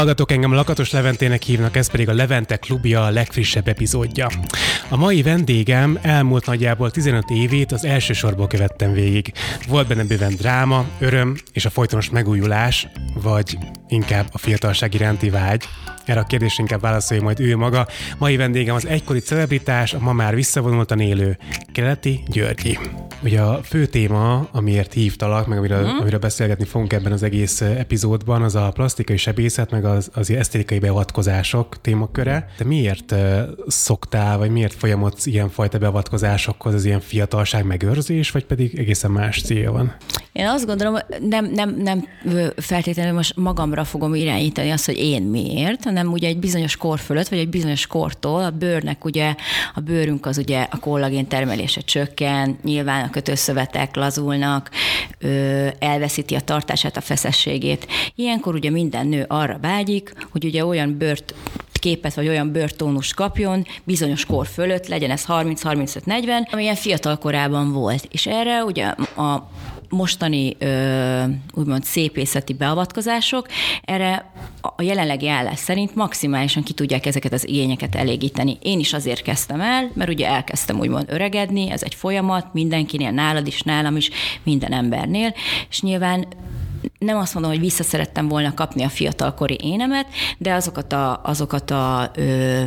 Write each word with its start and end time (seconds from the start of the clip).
Hallgatók, 0.00 0.32
engem 0.32 0.52
Lakatos 0.52 0.90
Leventének 0.90 1.42
hívnak, 1.42 1.76
ez 1.76 1.90
pedig 1.90 2.08
a 2.08 2.12
Levente 2.12 2.56
klubja 2.56 3.04
a 3.04 3.10
legfrissebb 3.10 3.68
epizódja. 3.68 4.28
A 4.88 4.96
mai 4.96 5.22
vendégem 5.22 5.98
elmúlt 6.02 6.46
nagyjából 6.46 6.90
15 6.90 7.24
évét 7.30 7.72
az 7.72 7.84
első 7.84 8.12
sorból 8.12 8.46
követtem 8.46 8.92
végig. 8.92 9.32
Volt 9.68 9.88
benne 9.88 10.04
bőven 10.04 10.34
dráma, 10.34 10.84
öröm 10.98 11.36
és 11.52 11.64
a 11.64 11.70
folytonos 11.70 12.10
megújulás, 12.10 12.88
vagy 13.14 13.58
inkább 13.88 14.28
a 14.32 14.38
fiatalság 14.38 14.94
iránti 14.94 15.30
vágy. 15.30 15.64
Erre 16.10 16.20
a 16.20 16.24
kérdés 16.24 16.58
inkább 16.58 16.80
válaszolja 16.80 17.22
majd 17.22 17.40
ő 17.40 17.56
maga. 17.56 17.86
Mai 18.18 18.36
vendégem 18.36 18.74
az 18.74 18.86
egykori 18.86 19.18
celebritás, 19.18 19.94
a 19.94 19.98
ma 20.00 20.12
már 20.12 20.34
visszavonultan 20.34 21.00
élő 21.00 21.38
Keleti 21.72 22.22
Györgyi. 22.26 22.78
Ugye 23.22 23.40
a 23.40 23.60
fő 23.62 23.86
téma, 23.86 24.48
amiért 24.52 24.92
hívtalak, 24.92 25.46
meg 25.46 25.58
amiről, 25.58 25.84
hmm. 25.84 25.98
amiről 26.00 26.18
beszélgetni 26.18 26.64
fogunk 26.64 26.92
ebben 26.92 27.12
az 27.12 27.22
egész 27.22 27.60
epizódban, 27.60 28.42
az 28.42 28.54
a 28.54 28.70
plastikai 28.70 29.16
sebészet, 29.16 29.70
meg 29.70 29.84
az, 29.84 30.10
az 30.14 30.30
esztétikai 30.30 30.78
beavatkozások 30.78 31.80
témaköre. 31.80 32.48
De 32.58 32.64
miért 32.64 33.14
szoktál, 33.66 34.38
vagy 34.38 34.50
miért 34.50 34.74
folyamodsz 34.74 35.26
ilyenfajta 35.26 35.78
beavatkozásokhoz, 35.78 36.74
az 36.74 36.84
ilyen 36.84 37.00
fiatalság 37.00 37.64
megőrzés, 37.64 38.30
vagy 38.30 38.44
pedig 38.44 38.78
egészen 38.78 39.10
más 39.10 39.42
célja 39.42 39.72
van? 39.72 39.94
Én 40.32 40.46
azt 40.46 40.66
gondolom, 40.66 40.96
nem, 41.28 41.50
nem, 41.54 41.74
nem 41.78 42.06
feltétlenül 42.56 43.12
most 43.12 43.36
magamra 43.36 43.84
fogom 43.84 44.14
irányítani 44.14 44.70
azt, 44.70 44.86
hogy 44.86 44.98
én 44.98 45.22
miért, 45.22 45.84
hanem 45.84 45.99
ugye 46.08 46.28
egy 46.28 46.38
bizonyos 46.38 46.76
kor 46.76 46.98
fölött, 46.98 47.28
vagy 47.28 47.38
egy 47.38 47.48
bizonyos 47.48 47.86
kortól 47.86 48.44
a 48.44 48.50
bőrnek 48.50 49.04
ugye, 49.04 49.34
a 49.74 49.80
bőrünk 49.80 50.26
az 50.26 50.38
ugye 50.38 50.66
a 50.70 50.78
kollagén 50.78 51.26
termelése 51.26 51.80
csökken, 51.80 52.58
nyilván 52.62 53.04
a 53.04 53.10
kötőszövetek 53.10 53.96
lazulnak, 53.96 54.70
elveszíti 55.78 56.34
a 56.34 56.40
tartását, 56.40 56.96
a 56.96 57.00
feszességét. 57.00 57.86
Ilyenkor 58.14 58.54
ugye 58.54 58.70
minden 58.70 59.06
nő 59.06 59.24
arra 59.28 59.58
vágyik, 59.60 60.12
hogy 60.30 60.44
ugye 60.44 60.64
olyan 60.64 60.96
bőrt 60.98 61.34
képet, 61.72 62.14
vagy 62.14 62.28
olyan 62.28 62.52
bőrtónus 62.52 63.14
kapjon 63.14 63.66
bizonyos 63.84 64.24
kor 64.24 64.46
fölött, 64.46 64.86
legyen 64.86 65.10
ez 65.10 65.24
30-35-40, 65.28 66.50
amilyen 66.52 66.74
fiatal 66.74 67.18
korában 67.18 67.72
volt. 67.72 68.08
És 68.10 68.26
erre 68.26 68.64
ugye 68.64 68.86
a 69.16 69.50
mostani 69.90 70.56
úgymond 71.54 71.84
szépészeti 71.84 72.52
beavatkozások 72.52 73.46
erre 73.84 74.30
a 74.60 74.82
jelenlegi 74.82 75.28
állás 75.28 75.58
szerint 75.58 75.94
maximálisan 75.94 76.62
ki 76.62 76.72
tudják 76.72 77.06
ezeket 77.06 77.32
az 77.32 77.48
igényeket 77.48 77.94
elégíteni. 77.94 78.58
Én 78.62 78.78
is 78.78 78.92
azért 78.92 79.22
kezdtem 79.22 79.60
el, 79.60 79.90
mert 79.94 80.10
ugye 80.10 80.26
elkezdtem 80.26 80.78
úgymond 80.78 81.06
öregedni, 81.08 81.70
ez 81.70 81.82
egy 81.82 81.94
folyamat, 81.94 82.52
mindenkinél, 82.52 83.10
nálad 83.10 83.46
is, 83.46 83.62
nálam 83.62 83.96
is, 83.96 84.10
minden 84.42 84.72
embernél, 84.72 85.34
és 85.68 85.80
nyilván 85.80 86.26
nem 86.98 87.16
azt 87.18 87.34
mondom, 87.34 87.52
hogy 87.52 87.60
vissza 87.60 87.82
szerettem 87.82 88.28
volna 88.28 88.54
kapni 88.54 88.82
a 88.82 88.88
fiatalkori 88.88 89.58
énemet, 89.62 90.06
de 90.38 90.52
azokat 90.52 90.92
a, 90.92 91.20
azokat 91.22 91.70
a 91.70 92.10
ö, 92.14 92.62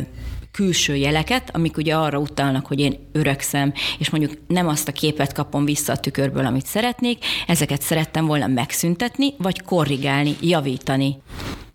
külső 0.54 0.96
jeleket, 0.96 1.50
amik 1.52 1.76
ugye 1.76 1.94
arra 1.94 2.18
utalnak, 2.18 2.66
hogy 2.66 2.80
én 2.80 3.08
öregszem, 3.12 3.72
és 3.98 4.10
mondjuk 4.10 4.32
nem 4.46 4.68
azt 4.68 4.88
a 4.88 4.92
képet 4.92 5.32
kapom 5.32 5.64
vissza 5.64 5.92
a 5.92 5.96
tükörből, 5.96 6.46
amit 6.46 6.66
szeretnék, 6.66 7.24
ezeket 7.46 7.82
szerettem 7.82 8.26
volna 8.26 8.46
megszüntetni, 8.46 9.34
vagy 9.38 9.62
korrigálni, 9.62 10.36
javítani. 10.40 11.16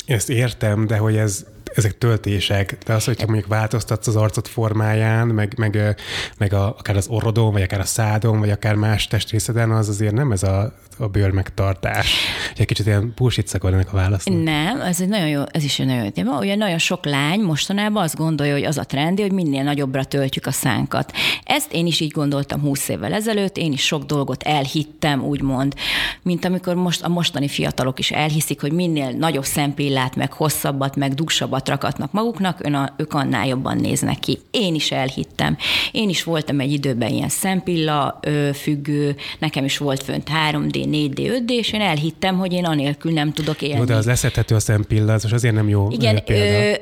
Ezt 0.05 0.29
értem, 0.29 0.87
de 0.87 0.97
hogy 0.97 1.15
ez 1.15 1.45
ezek 1.75 1.97
töltések, 1.97 2.77
de 2.85 2.93
az, 2.93 3.05
hogyha 3.05 3.25
mondjuk 3.25 3.47
változtatsz 3.47 4.07
az 4.07 4.15
arcot 4.15 4.47
formáján, 4.47 5.27
meg, 5.27 5.53
meg, 5.57 5.95
meg 6.37 6.53
a, 6.53 6.75
akár 6.77 6.95
az 6.95 7.07
orrodon, 7.07 7.51
vagy 7.51 7.61
akár 7.61 7.79
a 7.79 7.85
szádon, 7.85 8.39
vagy 8.39 8.49
akár 8.49 8.75
más 8.75 9.07
testrészeden, 9.07 9.71
az 9.71 9.89
azért 9.89 10.13
nem 10.13 10.31
ez 10.31 10.43
a 10.43 10.73
a 10.99 11.07
bőr 11.07 11.31
megtartás. 11.31 12.15
Egy 12.57 12.65
kicsit 12.65 12.85
ilyen 12.85 13.13
bullshit 13.15 13.57
ennek 13.63 13.93
a 13.93 13.95
válasz. 13.95 14.23
Nem, 14.23 14.81
ez 14.81 15.01
egy 15.01 15.07
nagyon 15.07 15.27
jó, 15.27 15.41
ez 15.51 15.63
is 15.63 15.79
egy 15.79 15.85
nagyon 15.85 16.03
jó 16.03 16.09
téma. 16.09 16.39
Ugye 16.39 16.55
nagyon 16.55 16.77
sok 16.77 17.05
lány 17.05 17.39
mostanában 17.39 18.03
azt 18.03 18.15
gondolja, 18.15 18.53
hogy 18.53 18.63
az 18.63 18.77
a 18.77 18.83
trendi, 18.83 19.21
hogy 19.21 19.31
minél 19.31 19.63
nagyobbra 19.63 20.03
töltjük 20.03 20.45
a 20.45 20.51
szánkat. 20.51 21.11
Ezt 21.43 21.73
én 21.73 21.85
is 21.85 21.99
így 21.99 22.11
gondoltam 22.11 22.61
20 22.61 22.89
évvel 22.89 23.13
ezelőtt, 23.13 23.57
én 23.57 23.71
is 23.71 23.85
sok 23.85 24.03
dolgot 24.03 24.43
elhittem, 24.43 25.23
úgymond, 25.23 25.73
mint 26.21 26.45
amikor 26.45 26.75
most 26.75 27.01
a 27.03 27.09
mostani 27.09 27.47
fiatalok 27.47 27.99
is 27.99 28.11
elhiszik, 28.11 28.61
hogy 28.61 28.71
minél 28.71 29.11
nagyobb 29.11 29.45
szempillát, 29.45 30.15
meg 30.15 30.33
hosszabbat, 30.33 30.95
meg 30.95 31.13
dugsabbat 31.13 31.69
rakatnak 31.69 32.11
maguknak, 32.11 32.59
ön 32.65 32.73
a, 32.73 32.93
ők 32.97 33.13
annál 33.13 33.47
jobban 33.47 33.77
néznek 33.77 34.19
ki. 34.19 34.39
Én 34.51 34.75
is 34.75 34.91
elhittem. 34.91 35.57
Én 35.91 36.09
is 36.09 36.23
voltam 36.23 36.59
egy 36.59 36.71
időben 36.71 37.11
ilyen 37.11 37.29
szempilla 37.29 38.19
függő, 38.53 39.15
nekem 39.39 39.65
is 39.65 39.77
volt 39.77 40.03
fönt 40.03 40.29
3D, 40.51 40.88
4D, 40.91 41.41
5D, 41.43 41.49
és 41.49 41.71
én 41.73 41.81
elhittem, 41.81 42.37
hogy 42.37 42.53
én 42.53 42.65
anélkül 42.65 43.11
nem 43.11 43.33
tudok 43.33 43.61
élni. 43.61 43.77
Jó, 43.77 43.83
de 43.83 43.95
az 43.95 44.05
leszedhető 44.05 44.55
a 44.55 44.59
szempilla, 44.59 45.13
az 45.13 45.33
azért 45.33 45.55
nem 45.55 45.69
jó 45.69 45.87
Igen, 45.91 46.23
példa. 46.23 46.67
Ö, 46.67 46.73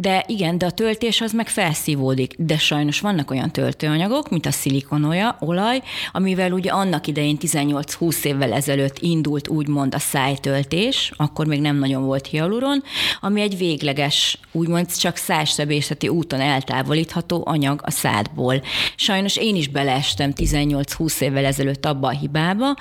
de 0.00 0.24
igen, 0.26 0.58
de 0.58 0.66
a 0.66 0.70
töltés 0.70 1.20
az 1.20 1.32
meg 1.32 1.48
felszívódik. 1.48 2.34
De 2.38 2.58
sajnos 2.58 3.00
vannak 3.00 3.30
olyan 3.30 3.50
töltőanyagok, 3.50 4.28
mint 4.28 4.46
a 4.46 4.50
szilikonolja, 4.50 5.36
olaj, 5.40 5.82
amivel 6.12 6.52
ugye 6.52 6.70
annak 6.70 7.06
idején 7.06 7.36
18-20 7.40 8.24
évvel 8.24 8.52
ezelőtt 8.52 8.98
indult 8.98 9.48
úgymond 9.48 9.94
a 9.94 9.98
szájtöltés, 9.98 11.12
akkor 11.16 11.46
még 11.46 11.60
nem 11.60 11.76
nagyon 11.76 12.04
volt 12.04 12.26
hialuron, 12.26 12.82
ami 13.20 13.40
egy 13.40 13.56
végleges, 13.58 14.38
úgymond 14.52 14.96
csak 14.96 15.16
szájsebészeti 15.16 16.08
úton 16.08 16.40
eltávolítható 16.40 17.42
anyag 17.46 17.80
a 17.84 17.90
szádból. 17.90 18.62
Sajnos 18.96 19.36
én 19.36 19.56
is 19.56 19.68
beleestem 19.68 20.32
18-20 20.36 21.20
évvel 21.20 21.44
ezelőtt 21.44 21.86
abba 21.86 22.08
a 22.08 22.18
hibába, 22.18 22.76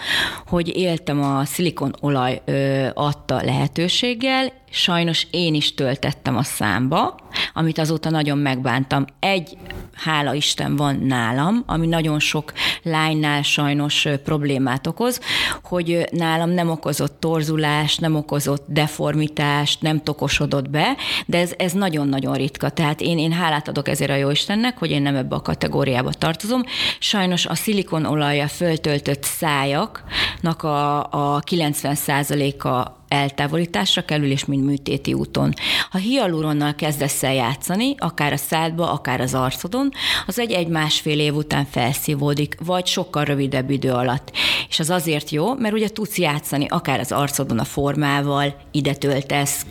hogy 0.48 0.78
éltem 0.78 1.22
a 1.22 1.46
szilikonolaj 1.46 2.42
ö, 2.46 2.88
adta 2.94 3.42
lehetőséggel, 3.44 4.52
sajnos 4.70 5.28
én 5.32 5.54
is 5.54 5.74
töltettem 5.74 6.38
a 6.38 6.44
számba, 6.44 7.16
amit 7.54 7.78
azóta 7.78 8.10
nagyon 8.10 8.38
megbántam. 8.38 9.06
Egy, 9.20 9.58
hála 9.94 10.34
Isten 10.34 10.76
van 10.76 10.96
nálam, 10.96 11.64
ami 11.66 11.88
nagyon 11.88 12.20
sok 12.20 12.54
lánynál 12.84 13.42
sajnos 13.42 14.08
problémát 14.24 14.88
okoz, 14.88 15.20
hogy 15.64 16.08
nálam 16.12 16.50
nem 16.50 16.70
okozott 16.70 17.20
torzulást, 17.20 18.02
nem 18.02 18.16
okozott 18.16 18.66
deformitást, 18.68 19.82
nem 19.82 20.04
tokosodott 20.04 20.70
be, 20.70 20.96
de 21.26 21.38
ez, 21.38 21.54
ez 21.58 21.72
nagyon-nagyon 21.72 22.34
ritka. 22.34 22.70
Tehát 22.70 23.02
én, 23.02 23.18
én 23.18 23.32
hálát 23.32 23.68
adok 23.68 23.88
ezért 23.88 24.12
a 24.12 24.16
jó 24.16 24.30
Istennek, 24.30 24.78
hogy 24.78 24.92
én 24.92 25.02
nem 25.02 25.16
ebbe 25.16 25.36
a 25.36 25.42
kategóriába 25.42 26.12
tartozom. 26.12 26.64
Sajnos 27.00 27.46
a 27.46 27.56
szilikonolajja 27.56 28.48
föltöltött 28.48 29.24
szájaknak 29.24 30.64
a, 30.64 30.98
a 31.00 31.40
90%-a 31.40 32.98
eltávolításra 33.10 34.02
kerül, 34.02 34.32
és 34.32 34.46
mind 34.46 34.64
műtéti 34.64 35.14
úton. 35.14 35.54
Ha 35.90 35.98
hialuronnal 35.98 36.76
kezdesz 36.76 37.19
el 37.24 37.34
játszani, 37.34 37.96
akár 37.98 38.34
a 38.34 38.38
szádba, 38.38 38.92
akár 38.92 39.22
az 39.22 39.34
arcodon, 39.34 39.92
az 40.28 40.40
egy 40.40 40.52
egy-másfél 40.52 41.20
év 41.20 41.36
után 41.36 41.66
felszívódik, 41.66 42.58
vagy 42.66 42.86
sokkal 42.86 43.24
rövidebb 43.24 43.70
idő 43.70 43.92
alatt. 43.92 44.32
És 44.70 44.80
az 44.80 44.90
azért 44.90 45.30
jó, 45.30 45.54
mert 45.54 45.74
ugye 45.74 45.90
tudsz 45.90 46.18
játszani 46.18 46.66
akár 46.70 47.00
az 47.00 47.12
arcodon 47.12 47.60
a 47.60 47.64
formával, 47.64 48.56
ide 48.72 48.94
töltesz, 48.94 49.66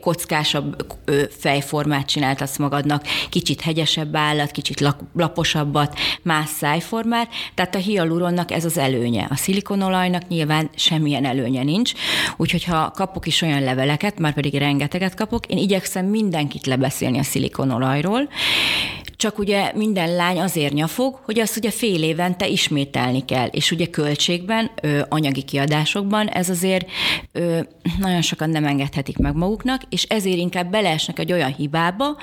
kockásabb 0.00 0.86
fejformát 1.38 2.06
csináltasz 2.06 2.56
magadnak, 2.56 3.06
kicsit 3.30 3.60
hegyesebb 3.60 4.16
állat, 4.16 4.50
kicsit 4.50 4.94
laposabbat, 5.14 5.98
más 6.22 6.48
szájformát, 6.48 7.28
tehát 7.54 7.74
a 7.74 7.78
hialuronnak 7.78 8.50
ez 8.50 8.64
az 8.64 8.78
előnye. 8.78 9.26
A 9.30 9.36
szilikonolajnak 9.36 10.28
nyilván 10.28 10.70
semmilyen 10.74 11.24
előnye 11.24 11.62
nincs, 11.62 11.92
úgyhogy 12.36 12.64
ha 12.64 12.90
kapok 12.90 13.26
is 13.26 13.42
olyan 13.42 13.62
leveleket, 13.62 14.18
már 14.18 14.34
pedig 14.34 14.54
rengeteget 14.54 15.14
kapok, 15.14 15.46
én 15.46 15.58
igyekszem 15.58 16.06
mindenkit 16.06 16.66
lebeszélni 16.66 17.18
a 17.18 17.22
szilikonolajról, 17.22 18.28
csak 19.22 19.38
ugye 19.38 19.72
minden 19.74 20.14
lány 20.14 20.40
azért 20.40 20.72
nyafog, 20.72 21.18
hogy 21.24 21.38
azt 21.38 21.56
ugye 21.56 21.70
fél 21.70 22.02
évente 22.02 22.48
ismételni 22.48 23.24
kell, 23.24 23.46
és 23.46 23.70
ugye 23.70 23.86
költségben, 23.86 24.70
ö, 24.82 25.00
anyagi 25.08 25.42
kiadásokban 25.42 26.28
ez 26.28 26.48
azért 26.48 26.90
ö, 27.32 27.60
nagyon 27.98 28.22
sokan 28.22 28.50
nem 28.50 28.64
engedhetik 28.64 29.18
meg 29.18 29.34
maguknak, 29.34 29.71
és 29.88 30.02
ezért 30.02 30.36
inkább 30.36 30.70
beleesnek 30.70 31.18
egy 31.18 31.32
olyan 31.32 31.54
hibába, 31.54 32.16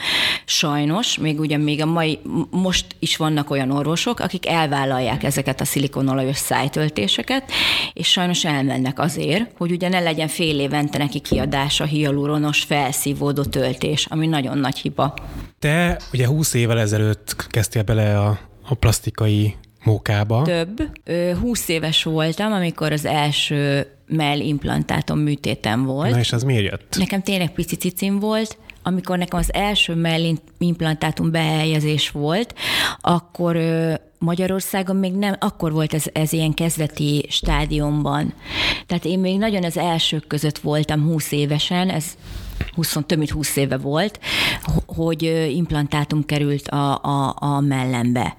sajnos, 0.46 1.18
még 1.18 1.40
ugye 1.40 1.58
még 1.58 1.82
a 1.82 1.86
mai, 1.86 2.20
most 2.50 2.86
is 3.00 3.18
vannak 3.18 3.50
olyan 3.50 3.72
orvosok, 3.72 4.20
akik 4.20 4.48
elvállalják 4.48 5.24
ezeket 5.24 5.62
a 5.62 5.66
szilikonolajos 5.66 6.38
szájtöltéseket, 6.38 7.52
és 7.94 8.08
sajnos 8.08 8.46
elmennek 8.46 9.00
azért, 9.00 9.52
hogy 9.58 9.72
ugye 9.72 9.90
ne 9.90 10.00
legyen 10.00 10.28
fél 10.28 10.60
évente 10.60 10.98
neki 10.98 11.20
kiadása 11.20 11.86
hialuronos 11.86 12.64
felszívódó 12.64 13.44
töltés, 13.44 14.06
ami 14.06 14.28
nagyon 14.28 14.58
nagy 14.58 14.78
hiba. 14.78 15.14
Te 15.60 15.98
ugye 16.14 16.28
20 16.28 16.54
évvel 16.54 16.80
ezelőtt 16.80 17.36
kezdtél 17.50 17.84
bele 17.84 18.20
a, 18.20 18.40
a 18.64 18.74
plastikai 18.74 19.56
mókába. 19.84 20.42
Több. 20.42 20.90
20 21.42 21.68
éves 21.68 22.04
voltam, 22.04 22.52
amikor 22.52 22.92
az 22.92 23.06
első 23.06 23.88
mellimplantátom 24.08 25.20
műtétem 25.20 25.86
volt. 25.86 26.12
Na 26.12 26.20
és 26.20 26.32
az 26.34 26.44
miért 26.44 26.64
jött? 26.64 26.96
Nekem 26.98 27.22
tényleg 27.22 27.52
pici 27.52 27.76
cicim 27.76 28.20
volt, 28.20 28.58
amikor 28.84 29.18
nekem 29.18 29.40
az 29.40 29.54
első 29.54 29.96
mellimplantátum 29.96 31.32
behelyezés 31.32 32.10
volt, 32.10 32.56
akkor 33.02 33.58
Magyarországon 34.20 34.96
még 34.96 35.14
nem, 35.14 35.36
akkor 35.40 35.72
volt 35.72 35.94
ez, 35.94 36.04
ez 36.14 36.34
ilyen 36.34 36.54
kezdeti 36.54 37.26
stádiumban. 37.30 38.34
Tehát 38.86 39.06
én 39.06 39.20
még 39.20 39.38
nagyon 39.38 39.64
az 39.64 39.78
elsők 39.78 40.28
között 40.28 40.58
voltam 40.58 41.04
20 41.04 41.32
évesen, 41.32 41.90
ez 41.90 42.06
20, 42.76 42.98
több 43.06 43.18
mint 43.18 43.30
20 43.30 43.56
éve 43.56 43.78
volt, 43.78 44.20
hogy 44.86 45.24
implantátum 45.54 46.26
került 46.26 46.68
a, 46.68 47.04
a, 47.04 47.36
a 47.40 47.60
mellembe. 47.60 48.38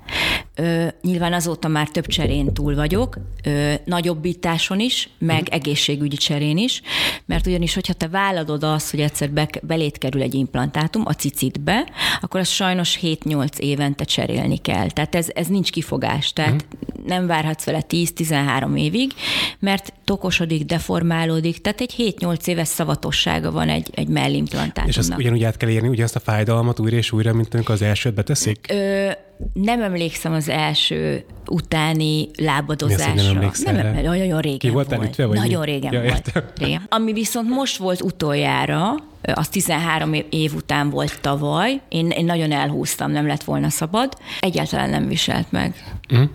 Ö, 0.60 0.86
nyilván 1.02 1.32
azóta 1.32 1.68
már 1.68 1.88
több 1.88 2.06
cserén 2.06 2.52
túl 2.52 2.74
vagyok, 2.74 3.18
ö, 3.44 3.72
nagyobbításon 3.84 4.80
is, 4.80 5.08
meg 5.18 5.40
mm. 5.40 5.54
egészségügyi 5.54 6.16
cserén 6.16 6.56
is, 6.56 6.82
mert 7.26 7.46
ugyanis, 7.46 7.74
hogyha 7.74 7.92
te 7.92 8.08
vállalod 8.08 8.64
azt, 8.64 8.90
hogy 8.90 9.00
egyszer 9.00 9.30
be, 9.30 9.48
belét 9.62 9.98
kerül 9.98 10.22
egy 10.22 10.34
implantátum 10.34 11.02
a 11.06 11.12
cicitbe, 11.12 11.88
akkor 12.20 12.40
az 12.40 12.48
sajnos 12.48 12.98
7-8 13.02 13.58
évente 13.58 14.04
cserélni 14.04 14.56
kell. 14.56 14.90
Tehát 14.90 15.14
ez, 15.14 15.28
ez 15.34 15.46
nincs 15.46 15.70
kifogás. 15.70 16.32
Tehát 16.32 16.52
mm. 16.52 17.06
nem 17.06 17.26
várhatsz 17.26 17.64
vele 17.64 17.84
10-13 17.88 18.78
évig, 18.78 19.12
mert 19.58 19.92
tokosodik, 20.04 20.64
deformálódik, 20.64 21.60
tehát 21.60 21.80
egy 21.80 22.14
7-8 22.18 22.46
éves 22.46 22.68
szavatossága 22.68 23.50
van 23.50 23.68
egy, 23.68 23.90
egy 23.94 24.08
mellimplantátumnak. 24.08 24.88
És 24.88 24.96
azt 24.96 25.14
ugyanúgy 25.16 25.44
át 25.44 25.56
kell 25.56 25.68
érni, 25.68 25.88
ugyanazt 25.88 26.16
a 26.16 26.20
fájdalmat 26.20 26.80
újra 26.80 26.96
és 26.96 27.12
újra, 27.12 27.32
mint 27.32 27.54
amikor 27.54 27.74
az 27.74 27.82
elsőt 27.82 28.14
beteszik? 28.14 28.66
Ö, 28.70 29.10
nem 29.52 29.82
emlékszem 29.82 30.32
az 30.32 30.48
első 30.48 31.24
utáni 31.46 32.28
lábadozásra. 32.36 33.12
Mi 33.14 33.20
az, 33.20 33.26
nem 33.26 33.36
emlékszel 33.36 33.72
nem, 33.72 33.92
nem, 33.92 34.04
nagyon 34.04 34.40
régen 34.40 34.58
Ki 34.58 34.68
volt. 34.68 34.94
volt. 34.94 35.16
vagy 35.16 35.28
nagyon 35.28 35.60
mi? 35.60 35.66
régen 35.66 35.92
ja, 35.92 36.00
volt. 36.02 36.44
Régen. 36.56 36.82
Ami 36.88 37.12
viszont 37.12 37.48
most 37.48 37.76
volt 37.76 38.02
utoljára, 38.02 38.94
az 39.34 39.48
13 39.48 40.12
év 40.30 40.54
után 40.54 40.90
volt 40.90 41.20
tavaly, 41.20 41.80
én, 41.88 42.08
én 42.10 42.24
nagyon 42.24 42.52
elhúztam, 42.52 43.10
nem 43.10 43.26
lett 43.26 43.44
volna 43.44 43.68
szabad, 43.68 44.16
egyáltalán 44.40 44.90
nem 44.90 45.08
viselt 45.08 45.52
meg. 45.52 45.74
Uh-huh. 46.10 46.28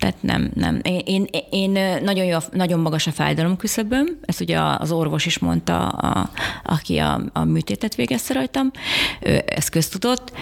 Tehát 0.00 0.22
nem, 0.22 0.50
nem. 0.54 0.80
Én, 0.82 1.02
én, 1.04 1.28
én 1.50 1.70
nagyon, 2.02 2.24
jó, 2.24 2.38
nagyon 2.52 2.80
magas 2.80 3.06
a 3.06 3.10
fájdalom 3.10 3.56
küszöböm, 3.56 4.18
ezt 4.24 4.40
ugye 4.40 4.60
az 4.60 4.92
orvos 4.92 5.26
is 5.26 5.38
mondta, 5.38 5.88
a, 5.88 6.30
aki 6.64 6.98
a, 6.98 7.20
a 7.32 7.44
műtétet 7.44 7.94
végezte 7.94 8.34
rajtam, 8.34 8.70
ez 9.46 9.68
köztudott. 9.68 10.32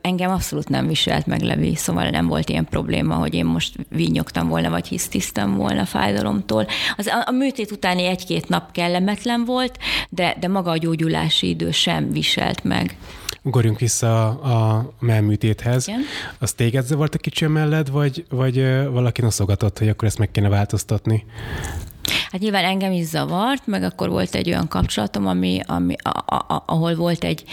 Engem 0.00 0.30
abszolút 0.30 0.68
nem 0.68 0.86
viselt 0.86 1.26
meg 1.26 1.40
Levi, 1.40 1.74
szóval 1.74 2.08
nem 2.08 2.26
volt 2.26 2.48
ilyen 2.48 2.64
probléma, 2.64 3.14
hogy 3.14 3.34
én 3.34 3.44
most 3.44 3.74
vinyogtam 3.88 4.48
volna, 4.48 4.70
vagy 4.70 4.86
hisztisztem 4.86 5.56
volna 5.56 5.84
fájdalomtól. 5.84 6.66
Az, 6.96 7.06
a, 7.06 7.22
a 7.26 7.30
műtét 7.30 7.70
utáni 7.70 8.04
egy-két 8.04 8.48
nap 8.48 8.72
kellemetlen 8.72 9.44
volt, 9.44 9.78
de, 10.08 10.36
de 10.40 10.48
maga 10.48 10.70
a 10.70 10.76
gyógyulási 10.76 11.48
idő 11.48 11.70
sem 11.70 12.12
viselt 12.12 12.64
meg. 12.64 12.96
Ugorjunk 13.44 13.78
vissza 13.78 14.28
a 14.28 14.88
melműtéthez. 14.98 15.88
Igen. 15.88 16.00
Az 16.38 16.52
téged 16.52 16.86
zavart 16.86 17.14
a 17.14 17.18
kicsi 17.18 17.46
mellett, 17.46 17.88
vagy, 17.88 18.24
vagy 18.28 18.86
valaki 18.90 19.20
noszogatott, 19.20 19.78
hogy 19.78 19.88
akkor 19.88 20.08
ezt 20.08 20.18
meg 20.18 20.30
kéne 20.30 20.48
változtatni? 20.48 21.24
Hát 22.30 22.40
nyilván 22.40 22.64
engem 22.64 22.92
is 22.92 23.06
zavart, 23.06 23.66
meg 23.66 23.82
akkor 23.82 24.08
volt 24.08 24.34
egy 24.34 24.48
olyan 24.48 24.68
kapcsolatom, 24.68 25.26
ami, 25.26 25.60
ami 25.66 25.94
a, 26.02 26.34
a, 26.34 26.62
ahol 26.66 26.94
volt 26.94 27.24
egy 27.24 27.44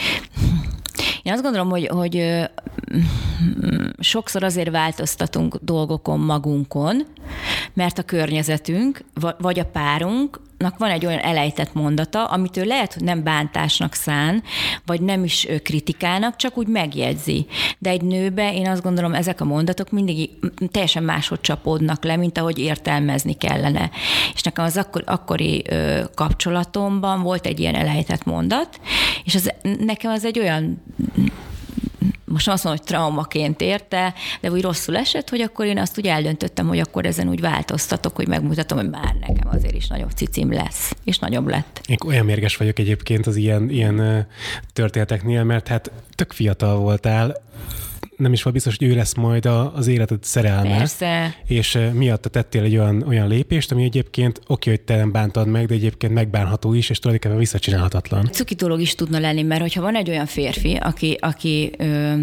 én 1.23 1.33
azt 1.33 1.43
gondolom, 1.43 1.69
hogy, 1.69 1.87
hogy 1.87 2.43
sokszor 3.99 4.43
azért 4.43 4.69
változtatunk 4.69 5.55
dolgokon 5.61 6.19
magunkon, 6.19 7.05
mert 7.73 7.97
a 7.97 8.03
környezetünk, 8.03 9.03
vagy 9.37 9.59
a 9.59 9.65
párunknak 10.59 10.77
van 10.77 10.89
egy 10.89 11.05
olyan 11.05 11.19
elejtett 11.19 11.73
mondata, 11.73 12.25
amit 12.25 12.57
ő 12.57 12.63
lehet, 12.63 12.93
hogy 12.93 13.03
nem 13.03 13.23
bántásnak 13.23 13.93
szán, 13.93 14.43
vagy 14.85 15.01
nem 15.01 15.23
is 15.23 15.47
kritikának, 15.63 16.35
csak 16.35 16.57
úgy 16.57 16.67
megjegyzi. 16.67 17.45
De 17.77 17.89
egy 17.89 18.01
nőbe 18.01 18.53
én 18.53 18.67
azt 18.67 18.81
gondolom, 18.81 19.13
ezek 19.13 19.41
a 19.41 19.45
mondatok 19.45 19.91
mindig 19.91 20.29
teljesen 20.71 21.03
máshogy 21.03 21.41
csapódnak 21.41 22.03
le, 22.03 22.15
mint 22.15 22.37
ahogy 22.37 22.59
értelmezni 22.59 23.33
kellene. 23.33 23.89
És 24.33 24.41
nekem 24.41 24.65
az 24.65 24.77
akkor, 24.77 25.03
akkori 25.05 25.63
ö, 25.69 26.01
kapcsolatomban 26.15 27.21
volt 27.21 27.45
egy 27.45 27.59
ilyen 27.59 27.75
elejtett 27.75 28.25
mondat, 28.25 28.79
és 29.23 29.35
az, 29.35 29.53
nekem 29.79 30.11
az 30.11 30.25
egy 30.25 30.39
olyan 30.39 30.81
most 32.29 32.47
azt 32.47 32.63
mondom, 32.63 32.83
hogy 32.83 32.95
traumaként 32.95 33.61
érte, 33.61 34.13
de 34.41 34.51
úgy 34.51 34.61
rosszul 34.61 34.97
esett, 34.97 35.29
hogy 35.29 35.41
akkor 35.41 35.65
én 35.65 35.77
azt 35.77 35.97
úgy 35.97 36.07
eldöntöttem, 36.07 36.67
hogy 36.67 36.79
akkor 36.79 37.05
ezen 37.05 37.29
úgy 37.29 37.41
változtatok, 37.41 38.15
hogy 38.15 38.27
megmutatom, 38.27 38.77
hogy 38.77 38.89
már 38.89 39.15
nekem 39.19 39.47
azért 39.47 39.75
is 39.75 39.87
nagyobb 39.87 40.11
cicim 40.11 40.53
lesz, 40.53 40.95
és 41.03 41.19
nagyobb 41.19 41.47
lett. 41.47 41.81
Én 41.87 41.97
olyan 42.05 42.25
mérges 42.25 42.57
vagyok 42.57 42.79
egyébként 42.79 43.27
az 43.27 43.35
ilyen, 43.35 43.69
ilyen 43.69 44.27
történeteknél, 44.73 45.43
mert 45.43 45.67
hát 45.67 45.91
tök 46.15 46.31
fiatal 46.31 46.77
voltál, 46.77 47.41
nem 48.19 48.33
is 48.33 48.43
volt 48.43 48.55
biztos, 48.55 48.75
hogy 48.77 48.87
ő 48.87 48.95
lesz 48.95 49.13
majd 49.13 49.45
a, 49.45 49.75
az 49.75 49.87
életed 49.87 50.23
szerelme. 50.23 50.77
Persze. 50.77 51.35
És 51.45 51.77
miatta 51.93 52.29
tettél 52.29 52.63
egy 52.63 52.77
olyan, 52.77 53.03
olyan 53.07 53.27
lépést, 53.27 53.71
ami 53.71 53.83
egyébként 53.83 54.41
oké, 54.47 54.69
hogy 54.69 54.81
te 54.81 54.95
nem 54.95 55.11
bántad 55.11 55.47
meg, 55.47 55.65
de 55.65 55.73
egyébként 55.73 56.13
megbánható 56.13 56.73
is, 56.73 56.89
és 56.89 56.99
tulajdonképpen 56.99 57.39
visszacsinálhatatlan. 57.39 58.29
Cuki 58.31 58.55
dolog 58.55 58.81
is 58.81 58.95
tudna 58.95 59.19
lenni, 59.19 59.41
mert 59.41 59.61
hogyha 59.61 59.81
van 59.81 59.95
egy 59.95 60.09
olyan 60.09 60.25
férfi, 60.25 60.75
aki, 60.75 61.17
aki 61.21 61.71
ö, 61.77 62.13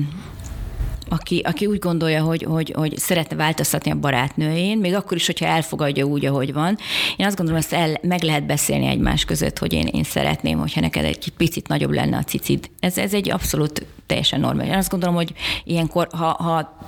aki, 1.08 1.41
aki 1.44 1.67
úgy 1.67 1.79
gondolja, 1.79 2.23
hogy, 2.23 2.43
hogy, 2.43 2.73
hogy 2.76 2.99
szeretne 2.99 3.37
változtatni 3.37 3.91
a 3.91 3.94
barátnőjén, 3.94 4.79
még 4.79 4.94
akkor 4.94 5.17
is, 5.17 5.26
hogyha 5.26 5.47
elfogadja 5.47 6.05
úgy, 6.05 6.26
ahogy 6.26 6.53
van. 6.53 6.79
Én 7.17 7.26
azt 7.26 7.37
gondolom, 7.37 7.61
ezt 7.61 7.73
el, 7.73 7.99
meg 8.03 8.23
lehet 8.23 8.47
beszélni 8.47 8.87
egymás 8.87 9.25
között, 9.25 9.58
hogy 9.58 9.73
én, 9.73 9.87
én 9.87 10.05
szeretném, 10.05 10.58
hogyha 10.58 10.81
neked 10.81 11.05
egy 11.05 11.32
picit 11.37 11.69
nagyobb 11.69 11.91
lenne 11.91 12.17
a 12.17 12.23
cicid. 12.23 12.70
Ez, 12.81 12.99
ez 12.99 13.14
egy 13.14 13.31
abszolút 13.31 13.87
teljesen 14.06 14.41
normális. 14.41 14.73
Én 14.73 14.79
azt 14.79 14.91
gondolom, 14.91 15.14
hogy 15.14 15.32
ilyenkor, 15.64 16.08
ha, 16.12 16.26
ha 16.26 16.79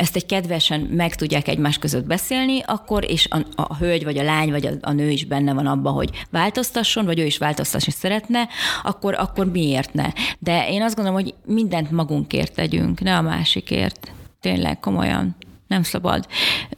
ezt 0.00 0.16
egy 0.16 0.26
kedvesen 0.26 0.80
meg 0.80 1.14
tudják 1.14 1.48
egymás 1.48 1.78
között 1.78 2.04
beszélni, 2.04 2.60
akkor, 2.66 3.04
és 3.10 3.28
a, 3.30 3.62
a 3.62 3.76
hölgy, 3.76 4.04
vagy 4.04 4.18
a 4.18 4.22
lány, 4.22 4.50
vagy 4.50 4.66
a, 4.66 4.70
a 4.80 4.92
nő 4.92 5.10
is 5.10 5.24
benne 5.24 5.52
van 5.52 5.66
abban, 5.66 5.92
hogy 5.92 6.10
változtasson, 6.30 7.04
vagy 7.04 7.18
ő 7.18 7.24
is 7.24 7.38
változtatni 7.38 7.92
szeretne, 7.92 8.48
akkor, 8.82 9.14
akkor 9.14 9.50
miért 9.50 9.94
ne? 9.94 10.06
De 10.38 10.68
én 10.68 10.82
azt 10.82 10.94
gondolom, 10.94 11.22
hogy 11.22 11.34
mindent 11.46 11.90
magunkért 11.90 12.54
tegyünk, 12.54 13.00
ne 13.00 13.16
a 13.16 13.22
másikért. 13.22 14.12
Tényleg, 14.40 14.80
komolyan 14.80 15.36
nem 15.66 15.82
szabad. 15.82 16.26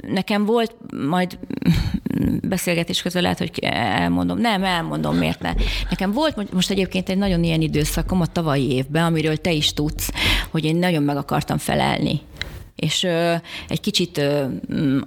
Nekem 0.06 0.44
volt, 0.44 0.75
majd 1.08 1.38
beszélgetés 2.42 3.02
közben 3.02 3.22
lehet, 3.22 3.38
hogy 3.38 3.58
elmondom. 3.70 4.38
Nem, 4.38 4.64
elmondom, 4.64 5.16
miért 5.16 5.40
ne. 5.40 5.52
Nekem 5.90 6.12
volt 6.12 6.52
most 6.52 6.70
egyébként 6.70 7.08
egy 7.08 7.18
nagyon 7.18 7.44
ilyen 7.44 7.61
időszakom 7.61 8.20
a 8.20 8.26
tavalyi 8.26 8.70
évben, 8.70 9.04
amiről 9.04 9.37
te 9.37 9.52
is 9.52 9.73
tudsz, 9.73 10.12
hogy 10.50 10.64
én 10.64 10.76
nagyon 10.76 11.02
meg 11.02 11.16
akartam 11.16 11.58
felelni 11.58 12.20
és 12.82 13.04
egy 13.68 13.80
kicsit 13.80 14.18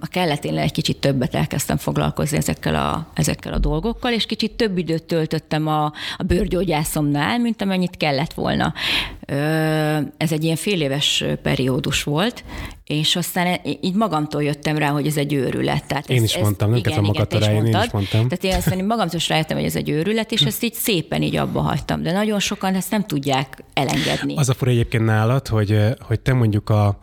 a 0.00 0.06
kelleténél 0.10 0.58
egy 0.58 0.72
kicsit 0.72 0.96
többet 0.96 1.34
elkezdtem 1.34 1.76
foglalkozni 1.76 2.36
ezekkel 2.36 2.74
a, 2.74 3.08
ezekkel 3.14 3.52
a 3.52 3.58
dolgokkal, 3.58 4.12
és 4.12 4.26
kicsit 4.26 4.52
több 4.52 4.78
időt 4.78 5.02
töltöttem 5.02 5.66
a, 5.66 5.84
a 6.16 6.22
bőrgyógyászomnál, 6.26 7.38
mint 7.38 7.62
amennyit 7.62 7.96
kellett 7.96 8.32
volna. 8.32 8.74
Ez 10.16 10.32
egy 10.32 10.44
ilyen 10.44 10.56
fél 10.56 10.80
éves 10.80 11.24
periódus 11.42 12.02
volt, 12.02 12.44
és 12.86 13.16
aztán 13.16 13.60
így 13.80 13.94
magamtól 13.94 14.42
jöttem 14.42 14.78
rá, 14.78 14.88
hogy 14.88 15.06
ez 15.06 15.16
egy 15.16 15.32
őrület. 15.32 15.86
Tehát 15.86 16.10
én 16.10 16.16
ez, 16.16 16.22
is 16.22 16.38
mondtam, 16.38 16.70
nem 16.70 16.80
kell 16.80 17.00
magad 17.00 17.32
rá, 17.32 17.52
én 17.52 17.66
is 17.66 17.90
mondtam. 17.92 18.28
Tehát 18.28 18.44
én 18.44 18.54
aztán 18.54 18.84
magamtól 18.84 19.18
is 19.18 19.28
rájöttem, 19.28 19.56
hogy 19.56 19.66
ez 19.66 19.76
egy 19.76 19.90
őrület, 19.90 20.32
és 20.32 20.42
ezt 20.42 20.62
így 20.62 20.74
szépen 20.74 21.22
így 21.22 21.36
abba 21.36 21.60
hagytam. 21.60 22.02
De 22.02 22.12
nagyon 22.12 22.38
sokan 22.38 22.74
ezt 22.74 22.90
nem 22.90 23.04
tudják 23.04 23.64
elengedni. 23.72 24.34
Az 24.36 24.48
a 24.48 24.54
fura 24.54 24.70
egyébként 24.70 25.04
nálad, 25.04 25.48
hogy, 25.48 25.78
hogy 26.00 26.20
te 26.20 26.32
mondjuk 26.32 26.70
a, 26.70 26.98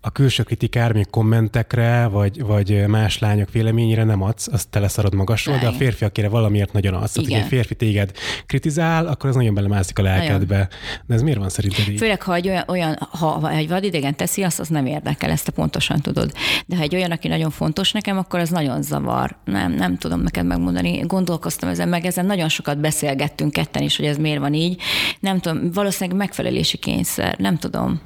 a 0.00 0.10
külső 0.10 0.42
kritikár, 0.42 0.92
még 0.92 1.10
kommentekre, 1.10 2.06
vagy, 2.06 2.42
vagy 2.42 2.86
más 2.86 3.18
lányok 3.18 3.50
véleményére 3.50 4.04
nem 4.04 4.22
adsz, 4.22 4.48
azt 4.52 4.68
te 4.68 4.78
leszarod 4.78 5.14
magasról, 5.14 5.58
de 5.58 5.66
a 5.66 5.72
férfi, 5.72 6.04
akire 6.04 6.28
valamiért 6.28 6.72
nagyon 6.72 6.94
adsz. 6.94 7.12
Tehát, 7.12 7.42
egy 7.42 7.48
férfi 7.48 7.74
téged 7.74 8.12
kritizál, 8.46 9.06
akkor 9.06 9.28
az 9.28 9.36
nagyon 9.36 9.54
belemászik 9.54 9.98
a 9.98 10.02
lelkedbe. 10.02 10.54
Nagyon. 10.54 10.68
De 11.06 11.14
ez 11.14 11.22
miért 11.22 11.38
van 11.38 11.48
szerinted 11.58 11.88
így? 11.88 11.98
Főleg, 11.98 12.22
ha 12.22 12.34
egy 12.34 12.48
olyan, 12.48 12.64
olyan 12.66 13.08
ha 13.10 13.50
egy 13.50 13.68
vadidegen 13.68 14.16
teszi, 14.16 14.42
azt 14.42 14.60
az 14.60 14.68
nem 14.68 14.86
érdekel, 14.86 15.30
ezt 15.30 15.44
te 15.44 15.50
pontosan 15.50 16.00
tudod. 16.00 16.32
De 16.66 16.76
ha 16.76 16.82
egy 16.82 16.94
olyan, 16.94 17.10
aki 17.10 17.28
nagyon 17.28 17.50
fontos 17.50 17.92
nekem, 17.92 18.18
akkor 18.18 18.40
az 18.40 18.50
nagyon 18.50 18.82
zavar. 18.82 19.36
Nem, 19.44 19.72
nem 19.72 19.96
tudom 19.96 20.20
neked 20.20 20.46
megmondani. 20.46 20.98
Gondolkoztam 20.98 21.68
ezen, 21.68 21.88
meg 21.88 22.04
ezen 22.04 22.26
nagyon 22.26 22.48
sokat 22.48 22.78
beszélgettünk 22.78 23.52
ketten 23.52 23.82
is, 23.82 23.96
hogy 23.96 24.06
ez 24.06 24.16
miért 24.16 24.40
van 24.40 24.54
így. 24.54 24.80
Nem 25.20 25.40
tudom, 25.40 25.72
valószínűleg 25.72 26.18
megfelelési 26.18 26.76
kényszer, 26.76 27.38
nem 27.38 27.58
tudom. 27.58 28.00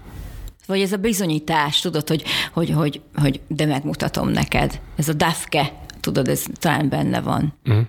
Vagy 0.66 0.80
ez 0.80 0.92
a 0.92 0.96
bizonyítás, 0.96 1.80
tudod, 1.80 2.08
hogy, 2.08 2.22
hogy, 2.52 2.70
hogy, 2.70 3.00
hogy 3.14 3.40
de 3.46 3.66
megmutatom 3.66 4.28
neked. 4.28 4.80
Ez 4.96 5.08
a 5.08 5.12
dafke, 5.12 5.72
tudod, 6.00 6.28
ez 6.28 6.44
talán 6.52 6.88
benne 6.88 7.20
van. 7.20 7.54
Uh-huh. 7.64 7.86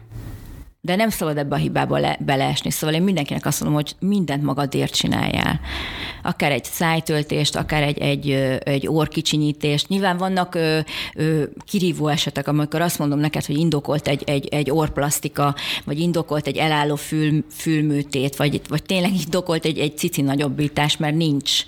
De 0.86 0.96
nem 0.96 1.10
szabad 1.10 1.38
ebbe 1.38 1.56
a 1.56 1.58
hibába 1.58 1.98
le, 1.98 2.18
beleesni. 2.26 2.72
Szóval 2.72 2.96
én 2.96 3.02
mindenkinek 3.02 3.46
azt 3.46 3.62
mondom, 3.62 3.82
hogy 3.82 3.96
mindent 4.00 4.44
magadért 4.44 4.94
csináljál. 4.96 5.60
Akár 6.24 6.52
egy 6.52 6.64
szájtöltést, 6.64 7.56
akár 7.56 7.84
egy, 7.84 7.98
egy, 7.98 8.30
egy 8.64 8.88
orkicsinyítést. 8.88 9.88
Nyilván 9.88 10.18
vannak 10.18 10.56
ö, 10.56 10.80
ö, 11.16 11.44
kirívó 11.66 12.08
esetek, 12.08 12.48
amikor 12.48 12.82
azt 12.82 13.00
mondom 13.00 13.20
neked, 13.20 13.46
hogy 13.46 13.58
indokolt 13.58 14.08
egy, 14.08 14.24
egy, 14.26 14.48
egy 14.48 14.72
orplasztika, 14.72 15.56
vagy 15.84 16.00
indokolt 16.00 16.48
egy 16.48 16.58
elálló 16.58 16.96
fül, 16.96 17.44
fülműtét, 17.50 18.36
vagy, 18.36 18.62
vagy 18.68 18.84
tényleg 18.84 19.12
indokolt 19.26 19.66
egy, 19.66 19.78
egy 19.78 19.98
cici 19.98 20.22
nagyobbítás, 20.22 20.98
mert 20.98 21.16
nincs. 21.16 21.66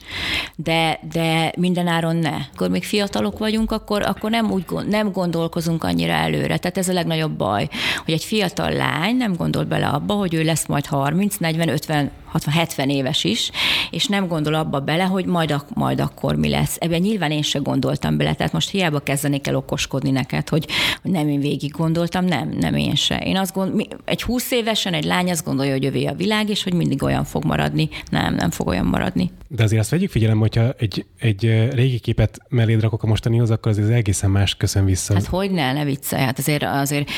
De, 0.56 1.00
de 1.12 1.54
mindenáron 1.58 2.16
ne. 2.16 2.36
Akkor 2.54 2.70
még 2.70 2.84
fiatalok 2.84 3.38
vagyunk, 3.38 3.72
akkor, 3.72 4.02
akkor 4.02 4.30
nem 4.30 4.52
úgy 4.52 4.66
nem 4.88 5.12
gondolkozunk 5.12 5.84
annyira 5.84 6.14
előre. 6.14 6.58
Tehát 6.58 6.78
ez 6.78 6.90
a 6.90 6.94
legnagyobb 6.94 7.32
baj, 7.32 7.70
hogy 8.06 8.14
egy 8.14 8.24
fiatal 8.24 8.72
lány 8.72 9.04
nem 9.14 9.36
gondol 9.36 9.64
bele 9.64 9.88
abba, 9.88 10.14
hogy 10.14 10.34
ő 10.34 10.44
lesz 10.44 10.66
majd 10.66 10.86
30, 10.86 11.38
40, 11.38 11.68
50, 11.70 12.12
60-70 12.40 12.88
éves 12.88 13.24
is, 13.24 13.52
és 13.92 14.06
nem 14.06 14.28
gondol 14.28 14.54
abba 14.54 14.80
bele, 14.80 15.04
hogy 15.04 15.26
majd, 15.26 15.52
ak- 15.52 15.76
majd 15.76 16.00
akkor 16.00 16.36
mi 16.36 16.50
lesz. 16.50 16.78
Ebben 16.80 17.02
nyilván 17.02 17.32
én 17.32 17.42
se 17.42 17.60
gondoltam 17.60 18.18
bele, 18.18 18.34
tehát 18.34 18.54
most 18.54 18.70
hiába 18.70 19.00
kezdenék 19.00 19.48
el 19.48 19.56
okoskodni 19.56 20.12
neked, 20.12 20.50
hogy, 20.50 20.68
hogy 21.02 21.12
nem 21.12 21.28
én 21.28 21.40
végig 21.40 21.72
gondoltam, 21.72 22.26
nem, 22.26 22.50
nem 22.60 22.76
én 22.76 22.96
se. 22.96 23.18
Én 23.18 23.38
azt 23.38 23.54
gondol, 23.54 23.88
egy 24.06 24.22
20 24.22 24.52
évesen 24.52 24.94
egy 24.94 25.04
lány 25.04 25.30
azt 25.30 25.46
gondolja, 25.46 25.72
hogy 25.72 25.86
övé 25.86 26.06
a 26.06 26.14
világ, 26.14 26.50
és 26.50 26.64
hogy 26.64 26.74
mindig 26.74 27.04
olyan 27.04 27.24
fog 27.24 27.46
maradni. 27.46 27.90
Nem, 28.10 28.36
nem 28.36 28.50
fog 28.52 28.68
olyan 28.68 28.86
maradni. 28.86 29.32
De 29.48 29.64
azért 29.64 29.82
azt 29.82 29.90
vegyük 29.90 30.10
figyelembe, 30.10 30.42
hogyha 30.42 30.74
egy, 30.78 31.06
egy 31.20 31.70
régi 31.74 32.00
képet 32.00 32.40
melléd 32.50 32.82
rakok 32.82 33.04
a 33.04 33.08
mostanihoz, 33.08 33.52
akkor 33.52 33.72
az 33.72 33.90
egészen 33.90 34.32
más 34.32 34.56
köszön 34.56 34.86
vissza. 34.86 35.14
Hát 35.14 35.26
hogy 35.26 35.52
ne, 35.52 35.74
ne 35.74 35.84
viccelj. 35.84 36.24
Hát 36.24 36.40
azért, 36.40 36.64
azért 36.64 37.10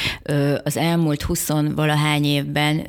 az 0.63 0.77
elmúlt 0.77 1.21
20 1.21 1.49
valahány 1.75 2.25
évben 2.25 2.79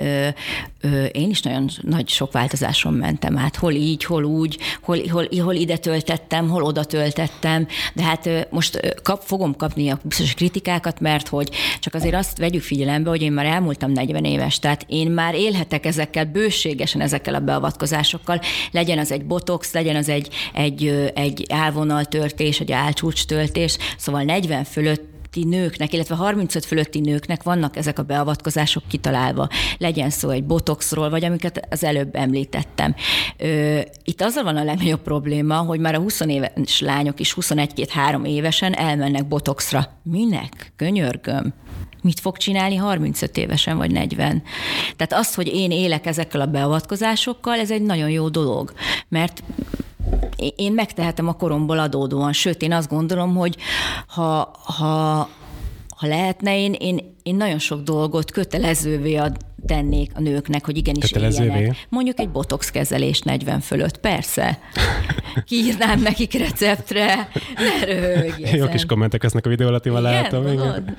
én 1.12 1.30
is 1.30 1.42
nagyon 1.42 1.68
nagy 1.80 2.08
sok 2.18 2.32
változáson 2.32 2.94
mentem 2.94 3.38
át. 3.38 3.56
Hol 3.56 3.72
így, 3.72 4.04
hol 4.04 4.24
úgy, 4.24 4.58
hol, 4.82 4.98
hol, 5.10 5.28
hol 5.42 5.54
ide 5.54 5.76
töltettem, 5.76 6.48
hol 6.48 6.62
oda 6.62 6.84
töltettem. 6.84 7.66
De 7.94 8.02
hát 8.02 8.48
most 8.50 8.96
kap, 9.02 9.22
fogom 9.22 9.56
kapni 9.56 9.88
a 9.88 9.98
biztos 10.02 10.34
kritikákat, 10.34 11.00
mert 11.00 11.28
hogy 11.28 11.50
csak 11.78 11.94
azért 11.94 12.14
azt 12.14 12.38
vegyük 12.38 12.62
figyelembe, 12.62 13.10
hogy 13.10 13.22
én 13.22 13.32
már 13.32 13.46
elmúltam 13.46 13.92
40 13.92 14.24
éves, 14.24 14.58
tehát 14.58 14.84
én 14.86 15.10
már 15.10 15.34
élhetek 15.34 15.86
ezekkel 15.86 16.24
bőségesen 16.24 17.00
ezekkel 17.00 17.34
a 17.34 17.40
beavatkozásokkal. 17.40 18.40
Legyen 18.70 18.98
az 18.98 19.12
egy 19.12 19.24
botox, 19.24 19.72
legyen 19.72 19.96
az 19.96 20.08
egy, 20.08 20.28
egy, 20.54 21.12
egy 21.14 21.46
álvonaltörtés, 21.48 22.60
egy 22.60 22.72
álcsúcs 22.72 23.24
töltés, 23.24 23.78
szóval 23.96 24.22
40 24.22 24.64
fölött 24.64 25.17
fölötti 25.30 25.56
nőknek, 25.56 25.92
illetve 25.92 26.14
35 26.14 26.64
fölötti 26.64 27.00
nőknek 27.00 27.42
vannak 27.42 27.76
ezek 27.76 27.98
a 27.98 28.02
beavatkozások 28.02 28.82
kitalálva. 28.88 29.48
Legyen 29.78 30.10
szó 30.10 30.30
egy 30.30 30.44
botoxról, 30.44 31.10
vagy 31.10 31.24
amiket 31.24 31.66
az 31.70 31.84
előbb 31.84 32.16
említettem. 32.16 32.94
Itt 34.04 34.22
azzal 34.22 34.44
van 34.44 34.56
a 34.56 34.64
legnagyobb 34.64 35.02
probléma, 35.02 35.56
hogy 35.56 35.80
már 35.80 35.94
a 35.94 35.98
20 35.98 36.20
éves 36.20 36.80
lányok 36.80 37.20
is 37.20 37.34
21-2-3 37.40 38.26
évesen 38.26 38.74
elmennek 38.74 39.28
botoxra. 39.28 39.98
Minek? 40.02 40.72
Könyörgöm 40.76 41.54
mit 42.02 42.20
fog 42.20 42.36
csinálni 42.36 42.76
35 42.76 43.36
évesen 43.36 43.76
vagy 43.76 43.90
40. 43.90 44.42
Tehát 44.96 45.24
az, 45.24 45.34
hogy 45.34 45.46
én 45.46 45.70
élek 45.70 46.06
ezekkel 46.06 46.40
a 46.40 46.46
beavatkozásokkal, 46.46 47.58
ez 47.58 47.70
egy 47.70 47.82
nagyon 47.82 48.10
jó 48.10 48.28
dolog, 48.28 48.72
mert 49.08 49.42
én 50.56 50.72
megtehetem 50.72 51.28
a 51.28 51.32
koromból 51.32 51.78
adódóan, 51.78 52.32
sőt, 52.32 52.62
én 52.62 52.72
azt 52.72 52.88
gondolom, 52.88 53.36
hogy 53.36 53.56
ha, 54.06 54.50
ha, 54.62 55.28
ha 55.96 56.06
lehetne, 56.06 56.58
én, 56.58 56.72
én, 56.72 57.16
én 57.22 57.36
nagyon 57.36 57.58
sok 57.58 57.82
dolgot 57.82 58.30
kötelezővé 58.30 59.16
ad, 59.16 59.36
tennék 59.66 60.10
a 60.14 60.20
nőknek, 60.20 60.64
hogy 60.64 60.76
igenis 60.76 61.10
éljenek. 61.10 61.86
Mondjuk 61.88 62.20
egy 62.20 62.30
botox 62.30 62.70
kezelés 62.70 63.20
40 63.20 63.60
fölött, 63.60 63.98
persze. 63.98 64.58
Kiírnám 65.44 66.00
nekik 66.00 66.32
receptre, 66.32 67.28
ne. 67.56 68.56
Jó 68.56 68.66
kis 68.66 68.84
kommentek 68.84 69.22
lesznek 69.22 69.46
a 69.46 69.48
videó 69.48 69.66
alatt, 69.66 69.86
én. 69.86 69.92
Igen. 69.96 70.94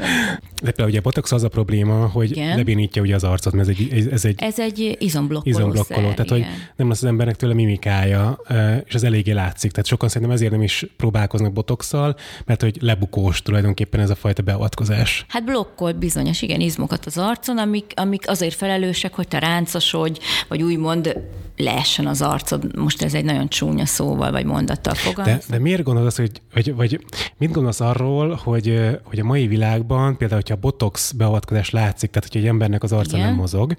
De 0.61 0.71
például 0.71 0.89
ugye 0.89 0.97
a 0.97 1.01
botox 1.01 1.31
az 1.31 1.43
a 1.43 1.47
probléma, 1.47 2.07
hogy 2.07 2.31
igen. 2.31 2.57
lebénítja 2.57 3.01
ugye 3.01 3.15
az 3.15 3.23
arcot, 3.23 3.53
mert 3.53 3.69
ez 3.69 3.75
egy, 3.79 4.07
ez 4.11 4.25
egy, 4.25 4.41
ez 4.41 4.59
egy 4.59 4.97
izomblokkoló, 4.99 5.57
izomblokkoló 5.57 6.07
szer, 6.07 6.13
tehát 6.13 6.31
igen. 6.31 6.51
hogy 6.51 6.71
nem 6.75 6.87
lesz 6.87 7.01
az 7.01 7.07
embernek 7.07 7.35
tőle 7.35 7.53
mimikája, 7.53 8.39
és 8.85 8.95
az 8.95 9.03
eléggé 9.03 9.31
látszik. 9.31 9.71
Tehát 9.71 9.87
sokan 9.87 10.09
szerintem 10.09 10.35
ezért 10.35 10.51
nem 10.51 10.61
is 10.61 10.85
próbálkoznak 10.97 11.53
botoxsal, 11.53 12.15
mert 12.45 12.61
hogy 12.61 12.77
lebukós 12.81 13.41
tulajdonképpen 13.41 13.99
ez 13.99 14.09
a 14.09 14.15
fajta 14.15 14.41
beavatkozás. 14.41 15.25
Hát 15.27 15.43
blokkol 15.43 15.91
bizonyos, 15.91 16.41
igen, 16.41 16.59
izmokat 16.59 17.05
az 17.05 17.17
arcon, 17.17 17.57
amik, 17.57 17.91
amik 17.95 18.29
azért 18.29 18.48
felelősek, 18.53 19.13
hogy 19.13 19.27
te 19.27 19.39
ráncosodj, 19.39 20.19
vagy 20.47 20.61
úgymond 20.61 21.15
leessen 21.59 22.07
az 22.07 22.21
arcod. 22.21 22.77
Most 22.77 23.01
ez 23.01 23.13
egy 23.13 23.25
nagyon 23.25 23.47
csúnya 23.47 23.85
szóval 23.85 24.31
vagy 24.31 24.45
mondattal 24.45 24.93
fogalmaz. 24.93 25.45
De, 25.47 25.55
de 25.55 25.61
miért 25.61 25.83
gondolsz, 25.83 26.17
hogy, 26.17 26.31
vagy, 26.53 26.75
vagy 26.75 27.05
mit 27.37 27.51
gondolsz 27.51 27.79
arról, 27.79 28.39
hogy, 28.43 28.97
hogy 29.03 29.19
a 29.19 29.23
mai 29.23 29.47
világban, 29.47 30.17
például, 30.17 30.41
hogyha 30.41 30.55
a 30.55 30.61
botox 30.61 31.11
beavatkozás 31.11 31.69
látszik, 31.69 32.09
tehát 32.09 32.27
hogyha 32.27 32.39
egy 32.39 32.53
embernek 32.53 32.83
az 32.83 32.91
arca 32.91 33.17
Igen. 33.17 33.27
nem 33.27 33.37
mozog, 33.37 33.75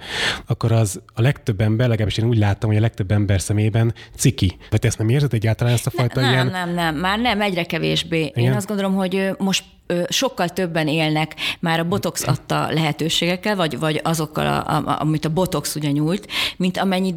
akkor 0.47 0.73
az 0.73 1.01
a 1.15 1.21
legtöbb 1.21 1.61
ember, 1.61 1.89
legalábbis 1.89 2.17
én 2.17 2.29
úgy 2.29 2.39
láttam, 2.39 2.69
hogy 2.69 2.79
a 2.79 2.83
legtöbb 2.83 3.11
ember 3.11 3.41
szemében 3.41 3.95
ciki. 4.17 4.57
Vagy 4.71 4.87
ezt 4.87 4.99
nem 4.99 5.09
érzed 5.09 5.35
egyáltalán 5.35 5.73
ezt 5.73 5.87
a 5.87 5.91
fajta 5.91 6.21
nem, 6.21 6.31
ilyen... 6.31 6.47
Nem, 6.47 6.53
nem, 6.53 6.75
nem, 6.75 6.97
már 6.97 7.19
nem, 7.19 7.41
egyre 7.41 7.65
kevésbé. 7.65 8.21
Igen? 8.21 8.45
Én 8.45 8.53
azt 8.53 8.67
gondolom, 8.67 8.95
hogy 8.95 9.31
most 9.39 9.65
sokkal 10.09 10.49
többen 10.49 10.89
élnek 10.89 11.35
már 11.61 11.81
a 11.81 11.85
botox 11.85 12.27
adta 12.27 12.73
lehetőségekkel, 12.73 13.57
vagy, 13.57 13.79
vagy 13.79 14.01
azokkal, 14.05 14.47
a, 14.47 14.77
a, 14.77 15.01
amit 15.01 15.25
a 15.25 15.29
botox 15.29 15.75
ugye 15.75 15.91
nyújt, 15.91 16.27
mint 16.57 16.79
amennyit 16.79 17.17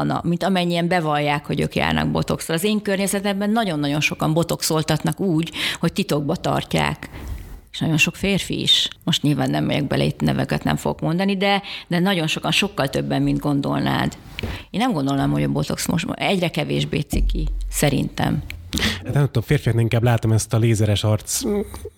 bevallana, 0.00 0.28
mint 0.28 0.42
amennyien 0.42 0.88
bevallják, 0.88 1.46
hogy 1.46 1.60
ők 1.60 1.74
járnak 1.74 2.10
botoxra. 2.10 2.54
Az 2.54 2.64
én 2.64 2.82
környezetemben 2.82 3.50
nagyon-nagyon 3.50 4.00
sokan 4.00 4.32
botoxoltatnak 4.32 5.20
úgy, 5.20 5.52
hogy 5.80 5.92
titokba 5.92 6.36
tartják 6.36 7.10
és 7.72 7.78
nagyon 7.78 7.96
sok 7.96 8.16
férfi 8.16 8.60
is. 8.60 8.88
Most 9.04 9.22
nyilván 9.22 9.50
nem 9.50 9.64
megyek 9.64 9.86
bele, 9.86 10.04
itt 10.04 10.20
neveket 10.20 10.64
nem 10.64 10.76
fogok 10.76 11.00
mondani, 11.00 11.36
de, 11.36 11.62
de 11.88 11.98
nagyon 11.98 12.26
sokan, 12.26 12.50
sokkal 12.50 12.88
többen, 12.88 13.22
mint 13.22 13.38
gondolnád. 13.38 14.16
Én 14.70 14.80
nem 14.80 14.92
gondolnám, 14.92 15.30
hogy 15.30 15.42
a 15.42 15.48
botox 15.48 15.86
most 15.86 16.06
egyre 16.14 16.48
kevésbé 16.48 17.00
ciki, 17.00 17.48
szerintem. 17.70 18.42
Hát 19.04 19.14
nem 19.14 19.24
tudom, 19.24 19.42
férfiaknak 19.42 19.82
inkább 19.82 20.02
látom 20.02 20.32
ezt 20.32 20.54
a 20.54 20.58
lézeres 20.58 21.04
arc 21.04 21.42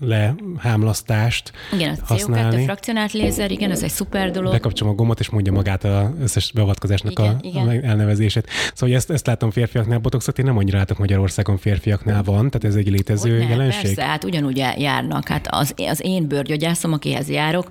lehámlasztást 0.01 1.53
Igen, 1.73 1.99
a 2.09 2.15
CO2 2.15 2.63
frakcionált 2.65 3.13
lézer, 3.13 3.51
igen, 3.51 3.71
ez 3.71 3.83
egy 3.83 3.91
szuper 3.91 4.31
dolog. 4.31 4.53
Bekapcsolom 4.53 4.93
a 4.93 4.97
gomot, 4.97 5.21
és 5.21 5.31
mondja 5.31 5.53
magát 5.53 5.85
az 5.85 6.07
összes 6.21 6.53
beavatkozásnak 6.53 7.13
igen, 7.13 7.35
a, 7.35 7.39
igen. 7.43 7.85
elnevezését. 7.85 8.51
Szóval 8.75 8.97
ezt, 8.97 9.11
ezt 9.11 9.27
látom 9.27 9.51
férfiaknál, 9.51 9.99
botoxot 9.99 10.39
én 10.39 10.45
nem 10.45 10.57
annyira 10.57 10.79
látok 10.79 10.99
Magyarországon 10.99 11.57
férfiaknál 11.57 12.23
van, 12.23 12.51
tehát 12.51 12.65
ez 12.65 12.75
egy 12.75 12.91
létező 12.91 13.39
Hogy 13.39 13.49
jelenség. 13.49 13.83
Persze, 13.83 14.05
hát 14.05 14.25
ugyanúgy 14.25 14.57
járnak. 14.77 15.29
Hát 15.29 15.47
az, 15.51 15.75
az 15.77 16.01
én 16.05 16.27
bőrgyógyászom, 16.27 16.93
akihez 16.93 17.29
járok, 17.29 17.69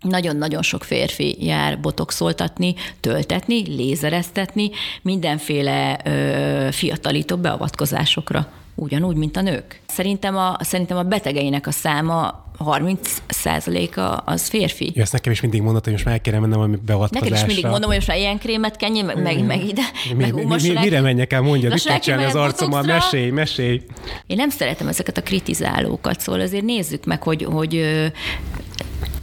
nagyon-nagyon 0.00 0.62
sok 0.62 0.84
férfi 0.84 1.44
jár 1.44 1.80
botoxoltatni, 1.80 2.74
töltetni, 3.00 3.74
lézereztetni, 3.76 4.70
mindenféle 5.02 6.00
ö, 6.04 6.68
fiatalító 6.70 7.36
beavatkozásokra, 7.36 8.48
ugyanúgy, 8.74 9.16
mint 9.16 9.36
a 9.36 9.40
nők. 9.40 9.80
Szerintem 9.86 10.36
a, 10.36 10.56
szerintem 10.60 10.96
a 10.96 11.02
betegeinek 11.02 11.66
a 11.66 11.70
száma 11.70 12.48
30 12.64 13.22
százaléka 13.28 14.16
az 14.16 14.48
férfi. 14.48 14.90
Ja, 14.94 15.02
ezt 15.02 15.12
nekem 15.12 15.32
is 15.32 15.40
mindig 15.40 15.62
mondod, 15.62 15.84
hogy 15.84 15.92
most 15.92 16.04
meg 16.04 16.20
kéne 16.20 16.38
mennem 16.38 16.58
valami 16.58 16.76
beavatkozásra. 16.86 17.30
Neked 17.30 17.48
is 17.48 17.54
mindig 17.54 17.70
mondom, 17.70 17.88
hogy 17.88 17.98
most 17.98 18.08
már 18.08 18.18
ilyen 18.18 18.38
krémet 18.38 18.76
kenjél, 18.76 19.04
meg, 19.04 19.22
meg, 19.22 19.46
meg 19.46 19.64
ide, 19.64 19.82
mi, 20.08 20.22
meg 20.22 20.34
mi, 20.34 20.44
mi, 20.62 20.78
Mire 20.80 21.00
menjek 21.00 21.32
el, 21.32 21.40
mondja, 21.40 21.68
mit 21.68 21.82
kell 21.82 21.98
csinálni 21.98 22.24
az 22.24 22.34
arcommal, 22.34 22.82
mesélj, 22.82 23.30
mesélj. 23.30 23.82
Én 24.26 24.36
nem 24.36 24.50
szeretem 24.50 24.88
ezeket 24.88 25.16
a 25.16 25.22
kritizálókat, 25.22 26.20
szóval 26.20 26.40
azért 26.40 26.64
nézzük 26.64 27.04
meg, 27.04 27.22
hogy, 27.22 27.46
hogy 27.50 27.84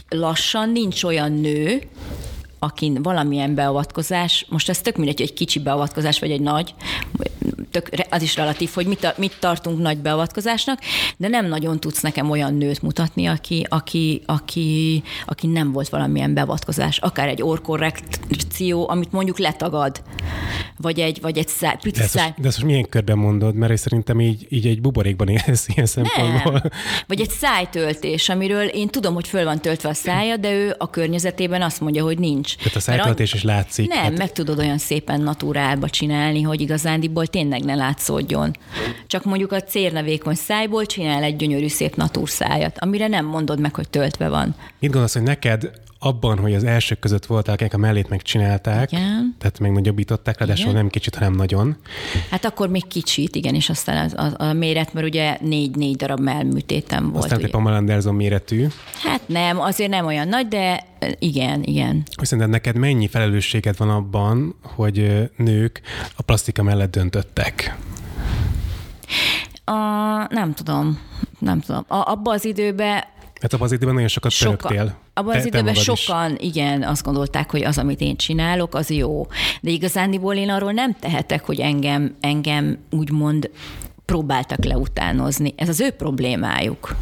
lassan 0.10 0.70
nincs 0.70 1.04
olyan 1.04 1.32
nő, 1.32 1.82
akin 2.60 3.02
valamilyen 3.02 3.56
beavatkozás, 3.56 4.46
most 4.50 4.70
ez 4.70 4.82
tök 4.82 4.98
mindegy, 4.98 5.22
egy 5.22 5.34
kicsi 5.34 5.60
beavatkozás, 5.60 6.20
vagy 6.20 6.32
egy 6.32 6.42
nagy, 6.42 6.74
tök, 7.72 7.90
az 8.10 8.22
is 8.22 8.36
relatív, 8.36 8.70
hogy 8.74 8.86
mit, 8.86 9.18
mit 9.18 9.38
tartunk 9.40 9.80
nagy 9.80 9.98
beavatkozásnak, 9.98 10.80
de 11.18 11.28
nem 11.28 11.46
nagyon 11.46 11.80
tudsz 11.80 12.02
nekem 12.02 12.30
olyan 12.30 12.54
nőt 12.54 12.82
mutatni, 12.82 13.26
aki, 13.26 13.66
aki, 13.70 14.22
aki, 14.26 15.04
aki 15.26 15.48
nem 15.48 15.72
volt 15.72 15.90
valamilyen 15.90 16.34
beavatkozás, 16.34 16.98
akár 16.98 17.28
egy 17.28 17.42
orkorrekció, 17.42 18.90
amit 18.90 19.12
mondjuk 19.12 19.40
letagad, 19.40 20.02
vagy 20.78 21.00
egy, 21.00 21.22
vagy 21.22 21.38
egy 21.38 21.48
szá, 21.48 21.72
pici 21.72 21.98
de, 21.98 22.04
ezt 22.04 22.14
most, 22.16 22.34
de 22.38 22.48
ezt 22.48 22.58
most 22.58 22.64
milyen 22.64 22.90
körben 22.90 23.18
mondod, 23.18 23.56
mert 23.56 23.78
szerintem 23.78 24.22
így, 24.22 24.46
így 24.50 24.68
egy 24.68 24.82
buborékban 24.82 25.28
élsz 25.28 25.68
ilyen 25.68 25.86
szempontból. 25.86 26.52
Nem. 26.52 26.72
Vagy 27.08 27.22
egy 27.22 27.30
szájtöltés, 27.30 28.30
amiről 28.30 28.66
én 28.66 28.88
tudom, 28.88 29.14
hogy 29.14 29.28
föl 29.28 29.44
van 29.44 29.60
töltve 29.60 29.90
a 29.90 29.94
szája, 29.94 30.38
de 30.38 30.52
ő 30.52 30.76
a 30.78 30.90
környezetében 30.90 31.62
azt 31.62 31.80
mondja, 31.80 32.04
hogy 32.04 32.20
nincs. 32.20 32.47
Tehát 32.56 32.76
a 32.76 32.80
szájtöltés 32.80 33.34
is 33.34 33.44
látszik. 33.44 33.88
Nem, 33.88 33.98
hát... 33.98 34.18
meg 34.18 34.32
tudod 34.32 34.60
olyan 34.60 34.78
szépen 34.78 35.22
naturálba 35.22 35.90
csinálni, 35.90 36.42
hogy 36.42 36.62
igazándiból 36.62 37.28
tényleg 37.28 37.64
ne 37.64 37.76
látszódjon. 37.76 38.52
Csak 39.08 39.24
mondjuk 39.24 39.52
a 39.52 39.62
cérnevékony 39.62 40.36
szájból 40.36 40.86
csinál 40.86 41.24
egy 41.24 41.36
gyönyörű 41.36 41.68
szép 41.68 41.96
natúrszájat, 41.96 42.78
amire 42.80 43.08
nem 43.08 43.26
mondod 43.26 43.60
meg, 43.60 43.76
hogy 43.76 43.90
töltve 43.90 44.30
van. 44.30 44.56
Mit 44.80 44.92
gondolsz, 44.92 45.14
hogy 45.14 45.24
neked 45.24 45.72
abban, 46.00 46.38
hogy 46.38 46.54
az 46.54 46.64
elsők 46.64 47.00
között 47.00 47.26
voltak, 47.26 47.54
akik 47.54 47.74
a 47.74 47.78
mellét 47.78 48.10
megcsinálták, 48.10 48.92
Igen. 48.92 49.36
tehát 49.38 49.60
megnagyobbították, 49.60 50.38
ráadásul 50.38 50.66
Igen. 50.66 50.76
nem 50.76 50.90
kicsit, 50.90 51.16
hanem 51.16 51.34
nagyon. 51.34 51.78
Hát 52.30 52.46
akkor 52.46 52.70
még 52.70 52.88
kicsit, 52.88 53.36
igen, 53.36 53.56
és 53.56 53.70
aztán 53.70 54.06
az, 54.06 54.14
az, 54.16 54.48
a 54.48 54.54
méret, 54.54 54.94
mert 54.94 55.08
ugye 55.08 55.38
négy-négy 55.42 55.96
darab 55.96 56.20
mellműtétem 56.20 57.12
volt. 57.12 57.24
Aztán 57.24 57.38
ugye. 57.38 57.48
egy 57.48 57.54
Pamela 57.54 57.76
Anderson 57.76 58.16
méretű. 58.16 58.68
Hát 59.04 59.22
nem, 59.26 59.60
azért 59.60 59.90
nem 59.90 60.06
olyan 60.06 60.28
nagy, 60.28 60.48
de 60.48 60.86
igen, 61.20 61.64
igen. 61.64 62.04
Szerinted 62.22 62.52
neked 62.52 62.76
mennyi 62.76 63.08
felelősséged 63.08 63.78
van 63.78 63.90
abban, 63.90 64.56
hogy 64.62 65.30
nők 65.38 65.82
a 66.16 66.22
plastika 66.22 66.64
mellett 66.64 66.92
döntöttek? 66.92 67.78
A, 69.66 69.74
nem 70.30 70.54
tudom, 70.54 71.00
nem 71.40 71.60
tudom. 71.60 71.86
A, 71.88 72.12
abba 72.12 72.32
az 72.32 72.46
időben 72.46 73.04
Mert 73.42 73.54
abban 73.54 73.66
az 73.66 73.72
időben 73.72 73.94
nagyon 73.94 74.10
sokat 74.10 74.32
Soka, 74.32 74.56
pörögtél. 74.68 74.98
abban 75.14 75.32
Te- 75.32 75.38
az 75.38 75.44
te 75.44 75.48
időben 75.48 75.74
is. 75.74 75.82
sokan, 75.82 76.36
igen, 76.40 76.84
azt 76.84 77.04
gondolták, 77.04 77.52
hogy 77.52 77.64
az, 77.64 77.78
amit 77.78 78.02
én 78.02 78.16
csinálok, 78.16 78.76
az 78.76 78.90
jó. 78.90 79.28
De 79.62 79.70
igazándiból 79.70 80.36
én 80.36 80.50
arról 80.50 80.72
nem 80.72 80.96
tehetek, 81.00 81.46
hogy 81.46 81.60
engem, 81.60 82.16
engem 82.20 82.78
úgymond 82.92 83.50
próbáltak 84.06 84.64
leutánozni. 84.66 85.54
Ez 85.58 85.70
az 85.70 85.80
ő 85.80 85.90
problémájuk. 85.90 86.96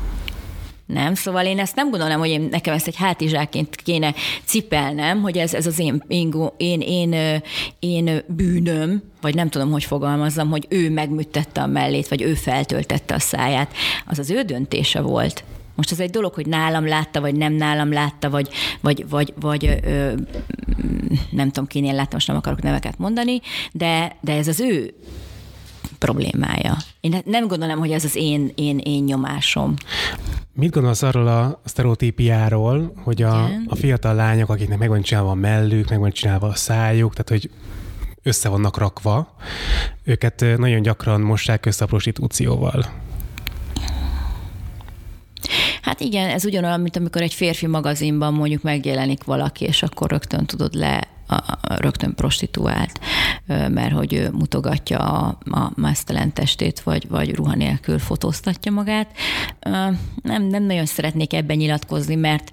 Nem? 0.85 1.13
Szóval 1.15 1.45
én 1.45 1.59
ezt 1.59 1.75
nem 1.75 1.89
gondolom, 1.89 2.19
hogy 2.19 2.29
én, 2.29 2.47
nekem 2.51 2.73
ezt 2.73 2.87
egy 2.87 2.95
hátizsáként 2.95 3.75
kéne 3.75 4.13
cipelnem, 4.45 5.21
hogy 5.21 5.37
ez, 5.37 5.53
ez 5.53 5.65
az 5.67 5.79
én, 5.79 6.03
én, 6.07 6.31
én, 6.57 6.81
én, 6.81 7.41
én 7.79 8.23
bűnöm, 8.27 9.03
vagy 9.21 9.35
nem 9.35 9.49
tudom, 9.49 9.71
hogy 9.71 9.83
fogalmazzam, 9.83 10.49
hogy 10.49 10.65
ő 10.69 10.89
megműtette 10.89 11.61
a 11.61 11.67
mellét, 11.67 12.07
vagy 12.07 12.21
ő 12.21 12.33
feltöltette 12.33 13.13
a 13.13 13.19
száját. 13.19 13.71
Az 14.05 14.19
az 14.19 14.29
ő 14.29 14.41
döntése 14.41 15.01
volt. 15.01 15.43
Most 15.75 15.91
az 15.91 15.99
egy 15.99 16.09
dolog, 16.09 16.33
hogy 16.33 16.47
nálam 16.47 16.87
látta, 16.87 17.21
vagy 17.21 17.35
nem 17.35 17.53
nálam 17.53 17.91
látta, 17.91 18.29
vagy, 18.29 18.49
vagy, 18.81 19.05
vagy, 19.09 19.33
vagy 19.39 19.79
ö, 19.83 20.13
nem 21.31 21.47
tudom, 21.47 21.67
kinél 21.67 21.93
láttam, 21.93 22.13
most 22.13 22.27
nem 22.27 22.37
akarok 22.37 22.61
neveket 22.61 22.97
mondani, 22.97 23.41
de, 23.71 24.15
de 24.21 24.33
ez 24.33 24.47
az 24.47 24.59
ő 24.59 24.93
problémája. 25.99 26.77
Én 26.99 27.21
nem 27.25 27.47
gondolom, 27.47 27.79
hogy 27.79 27.91
ez 27.91 28.03
az 28.03 28.15
én, 28.15 28.51
én, 28.55 28.77
én 28.77 29.03
nyomásom. 29.03 29.73
Mit 30.53 30.71
gondolsz 30.71 31.01
arról 31.01 31.27
a 31.27 31.61
sztereotípiáról, 31.65 32.93
hogy 33.03 33.21
a, 33.21 33.45
Igen. 33.47 33.65
a 33.67 33.75
fiatal 33.75 34.15
lányok, 34.15 34.49
akiknek 34.49 34.77
meg 34.77 34.89
van 34.89 35.01
csinálva 35.01 35.29
a 35.29 35.33
mellük, 35.33 35.89
meg 35.89 35.99
van 35.99 36.11
csinálva 36.11 36.47
a 36.47 36.55
szájuk, 36.55 37.13
tehát 37.13 37.29
hogy 37.29 37.49
össze 38.23 38.49
vannak 38.49 38.77
rakva, 38.77 39.35
őket 40.03 40.45
nagyon 40.57 40.81
gyakran 40.81 41.21
mossák 41.21 41.65
össze 41.65 41.83
a 41.83 41.87
prostitúcióval. 41.87 42.85
Hát 45.85 45.99
igen, 45.99 46.29
ez 46.29 46.45
ugyanolyan, 46.45 46.79
mint 46.79 46.95
amikor 46.95 47.21
egy 47.21 47.33
férfi 47.33 47.67
magazinban 47.67 48.33
mondjuk 48.33 48.61
megjelenik 48.61 49.23
valaki, 49.23 49.65
és 49.65 49.83
akkor 49.83 50.09
rögtön 50.09 50.45
tudod 50.45 50.73
le, 50.73 51.07
a, 51.27 51.33
a, 51.35 51.59
rögtön 51.77 52.15
prostituált, 52.15 52.99
mert 53.47 53.91
hogy 53.91 54.13
ő 54.13 54.29
mutogatja 54.31 54.99
a, 54.99 55.37
a 55.51 55.71
mesztelen 55.75 56.33
testét, 56.33 56.79
vagy, 56.79 57.07
vagy 57.09 57.35
ruha 57.35 57.55
nélkül 57.55 57.99
fotóztatja 57.99 58.71
magát. 58.71 59.07
Nem, 60.21 60.43
nem 60.43 60.63
nagyon 60.63 60.85
szeretnék 60.85 61.33
ebben 61.33 61.57
nyilatkozni, 61.57 62.15
mert 62.15 62.49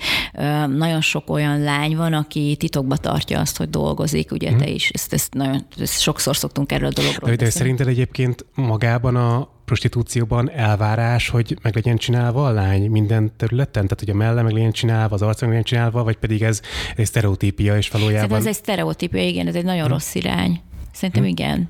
nagyon 0.69 1.01
sok 1.01 1.31
olyan 1.31 1.61
lány 1.61 1.97
van, 1.97 2.13
aki 2.13 2.57
titokba 2.59 2.97
tartja 2.97 3.41
azt, 3.41 3.57
hogy 3.57 3.71
dolgozik, 3.71 4.33
ugye 4.33 4.53
te 4.57 4.69
is, 4.69 4.89
ezt, 4.89 5.13
ezt 5.13 5.35
nagyon 5.35 5.65
ezt 5.79 6.01
sokszor 6.01 6.37
szoktunk 6.37 6.73
erről 6.73 6.89
a 6.89 6.93
dologról 6.93 7.31
De, 7.31 7.37
de 7.37 7.51
szerinted 7.51 7.89
egyébként 7.89 8.45
magában 8.55 9.17
a 9.17 9.49
prostitúcióban 9.65 10.51
elvárás, 10.51 11.29
hogy 11.29 11.59
meg 11.63 11.75
legyen 11.75 11.97
csinálva 11.97 12.47
a 12.47 12.51
lány 12.51 12.91
minden 12.91 13.33
területen? 13.37 13.83
Tehát, 13.83 14.01
hogy 14.01 14.11
a 14.11 14.15
melle 14.15 14.43
meg 14.43 14.53
legyen 14.53 14.73
csinálva, 14.73 15.15
az 15.15 15.23
arca 15.23 15.41
meg 15.41 15.49
legyen 15.49 15.65
csinálva, 15.65 16.05
vagy 16.05 16.17
pedig 16.17 16.43
ez 16.43 16.61
egy 16.97 17.07
sztereotípia, 17.07 17.77
és 17.77 17.85
Szerintem 17.85 18.01
valójában... 18.01 18.39
ez 18.39 18.47
egy 18.47 18.63
sztereotípia, 18.63 19.23
igen, 19.23 19.47
ez 19.47 19.55
egy 19.55 19.65
nagyon 19.65 19.89
rossz 19.89 20.15
irány. 20.15 20.61
Szerintem 20.93 21.25
igen. 21.25 21.69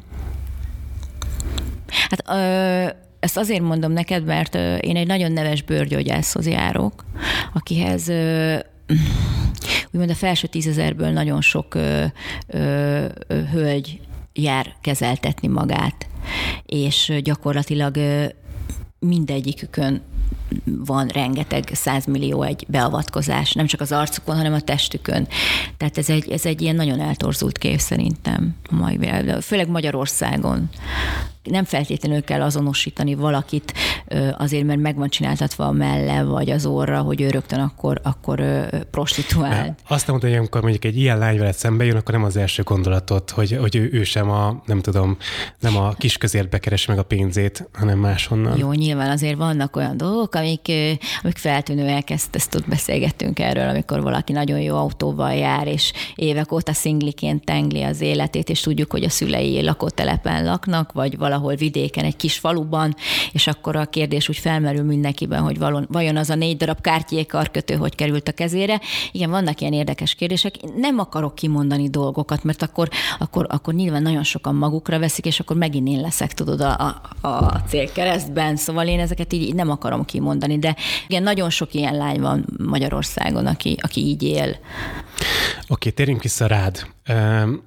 Hát 2.08 2.24
ö, 2.28 2.90
ezt 3.20 3.36
azért 3.36 3.62
mondom 3.62 3.92
neked, 3.92 4.24
mert 4.24 4.54
ö, 4.54 4.76
én 4.76 4.96
egy 4.96 5.06
nagyon 5.06 5.32
neves 5.32 5.62
bőrgyógyászhoz 5.62 6.46
járok, 6.46 7.04
akihez 7.52 8.08
ö, 8.08 8.56
úgymond 9.90 10.10
a 10.10 10.14
felső 10.14 10.46
tízezerből 10.46 11.10
nagyon 11.10 11.40
sok 11.40 11.74
ö, 11.74 12.04
ö, 12.46 13.04
ö, 13.26 13.42
hölgy 13.52 14.00
jár 14.34 14.74
kezeltetni 14.80 15.48
magát, 15.48 16.06
és 16.66 17.12
gyakorlatilag 17.22 17.96
mindegyikükön 18.98 20.02
van 20.64 21.06
rengeteg 21.08 21.68
százmillió 21.72 22.42
egy 22.42 22.64
beavatkozás, 22.68 23.52
nem 23.52 23.66
csak 23.66 23.80
az 23.80 23.92
arcukon, 23.92 24.36
hanem 24.36 24.52
a 24.52 24.60
testükön. 24.60 25.28
Tehát 25.76 25.98
ez 25.98 26.10
egy, 26.10 26.30
ez 26.30 26.46
egy 26.46 26.62
ilyen 26.62 26.76
nagyon 26.76 27.00
eltorzult 27.00 27.58
kép 27.58 27.78
szerintem 27.78 28.56
a 28.70 28.74
mai 28.74 28.96
világban, 28.96 29.40
főleg 29.40 29.68
Magyarországon. 29.68 30.68
Nem 31.42 31.64
feltétlenül 31.64 32.22
kell 32.22 32.42
azonosítani 32.42 33.14
valakit 33.14 33.72
azért, 34.38 34.64
mert 34.64 34.80
meg 34.80 34.96
van 34.96 35.08
csináltatva 35.08 35.66
a 35.66 35.72
melle 35.72 36.22
vagy 36.22 36.50
az 36.50 36.66
orra, 36.66 37.00
hogy 37.00 37.20
ő 37.20 37.30
rögtön 37.30 37.60
akkor, 37.60 38.00
akkor 38.02 38.42
prostituál. 38.90 39.74
Azt 39.88 40.06
nem 40.06 40.16
mondta, 40.16 40.28
hogy 40.28 40.36
amikor 40.36 40.60
mondjuk 40.60 40.84
egy 40.84 40.98
ilyen 40.98 41.18
lány 41.18 41.38
veled 41.38 41.54
szembe 41.54 41.84
jön, 41.84 41.96
akkor 41.96 42.14
nem 42.14 42.24
az 42.24 42.36
első 42.36 42.62
gondolatot, 42.62 43.30
hogy, 43.30 43.56
hogy 43.60 43.76
ő, 43.76 43.88
ő 43.92 44.04
sem 44.04 44.30
a, 44.30 44.62
nem 44.66 44.80
tudom, 44.80 45.16
nem 45.60 45.76
a 45.76 45.92
kis 45.92 46.16
közértbe 46.18 46.58
keresi 46.58 46.90
meg 46.90 46.98
a 46.98 47.02
pénzét, 47.02 47.68
hanem 47.72 47.98
máshonnan. 47.98 48.58
Jó, 48.58 48.72
nyilván 48.72 49.10
azért 49.10 49.36
vannak 49.36 49.76
olyan 49.76 49.96
dolgok, 49.96 50.34
amik, 50.34 50.72
amik 51.22 51.36
feltűnőek, 51.36 52.10
ezt, 52.10 52.36
ezt 52.36 52.50
tud 52.50 52.64
beszélgettünk 52.68 53.38
erről, 53.38 53.68
amikor 53.68 54.02
valaki 54.02 54.32
nagyon 54.32 54.60
jó 54.60 54.76
autóval 54.76 55.34
jár, 55.34 55.66
és 55.66 55.92
évek 56.14 56.52
óta 56.52 56.72
szingliként 56.72 57.44
tengli 57.44 57.82
az 57.82 58.00
életét, 58.00 58.48
és 58.48 58.60
tudjuk, 58.60 58.90
hogy 58.90 59.04
a 59.04 59.08
szülei 59.08 59.62
lakótelepen 59.62 60.44
laknak, 60.44 60.92
vagy 60.92 61.18
valahol 61.32 61.54
vidéken, 61.54 62.04
egy 62.04 62.16
kis 62.16 62.38
faluban, 62.38 62.96
és 63.32 63.46
akkor 63.46 63.76
a 63.76 63.86
kérdés 63.86 64.28
úgy 64.28 64.38
felmerül 64.38 64.82
mindenkiben, 64.82 65.40
hogy 65.40 65.58
valon, 65.58 65.86
vajon 65.90 66.16
az 66.16 66.30
a 66.30 66.34
négy 66.34 66.56
darab 66.56 66.80
kártyé 66.80 67.26
karkötő 67.26 67.74
hogy 67.74 67.94
került 67.94 68.28
a 68.28 68.32
kezére. 68.32 68.80
Igen, 69.12 69.30
vannak 69.30 69.60
ilyen 69.60 69.72
érdekes 69.72 70.14
kérdések. 70.14 70.56
Én 70.56 70.72
nem 70.76 70.98
akarok 70.98 71.34
kimondani 71.34 71.88
dolgokat, 71.88 72.44
mert 72.44 72.62
akkor, 72.62 72.88
akkor, 73.18 73.46
akkor 73.48 73.74
nyilván 73.74 74.02
nagyon 74.02 74.22
sokan 74.22 74.54
magukra 74.54 74.98
veszik, 74.98 75.26
és 75.26 75.40
akkor 75.40 75.56
megint 75.56 75.88
én 75.88 76.00
leszek, 76.00 76.34
tudod, 76.34 76.60
a, 76.60 77.00
a, 77.20 77.28
a 77.28 77.62
célkeresztben. 77.68 78.56
Szóval 78.56 78.86
én 78.86 79.00
ezeket 79.00 79.32
így 79.32 79.54
nem 79.54 79.70
akarom 79.70 80.04
kimondani, 80.04 80.58
de 80.58 80.76
igen, 81.06 81.22
nagyon 81.22 81.50
sok 81.50 81.74
ilyen 81.74 81.96
lány 81.96 82.20
van 82.20 82.46
Magyarországon, 82.58 83.46
aki, 83.46 83.76
aki 83.80 84.00
így 84.00 84.22
él. 84.22 84.56
Oké, 85.68 85.90
térjünk 85.90 86.22
vissza 86.22 86.46
rád. 86.46 86.86
Um, 87.08 87.62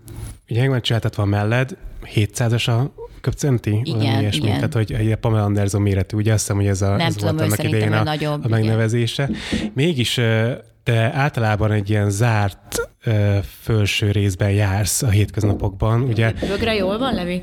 ugye 0.50 0.60
meg 0.60 0.70
van 0.70 0.82
csináltatva 0.82 1.26
melled, 1.26 1.78
700-as 2.16 2.70
a 2.70 3.05
köpcenti? 3.26 3.82
Igen, 3.84 4.20
ilyesmi. 4.20 4.44
igen. 4.46 4.56
Tehát, 4.56 4.74
hogy 4.74 4.92
egy 4.92 5.16
Pamela 5.16 5.44
Anderson 5.44 5.82
méretű, 5.82 6.18
ugye 6.18 6.32
azt 6.34 6.40
hiszem, 6.42 6.56
hogy 6.56 6.68
ez, 6.68 6.82
a, 6.82 6.90
Nem 6.96 7.08
ez 7.08 7.16
tudom, 7.16 7.36
volt 7.38 7.48
annak 7.52 7.64
idején 7.64 7.94
a, 7.94 8.04
nagyobb, 8.04 8.44
a 8.44 8.48
igen. 8.48 8.60
megnevezése. 8.60 9.30
Mégis 9.74 10.18
ö, 10.18 10.52
te 10.84 11.12
általában 11.14 11.72
egy 11.72 11.90
ilyen 11.90 12.10
zárt 12.10 12.90
ö, 13.04 13.38
felső 13.62 14.12
részben 14.12 14.52
jársz 14.52 15.02
a 15.02 15.10
hétköznapokban, 15.10 16.02
ugye? 16.02 16.34
Bögre 16.48 16.74
jól 16.76 16.98
van, 16.98 17.14
Levi? 17.14 17.42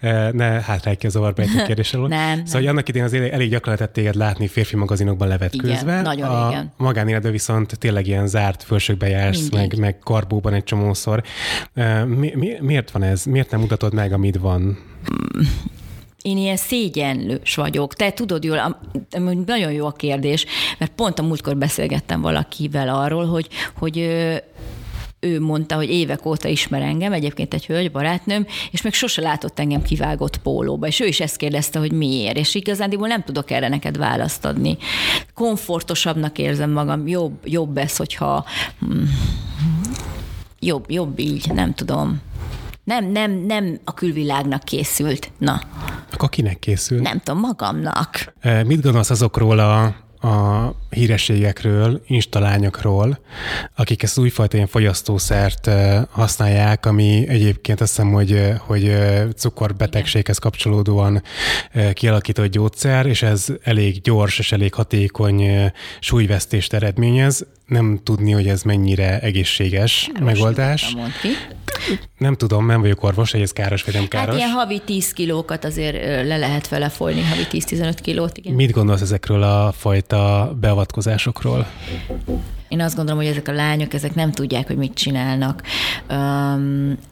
Ne 0.32 0.60
hátrálj 0.62 0.96
ki 0.96 1.06
a 1.06 1.10
zavarba 1.10 1.42
egy 1.42 1.62
kérdés 1.66 1.94
alól. 1.94 2.08
Nem, 2.18 2.44
Szóval, 2.44 2.60
nem. 2.60 2.70
annak 2.70 2.88
idején 2.88 3.06
azért 3.06 3.32
elég 3.32 3.50
gyakran 3.50 3.74
lehetett 3.74 3.94
téged 3.94 4.14
látni 4.14 4.46
férfi 4.46 4.76
magazinokban 4.76 5.28
levetkőzve. 5.28 5.92
Igen, 5.92 6.02
nagyon 6.02 6.28
a 6.28 6.48
régen. 6.48 6.72
magánéletben 6.76 7.32
viszont 7.32 7.78
tényleg 7.78 8.06
ilyen 8.06 8.26
zárt 8.26 8.62
fölsőkbe 8.62 9.08
jársz, 9.08 9.38
Mindig. 9.40 9.58
meg, 9.58 9.78
meg 9.78 9.98
karbóban 9.98 10.52
egy 10.54 10.64
csomószor. 10.64 11.22
Mi, 12.06 12.32
mi, 12.34 12.56
miért 12.60 12.90
van 12.90 13.02
ez? 13.02 13.24
Miért 13.24 13.50
nem 13.50 13.60
mutatod 13.60 13.94
meg, 13.94 14.12
amit 14.12 14.36
van? 14.36 14.78
Én 16.22 16.36
ilyen 16.36 16.56
szégyenlős 16.56 17.54
vagyok. 17.54 17.94
Te 17.94 18.12
tudod 18.12 18.44
jól, 18.44 18.78
amúgy 19.10 19.38
nagyon 19.46 19.72
jó 19.72 19.86
a 19.86 19.92
kérdés, 19.92 20.46
mert 20.78 20.92
pont 20.92 21.18
a 21.18 21.22
múltkor 21.22 21.56
beszélgettem 21.56 22.20
valakivel 22.20 22.88
arról, 22.88 23.26
hogy, 23.26 23.48
hogy 23.78 23.98
ő 25.20 25.40
mondta, 25.40 25.74
hogy 25.74 25.90
évek 25.90 26.26
óta 26.26 26.48
ismer 26.48 26.82
engem, 26.82 27.12
egyébként 27.12 27.54
egy 27.54 27.66
hölgy, 27.66 27.90
barátnőm, 27.90 28.46
és 28.70 28.82
még 28.82 28.92
sose 28.92 29.20
látott 29.20 29.58
engem 29.58 29.82
kivágott 29.82 30.38
pólóba, 30.38 30.86
és 30.86 31.00
ő 31.00 31.06
is 31.06 31.20
ezt 31.20 31.36
kérdezte, 31.36 31.78
hogy 31.78 31.92
miért, 31.92 32.36
és 32.36 32.54
igazándiból 32.54 33.08
nem 33.08 33.24
tudok 33.24 33.50
erre 33.50 33.68
neked 33.68 33.96
választ 33.96 34.44
adni. 34.44 34.76
Komfortosabbnak 35.34 36.38
érzem 36.38 36.70
magam, 36.70 37.08
jobb, 37.08 37.32
jobb 37.44 37.76
ez, 37.76 37.96
hogyha 37.96 38.44
mm, 38.84 39.04
jobb, 40.60 40.90
jobb 40.90 41.18
így, 41.18 41.52
nem 41.52 41.74
tudom. 41.74 42.20
Nem, 42.88 43.04
nem, 43.04 43.30
nem 43.46 43.78
a 43.84 43.94
külvilágnak 43.94 44.64
készült. 44.64 45.30
Na, 45.38 45.60
Akkor 46.12 46.28
kinek 46.28 46.58
készül? 46.58 47.00
nem 47.00 47.20
tudom, 47.24 47.40
magamnak. 47.40 48.32
Ö, 48.42 48.62
Mit 48.62 48.82
gondolsz 48.82 49.10
azokról 49.10 49.58
a 49.58 49.94
a 50.20 50.70
hírességekről, 50.90 52.02
instalányokról, 52.06 53.18
akik 53.76 54.02
ezt 54.02 54.18
újfajta 54.18 54.56
ilyen 54.56 54.68
fogyasztószert 54.68 55.70
használják, 56.10 56.86
ami 56.86 57.28
egyébként 57.28 57.80
azt 57.80 57.96
hiszem, 57.96 58.12
hogy, 58.12 58.52
hogy 58.58 58.96
cukorbetegséghez 59.36 60.38
kapcsolódóan 60.38 61.22
kialakított 61.92 62.50
gyógyszer, 62.50 63.06
és 63.06 63.22
ez 63.22 63.46
elég 63.62 64.00
gyors 64.00 64.38
és 64.38 64.52
elég 64.52 64.74
hatékony 64.74 65.72
súlyvesztést 66.00 66.72
eredményez. 66.72 67.46
Nem 67.68 68.00
tudni, 68.04 68.30
hogy 68.32 68.48
ez 68.48 68.62
mennyire 68.62 69.20
egészséges 69.20 70.10
Most 70.12 70.24
megoldás. 70.24 70.94
ki. 71.22 71.28
Nem 72.18 72.34
tudom, 72.34 72.66
nem 72.66 72.80
vagyok 72.80 73.02
orvos, 73.02 73.30
hogy 73.30 73.40
ez 73.40 73.52
káros 73.52 73.82
vagy 73.82 73.94
nem 73.94 74.02
Hát 74.02 74.10
káros. 74.10 74.36
ilyen 74.36 74.50
havi 74.50 74.80
10 74.84 75.12
kilókat 75.12 75.64
azért 75.64 76.26
le 76.26 76.36
lehet 76.36 76.68
vele 76.68 76.88
folyni, 76.88 77.22
havi 77.22 77.46
10-15 77.50 77.94
kilót, 78.02 78.36
igen. 78.38 78.54
Mit 78.54 78.70
gondolsz 78.70 79.00
ezekről 79.00 79.42
a 79.42 79.72
fajta 79.72 80.54
beavatkozásokról? 80.60 81.66
Én 82.68 82.80
azt 82.80 82.96
gondolom, 82.96 83.20
hogy 83.20 83.30
ezek 83.30 83.48
a 83.48 83.52
lányok, 83.52 83.94
ezek 83.94 84.14
nem 84.14 84.32
tudják, 84.32 84.66
hogy 84.66 84.76
mit 84.76 84.94
csinálnak. 84.94 85.62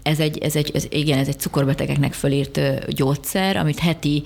Ez 0.02 0.20
egy, 0.20 0.38
ez 0.38 0.56
egy, 0.56 0.70
ez, 0.74 0.86
igen, 0.90 1.18
ez 1.18 1.28
egy 1.28 1.38
cukorbetegeknek 1.38 2.12
fölírt 2.12 2.60
gyógyszer, 2.94 3.56
amit 3.56 3.78
heti, 3.78 4.22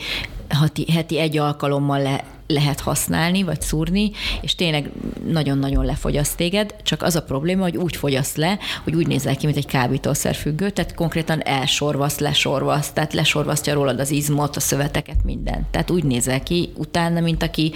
heti, 0.48 0.92
heti 0.92 1.18
egy 1.18 1.38
alkalommal 1.38 2.02
le, 2.02 2.24
lehet 2.46 2.80
használni, 2.80 3.42
vagy 3.42 3.60
szúrni, 3.60 4.10
és 4.40 4.54
tényleg 4.54 4.90
nagyon-nagyon 5.28 5.84
lefogyaszt 5.84 6.36
téged, 6.36 6.74
csak 6.82 7.02
az 7.02 7.16
a 7.16 7.22
probléma, 7.22 7.62
hogy 7.62 7.76
úgy 7.76 7.96
fogyaszt 7.96 8.36
le, 8.36 8.58
hogy 8.84 8.94
úgy 8.94 9.06
nézel 9.06 9.36
ki, 9.36 9.46
mint 9.46 9.58
egy 9.58 9.66
kábítószerfüggő, 9.66 10.70
tehát 10.70 10.94
konkrétan 10.94 11.42
elsorvaszt, 11.42 12.20
lesorvaszt, 12.20 12.94
tehát 12.94 13.12
lesorvasztja 13.12 13.74
rólad 13.74 14.00
az 14.00 14.10
izmot, 14.10 14.56
a 14.56 14.60
szöveteket, 14.60 15.24
mindent. 15.24 15.66
Tehát 15.66 15.90
úgy 15.90 16.04
nézel 16.04 16.42
ki 16.42 16.72
utána, 16.76 17.20
mint 17.20 17.42
aki 17.42 17.72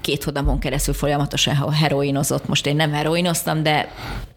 két 0.00 0.24
hónapon 0.24 0.58
keresztül 0.58 0.94
folyamatosan 0.94 1.72
heroinozott. 1.72 2.48
Most 2.48 2.66
én 2.66 2.76
nem 2.76 2.92
heroinoztam, 2.92 3.62
de 3.62 3.88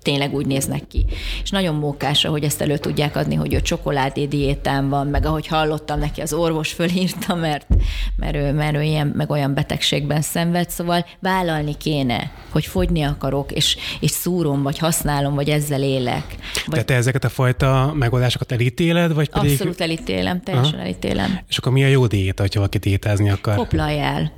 tényleg 0.01 0.33
úgy 0.33 0.45
néznek 0.45 0.87
ki. 0.87 1.05
És 1.43 1.49
nagyon 1.49 1.75
mókásra, 1.75 2.29
hogy 2.29 2.43
ezt 2.43 2.61
elő 2.61 2.77
tudják 2.77 3.15
adni, 3.15 3.35
hogy 3.35 3.53
ő 3.53 3.61
csokoládé 3.61 4.25
diétán 4.25 4.89
van, 4.89 5.07
meg 5.07 5.25
ahogy 5.25 5.47
hallottam, 5.47 5.99
neki 5.99 6.21
az 6.21 6.33
orvos 6.33 6.71
fölírta, 6.71 7.35
mert, 7.35 7.67
mert, 8.15 8.35
ő, 8.35 8.51
mert 8.51 8.75
ő 8.75 8.81
ilyen, 8.81 9.07
meg 9.07 9.29
olyan 9.29 9.53
betegségben 9.53 10.21
szenved, 10.21 10.69
szóval 10.69 11.05
vállalni 11.19 11.77
kéne, 11.77 12.31
hogy 12.49 12.65
fogyni 12.65 13.01
akarok, 13.01 13.51
és, 13.51 13.77
és 13.99 14.11
szúrom, 14.11 14.61
vagy 14.63 14.77
használom, 14.77 15.35
vagy 15.35 15.49
ezzel 15.49 15.83
élek. 15.83 16.25
Vagy 16.53 16.69
Tehát 16.69 16.85
te 16.85 16.95
ezeket 16.95 17.23
a 17.23 17.29
fajta 17.29 17.93
megoldásokat 17.95 18.51
elítéled, 18.51 19.13
vagy 19.13 19.29
pedig... 19.29 19.51
abszolút 19.51 19.81
elítélem, 19.81 20.41
teljesen 20.41 20.73
Aha. 20.73 20.83
elítélem. 20.83 21.39
És 21.47 21.57
akkor 21.57 21.71
mi 21.71 21.83
a 21.83 21.87
jó 21.87 22.07
diéta, 22.07 22.41
hogyha 22.41 22.59
valaki 22.59 22.77
diétázni 22.77 23.29
akar? 23.29 23.55
Koplalj 23.55 23.99
el, 23.99 24.31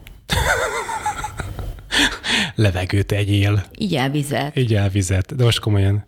Levegőt 2.56 3.12
egyél, 3.12 3.63
igyál 3.72 4.10
vizet. 4.10 4.58
így 4.58 4.74
elvizet. 4.74 5.36
De 5.36 5.44
most 5.44 5.60
komolyan. 5.60 6.06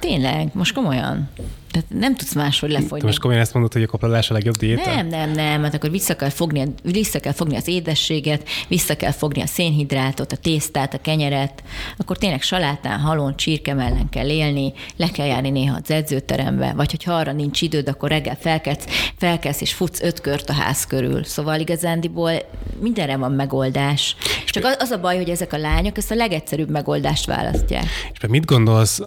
Tényleg, 0.00 0.48
most 0.52 0.74
komolyan. 0.74 1.28
Tehát 1.74 1.88
nem 1.88 2.16
tudsz 2.16 2.34
máshogy 2.34 2.72
Te 2.72 2.78
lefogyni. 2.78 3.06
most 3.06 3.18
komolyan 3.18 3.42
ezt 3.42 3.52
mondod, 3.52 3.72
hogy 3.72 3.82
a 3.82 3.86
koplalás 3.86 4.30
a 4.30 4.32
legjobb 4.32 4.56
diéta? 4.56 4.94
Nem, 4.94 5.06
nem, 5.06 5.30
nem, 5.30 5.62
hát 5.62 5.74
akkor 5.74 5.90
vissza 5.90 6.16
kell, 6.16 6.28
fogni, 6.28 6.64
vissza 6.82 7.20
kell 7.20 7.32
fogni 7.32 7.56
az 7.56 7.68
édességet, 7.68 8.48
vissza 8.68 8.96
kell 8.96 9.10
fogni 9.10 9.42
a 9.42 9.46
szénhidrátot, 9.46 10.32
a 10.32 10.36
tésztát, 10.36 10.94
a 10.94 11.00
kenyeret, 11.00 11.62
akkor 11.96 12.18
tényleg 12.18 12.42
salátán, 12.42 12.98
halon, 12.98 13.36
csirke 13.36 13.74
mellett 13.74 14.08
kell 14.10 14.28
élni, 14.28 14.72
le 14.96 15.10
kell 15.10 15.26
járni 15.26 15.50
néha 15.50 15.78
az 15.82 15.90
edzőterembe, 15.90 16.72
vagy 16.76 16.90
hogyha 16.90 17.12
arra 17.12 17.32
nincs 17.32 17.62
időd, 17.62 17.88
akkor 17.88 18.08
reggel 18.08 18.36
felkelsz, 18.40 18.84
felkelsz 19.16 19.60
és 19.60 19.72
futsz 19.72 20.02
öt 20.02 20.20
kört 20.20 20.48
a 20.48 20.52
ház 20.52 20.86
körül. 20.86 21.24
Szóval 21.24 21.60
igazándiból 21.60 22.32
mindenre 22.80 23.16
van 23.16 23.32
megoldás. 23.32 24.16
Csak 24.46 24.64
az, 24.78 24.90
a 24.90 25.00
baj, 25.00 25.16
hogy 25.16 25.30
ezek 25.30 25.52
a 25.52 25.56
lányok 25.56 25.96
ezt 25.96 26.10
a 26.10 26.14
legegyszerűbb 26.14 26.70
megoldást 26.70 27.26
választják. 27.26 27.84
És 28.12 28.18
te 28.18 28.28
mit 28.28 28.44
gondolsz 28.44 29.00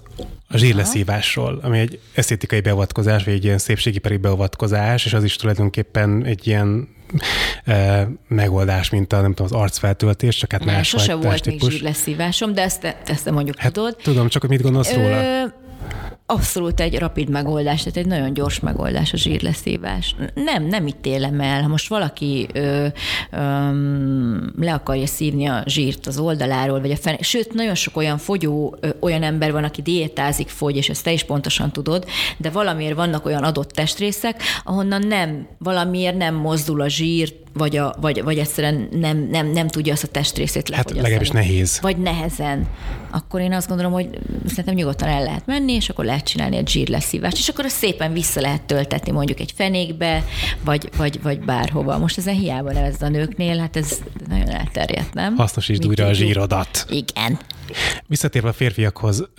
a 0.47 0.57
zsírleszívásról, 0.57 1.59
ami 1.63 1.79
egy 1.79 1.99
esztétikai 2.13 2.56
beavatkozás, 2.61 3.23
vagy 3.23 3.33
egy 3.33 3.43
ilyen 3.43 3.57
szépségipari 3.57 4.17
beavatkozás, 4.17 5.05
és 5.05 5.13
az 5.13 5.23
is 5.23 5.35
tulajdonképpen 5.35 6.23
egy 6.25 6.47
ilyen 6.47 6.95
e, 7.65 8.07
megoldás, 8.27 8.89
mint 8.89 9.13
a, 9.13 9.21
nem 9.21 9.33
tudom, 9.33 9.51
az 9.53 9.61
arcfeltöltés, 9.61 10.35
csak 10.37 10.51
hát 10.51 10.65
más 10.65 10.87
sose 10.87 11.13
volt 11.15 11.45
még 11.45 11.57
típus. 11.59 11.73
zsírleszívásom, 11.73 12.53
de 12.53 12.61
ezt, 12.61 12.95
ezt 13.05 13.25
nem 13.25 13.33
mondjuk 13.33 13.57
Hát 13.57 13.71
tudod. 13.71 13.95
tudom, 14.03 14.27
csak 14.27 14.41
hogy 14.41 14.49
mit 14.51 14.61
gondolsz 14.61 14.93
róla? 14.93 15.43
Abszolút 16.29 16.79
egy 16.79 16.99
rapid 16.99 17.29
megoldás, 17.29 17.83
tehát 17.83 17.97
egy 17.97 18.05
nagyon 18.05 18.33
gyors 18.33 18.59
megoldás 18.59 19.13
a 19.13 19.17
zsírleszívás. 19.17 20.15
Nem, 20.33 20.65
nem 20.65 20.87
ítélem 20.87 21.39
el. 21.39 21.61
Ha 21.61 21.67
most 21.67 21.87
valaki 21.87 22.47
ö, 22.53 22.87
ö, 23.31 23.37
le 24.59 24.73
akarja 24.73 25.05
szívni 25.05 25.45
a 25.45 25.63
zsírt 25.65 26.07
az 26.07 26.17
oldaláról, 26.17 26.81
vagy 26.81 26.91
a 26.91 26.95
fene, 26.95 27.17
sőt, 27.21 27.53
nagyon 27.53 27.75
sok 27.75 27.97
olyan 27.97 28.17
fogyó, 28.17 28.75
ö, 28.79 28.89
olyan 28.99 29.23
ember 29.23 29.51
van, 29.51 29.63
aki 29.63 29.81
diétázik, 29.81 30.49
fogy, 30.49 30.75
és 30.75 30.89
ezt 30.89 31.03
te 31.03 31.11
is 31.11 31.23
pontosan 31.23 31.71
tudod, 31.71 32.05
de 32.37 32.49
valamiért 32.49 32.95
vannak 32.95 33.25
olyan 33.25 33.43
adott 33.43 33.69
testrészek, 33.71 34.41
ahonnan 34.63 35.07
nem, 35.07 35.47
valamiért 35.57 36.17
nem 36.17 36.35
mozdul 36.35 36.81
a 36.81 36.87
zsír, 36.87 37.33
vagy, 37.57 37.77
a, 37.77 37.95
vagy, 38.01 38.23
vagy 38.23 38.37
egyszerűen 38.37 38.87
nem, 38.91 39.27
nem, 39.31 39.47
nem 39.47 39.67
tudja 39.67 39.93
azt 39.93 40.03
a 40.03 40.07
testrészét 40.07 40.69
Hát 40.69 40.91
legalábbis 40.91 41.29
nehéz. 41.29 41.79
Vagy 41.81 41.97
nehezen. 41.97 42.67
Akkor 43.11 43.41
én 43.41 43.53
azt 43.53 43.67
gondolom, 43.67 43.91
hogy 43.91 44.09
szerintem 44.47 44.73
nyugodtan 44.73 45.07
el 45.07 45.23
lehet 45.23 45.45
menni, 45.45 45.73
és 45.73 45.89
akkor 45.89 46.05
lehet 46.05 46.16
csinálni 46.23 46.57
egy 46.57 46.67
zsírleszívást, 46.67 47.37
és 47.37 47.47
akkor 47.47 47.65
azt 47.65 47.75
szépen 47.75 48.13
vissza 48.13 48.41
lehet 48.41 48.61
töltetni 48.61 49.11
mondjuk 49.11 49.39
egy 49.39 49.53
fenékbe, 49.55 50.23
vagy, 50.63 50.89
vagy, 50.97 51.21
vagy 51.21 51.39
bárhova. 51.39 51.97
Most 51.97 52.17
ezen 52.17 52.35
hiába 52.35 52.71
nevezd 52.71 53.03
a 53.03 53.09
nőknél, 53.09 53.57
hát 53.57 53.75
ez 53.75 54.01
nagyon 54.27 54.49
elterjedt, 54.49 55.13
nem? 55.13 55.35
Hasznosítsd 55.35 55.79
Mit 55.79 55.89
újra 55.89 56.05
a 56.05 56.13
zsírodat. 56.13 56.85
Igen. 56.89 57.39
Visszatérve 58.07 58.49
a 58.49 58.53
férfiakhoz, 58.53 59.29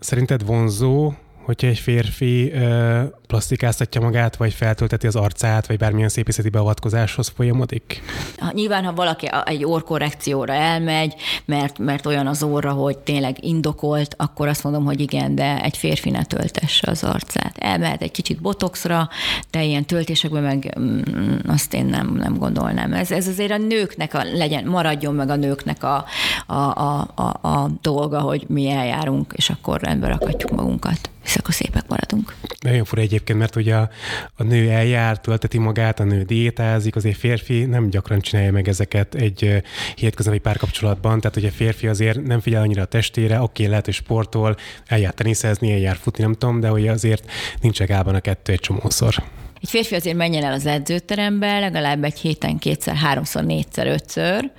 szerinted 0.00 0.46
vonzó, 0.46 1.12
hogyha 1.46 1.66
egy 1.66 1.78
férfi 1.78 2.52
ö, 2.52 3.02
plastikáztatja 3.26 4.00
magát, 4.00 4.36
vagy 4.36 4.52
feltölteti 4.52 5.06
az 5.06 5.16
arcát, 5.16 5.66
vagy 5.66 5.78
bármilyen 5.78 6.08
szépészeti 6.08 6.48
beavatkozáshoz 6.48 7.32
folyamodik? 7.36 8.02
Ha, 8.38 8.50
nyilván, 8.52 8.84
ha 8.84 8.92
valaki 8.92 9.28
egy 9.44 9.64
orkorrekcióra 9.64 10.52
elmegy, 10.52 11.14
mert, 11.44 11.78
mert 11.78 12.06
olyan 12.06 12.26
az 12.26 12.42
óra, 12.42 12.72
hogy 12.72 12.98
tényleg 12.98 13.44
indokolt, 13.44 14.14
akkor 14.18 14.48
azt 14.48 14.64
mondom, 14.64 14.84
hogy 14.84 15.00
igen, 15.00 15.34
de 15.34 15.62
egy 15.62 15.76
férfi 15.76 16.10
ne 16.10 16.24
töltesse 16.24 16.90
az 16.90 17.04
arcát. 17.04 17.58
Elmehet 17.58 18.02
egy 18.02 18.10
kicsit 18.10 18.40
botoxra, 18.40 19.08
de 19.50 19.62
ilyen 19.62 19.84
töltésekben 19.84 20.42
meg 20.42 20.78
mm, 20.78 21.00
azt 21.46 21.74
én 21.74 21.84
nem, 21.84 22.14
nem 22.14 22.38
gondolnám. 22.38 22.92
Ez, 22.92 23.10
ez 23.10 23.28
azért 23.28 23.52
a 23.52 23.58
nőknek 23.58 24.14
a, 24.14 24.22
legyen, 24.32 24.64
maradjon 24.64 25.14
meg 25.14 25.30
a 25.30 25.36
nőknek 25.36 25.82
a, 25.82 26.04
a, 26.46 26.54
a, 26.54 27.08
a, 27.14 27.48
a 27.48 27.70
dolga, 27.82 28.20
hogy 28.20 28.44
mi 28.48 28.70
eljárunk, 28.70 29.32
és 29.36 29.50
akkor 29.50 29.80
rendbe 29.80 30.08
rakatjuk 30.08 30.50
magunkat. 30.50 31.10
És 31.26 31.36
akkor 31.36 31.54
szépek 31.54 31.88
maradunk. 31.88 32.34
Nagyon 32.60 32.84
fura 32.84 33.02
egyébként, 33.02 33.38
mert 33.38 33.56
ugye 33.56 33.74
a, 33.74 33.90
a 34.36 34.42
nő 34.42 34.70
eljár, 34.70 35.20
tölteti 35.20 35.58
magát, 35.58 36.00
a 36.00 36.04
nő 36.04 36.22
diétázik, 36.22 36.96
azért 36.96 37.18
férfi 37.18 37.64
nem 37.64 37.88
gyakran 37.88 38.20
csinálja 38.20 38.52
meg 38.52 38.68
ezeket 38.68 39.14
egy 39.14 39.62
hétköznapi 39.94 40.38
párkapcsolatban, 40.38 41.20
tehát 41.20 41.36
ugye 41.36 41.48
a 41.48 41.52
férfi 41.52 41.86
azért 41.86 42.22
nem 42.22 42.40
figyel 42.40 42.62
annyira 42.62 42.82
a 42.82 42.86
testére, 42.86 43.40
oké, 43.40 43.66
lehet, 43.66 43.84
hogy 43.84 43.94
sportol, 43.94 44.56
eljár 44.86 45.14
teniszezni, 45.14 45.72
eljár 45.72 45.96
futni, 45.96 46.22
nem 46.22 46.32
tudom, 46.32 46.60
de 46.60 46.72
ugye 46.72 46.90
azért 46.90 47.30
nincs 47.60 47.80
egálban 47.80 48.14
a 48.14 48.20
kettő 48.20 48.52
egy 48.52 48.60
csomószor. 48.60 49.14
Egy 49.60 49.68
férfi 49.68 49.94
azért 49.94 50.16
menjen 50.16 50.44
el 50.44 50.52
az 50.52 50.66
edzőterembe, 50.66 51.58
legalább 51.58 52.04
egy 52.04 52.18
héten 52.18 52.58
kétszer, 52.58 52.94
háromszor, 52.94 53.44
négyszer, 53.44 53.86
ötször, 53.86 54.50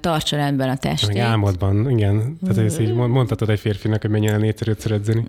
tartsa 0.00 0.36
rendben 0.36 0.68
a 0.68 0.76
testét. 0.76 1.18
álmodban, 1.18 1.90
igen. 1.90 2.38
Tehát 2.42 2.58
ezt 2.58 2.80
így 2.80 2.92
mond- 2.92 3.12
mondhatod 3.12 3.50
egy 3.50 3.60
férfinak, 3.60 4.00
hogy 4.00 4.10
menjen 4.10 4.32
el 4.32 4.38
négyszer, 4.38 4.68
ötször 4.68 4.92
edzeni. 4.92 5.24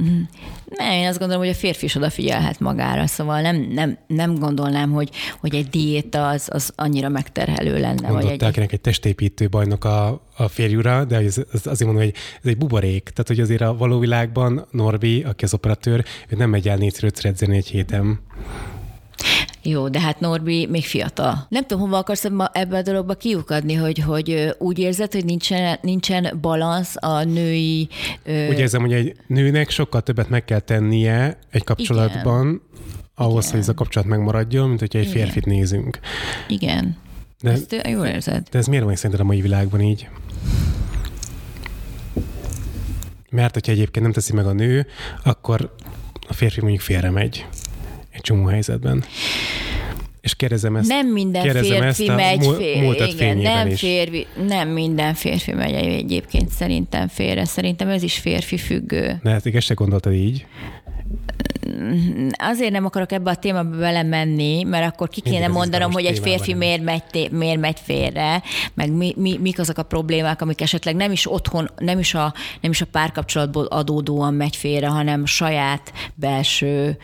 Nem, 0.65 0.91
én 0.91 1.07
azt 1.07 1.19
gondolom, 1.19 1.43
hogy 1.43 1.51
a 1.51 1.57
férfi 1.57 1.85
is 1.85 1.95
odafigyelhet 1.95 2.59
magára, 2.59 3.07
szóval 3.07 3.41
nem, 3.41 3.55
nem, 3.55 3.97
nem 4.07 4.35
gondolnám, 4.35 4.91
hogy, 4.91 5.09
hogy 5.39 5.55
egy 5.55 5.67
diéta 5.67 6.27
az, 6.27 6.49
az 6.51 6.73
annyira 6.75 7.09
megterhelő 7.09 7.79
lenne. 7.79 8.11
Vagy 8.11 8.23
Mondott 8.23 8.57
egy, 8.57 8.67
egy 8.71 8.81
testépítő 8.81 9.49
bajnok 9.49 9.85
a, 9.85 10.21
a 10.37 10.47
férjura, 10.47 11.05
de 11.05 11.15
ez, 11.15 11.37
ez 11.53 11.65
azért 11.65 11.85
mondom, 11.91 12.03
hogy 12.03 12.13
ez 12.43 12.49
egy 12.49 12.57
buborék. 12.57 13.03
Tehát, 13.03 13.27
hogy 13.27 13.39
azért 13.39 13.61
a 13.61 13.77
való 13.77 13.99
világban 13.99 14.67
Norbi, 14.71 15.23
aki 15.23 15.43
az 15.43 15.53
operatőr, 15.53 16.05
ő 16.29 16.35
nem 16.35 16.49
megy 16.49 16.67
el 16.67 16.77
négyszer, 16.77 17.03
ötször 17.03 17.25
edzeni 17.25 17.57
egy 17.57 17.67
héten. 17.67 18.19
Jó, 19.63 19.89
de 19.89 19.99
hát 19.99 20.19
Norbi 20.19 20.65
még 20.67 20.83
fiatal. 20.85 21.45
Nem 21.49 21.65
tudom, 21.65 21.83
hova 21.83 21.97
akarsz 21.97 22.23
ebbe 22.51 22.77
a 22.77 22.81
dologba 22.81 23.13
kiukadni, 23.13 23.73
hogy, 23.73 23.99
hogy 23.99 24.55
úgy 24.57 24.79
érzed, 24.79 25.11
hogy 25.13 25.25
nincsen, 25.25 25.77
nincsen 25.81 26.37
balansz 26.41 26.95
a 26.99 27.23
női... 27.23 27.89
Ö, 28.23 28.47
Úgy 28.49 28.59
érzem, 28.59 28.81
hogy 28.81 28.93
egy 28.93 29.15
nőnek 29.27 29.69
sokkal 29.69 30.01
többet 30.01 30.29
meg 30.29 30.45
kell 30.45 30.59
tennie 30.59 31.37
egy 31.51 31.63
kapcsolatban, 31.63 32.45
Igen. 32.45 32.61
ahhoz, 33.15 33.43
Igen. 33.43 33.51
hogy 33.51 33.59
ez 33.59 33.69
a 33.69 33.73
kapcsolat 33.73 34.07
megmaradjon, 34.07 34.67
mint 34.67 34.79
hogyha 34.79 34.99
egy 34.99 35.09
Igen. 35.09 35.17
férfit 35.17 35.45
nézünk. 35.45 35.99
igen. 36.47 36.97
De, 37.41 37.51
Ezt 37.51 37.81
jól 37.89 38.05
érzed. 38.05 38.47
de 38.51 38.57
ez 38.57 38.65
miért 38.67 38.83
van 38.83 38.95
szerinted 38.95 39.19
a 39.19 39.23
mai 39.27 39.41
világban 39.41 39.81
így? 39.81 40.09
Mert 43.29 43.53
hogyha 43.53 43.71
egyébként 43.71 44.03
nem 44.05 44.13
teszi 44.13 44.33
meg 44.33 44.45
a 44.45 44.53
nő, 44.53 44.87
akkor 45.23 45.75
a 46.27 46.33
férfi 46.33 46.59
mondjuk 46.61 46.81
félre 46.81 47.09
megy 47.09 47.45
egy 48.19 48.25
csomó 48.25 48.45
helyzetben. 48.45 49.03
És 50.21 50.35
kérdezem 50.35 50.75
ezt, 50.75 50.87
nem 50.87 51.07
minden 51.07 51.43
kérdezem 51.43 51.81
férfi 51.81 52.07
ezt 52.09 52.15
megy 52.15 52.47
múltat 52.81 53.07
Igen, 53.07 53.37
nem, 53.37 53.67
is. 53.67 53.79
férfi, 53.79 54.27
nem 54.47 54.69
minden 54.69 55.13
férfi 55.13 55.51
megy 55.51 55.73
egyébként 55.73 56.49
szerintem 56.49 57.07
félre. 57.07 57.45
Szerintem 57.45 57.87
ez 57.87 58.03
is 58.03 58.17
férfi 58.17 58.57
függő. 58.57 59.19
Ne, 59.23 59.31
hát 59.31 59.45
ezt 59.45 59.65
se 59.65 59.73
gondoltad 59.73 60.13
így. 60.13 60.45
Azért 62.31 62.71
nem 62.71 62.85
akarok 62.85 63.11
ebbe 63.11 63.29
a 63.29 63.35
témába 63.35 63.77
belemenni, 63.77 64.63
mert 64.63 64.91
akkor 64.91 65.09
ki 65.09 65.21
kéne 65.21 65.37
Mindig 65.37 65.55
mondanom, 65.55 65.91
hogy 65.91 66.05
egy 66.05 66.19
férfi 66.19 66.53
miért 66.53 66.83
megy, 66.83 67.03
té- 67.03 67.31
miért 67.31 67.59
megy 67.59 67.79
félre, 67.83 68.43
meg 68.73 68.91
mi, 68.91 69.13
mi, 69.17 69.37
mik 69.41 69.59
azok 69.59 69.77
a 69.77 69.83
problémák, 69.83 70.41
amik 70.41 70.61
esetleg 70.61 70.95
nem 70.95 71.11
is 71.11 71.31
otthon, 71.31 71.69
nem 71.77 71.99
is 71.99 72.13
a, 72.13 72.33
nem 72.61 72.71
is 72.71 72.81
a 72.81 72.85
párkapcsolatból 72.85 73.65
adódóan 73.65 74.33
megy 74.33 74.55
félre, 74.55 74.87
hanem 74.87 75.25
saját 75.25 75.93
belső 76.15 76.97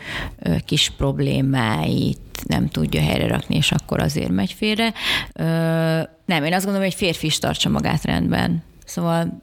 kis 0.64 0.90
problémáit 0.96 2.18
nem 2.46 2.68
tudja 2.68 3.00
helyre 3.00 3.26
rakni, 3.26 3.56
és 3.56 3.72
akkor 3.72 4.00
azért 4.00 4.30
megy 4.30 4.52
félre. 4.52 4.92
Ö, 5.32 5.44
nem, 6.24 6.44
én 6.44 6.52
azt 6.52 6.64
gondolom, 6.64 6.82
hogy 6.82 6.86
egy 6.86 6.94
férfi 6.94 7.26
is 7.26 7.38
tartsa 7.38 7.68
magát 7.68 8.04
rendben. 8.04 8.62
Szóval 8.84 9.40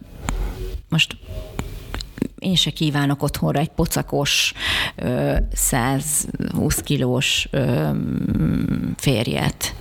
most 0.90 1.18
én 2.44 2.56
se 2.56 2.70
kívánok 2.70 3.24
otthonra 3.24 3.60
egy 3.60 3.70
pocakos, 3.70 4.54
ö, 4.96 5.36
120 5.54 6.82
kilós 6.82 7.50
férjet. 8.98 9.76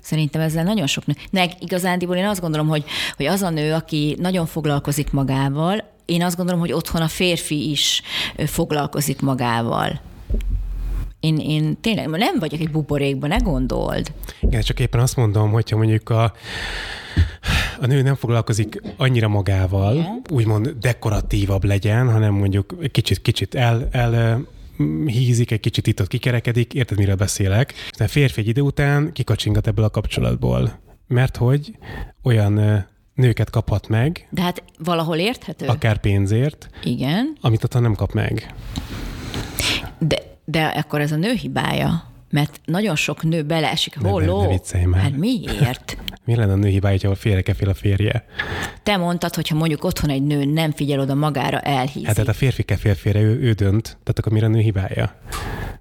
Szerintem 0.00 0.40
ezzel 0.40 0.64
nagyon 0.64 0.86
sok 0.86 1.06
nő. 1.06 1.14
Meg 1.30 1.52
igazándiból 1.60 2.16
én 2.16 2.26
azt 2.26 2.40
gondolom, 2.40 2.68
hogy, 2.68 2.84
hogy 3.16 3.26
az 3.26 3.42
a 3.42 3.50
nő, 3.50 3.72
aki 3.72 4.16
nagyon 4.20 4.46
foglalkozik 4.46 5.10
magával, 5.10 5.96
én 6.04 6.22
azt 6.22 6.36
gondolom, 6.36 6.60
hogy 6.60 6.72
otthon 6.72 7.02
a 7.02 7.08
férfi 7.08 7.70
is 7.70 8.02
foglalkozik 8.46 9.20
magával. 9.20 10.00
Én, 11.20 11.36
én 11.36 11.80
tényleg 11.80 12.08
nem 12.08 12.38
vagyok 12.38 12.60
egy 12.60 12.70
buborékban, 12.70 13.28
ne 13.28 13.36
gondold. 13.36 14.12
Igen, 14.40 14.60
csak 14.60 14.80
éppen 14.80 15.00
azt 15.00 15.16
mondom, 15.16 15.50
hogyha 15.50 15.76
mondjuk 15.76 16.08
a, 16.08 16.32
a 17.80 17.86
nő 17.86 18.02
nem 18.02 18.14
foglalkozik 18.14 18.80
annyira 18.96 19.28
magával, 19.28 19.94
Igen. 19.94 20.22
úgymond 20.30 20.68
dekoratívabb 20.68 21.64
legyen, 21.64 22.10
hanem 22.10 22.34
mondjuk 22.34 22.74
egy 22.80 22.90
kicsit, 22.90 23.22
kicsit 23.22 23.54
el, 23.54 23.88
el 23.90 24.40
hízik, 25.06 25.50
egy 25.50 25.60
kicsit 25.60 25.86
itt 25.86 26.06
kikerekedik, 26.06 26.74
érted, 26.74 26.98
miről 26.98 27.14
beszélek. 27.14 27.74
De 27.98 28.04
a 28.04 28.08
férfi 28.08 28.40
egy 28.40 28.48
idő 28.48 28.60
után 28.60 29.12
kikacsingat 29.12 29.66
ebből 29.66 29.84
a 29.84 29.90
kapcsolatból. 29.90 30.78
Mert 31.06 31.36
hogy 31.36 31.76
olyan 32.22 32.84
nőket 33.14 33.50
kaphat 33.50 33.88
meg, 33.88 34.26
De 34.30 34.42
hát 34.42 34.62
valahol 34.78 35.16
érthető? 35.16 35.66
akár 35.66 35.98
pénzért, 35.98 36.68
Igen, 36.84 37.36
amit 37.40 37.64
otthon 37.64 37.82
nem 37.82 37.94
kap 37.94 38.12
meg. 38.12 38.54
de, 39.98 40.18
de 40.44 40.64
akkor 40.64 41.00
ez 41.00 41.12
a 41.12 41.16
nő 41.16 41.32
hibája. 41.32 42.07
Mert 42.30 42.60
nagyon 42.64 42.96
sok 42.96 43.22
nő 43.22 43.42
beleesik. 43.42 43.96
Ne- 43.96 44.02
ne- 44.02 44.10
Holló. 44.10 44.40
ne 44.42 44.48
viccelj 44.48 44.84
már. 44.84 45.00
Hát 45.00 45.16
miért? 45.16 45.96
Mi 46.24 46.34
lenne 46.34 46.52
a 46.52 46.56
nő 46.56 46.68
hibája, 46.68 46.98
ahol 47.02 47.14
félre 47.14 47.54
fél 47.54 47.68
a 47.68 47.74
férje? 47.74 48.24
Te 48.82 48.96
mondtad, 48.96 49.34
hogy 49.34 49.48
ha 49.48 49.54
mondjuk 49.56 49.84
otthon 49.84 50.10
egy 50.10 50.22
nő 50.22 50.44
nem 50.44 50.72
figyel 50.72 51.00
oda 51.00 51.14
magára, 51.14 51.60
elhízik. 51.60 52.06
Hát 52.06 52.14
tehát 52.14 52.30
a 52.30 52.34
férfi 52.34 52.62
kefél 52.62 52.94
félre, 52.94 53.20
ő, 53.20 53.40
ő 53.40 53.52
dönt, 53.52 53.84
tehát 53.84 54.18
akkor 54.18 54.32
mire 54.32 54.46
a 54.46 54.48
nő 54.48 54.60
hibája? 54.60 55.14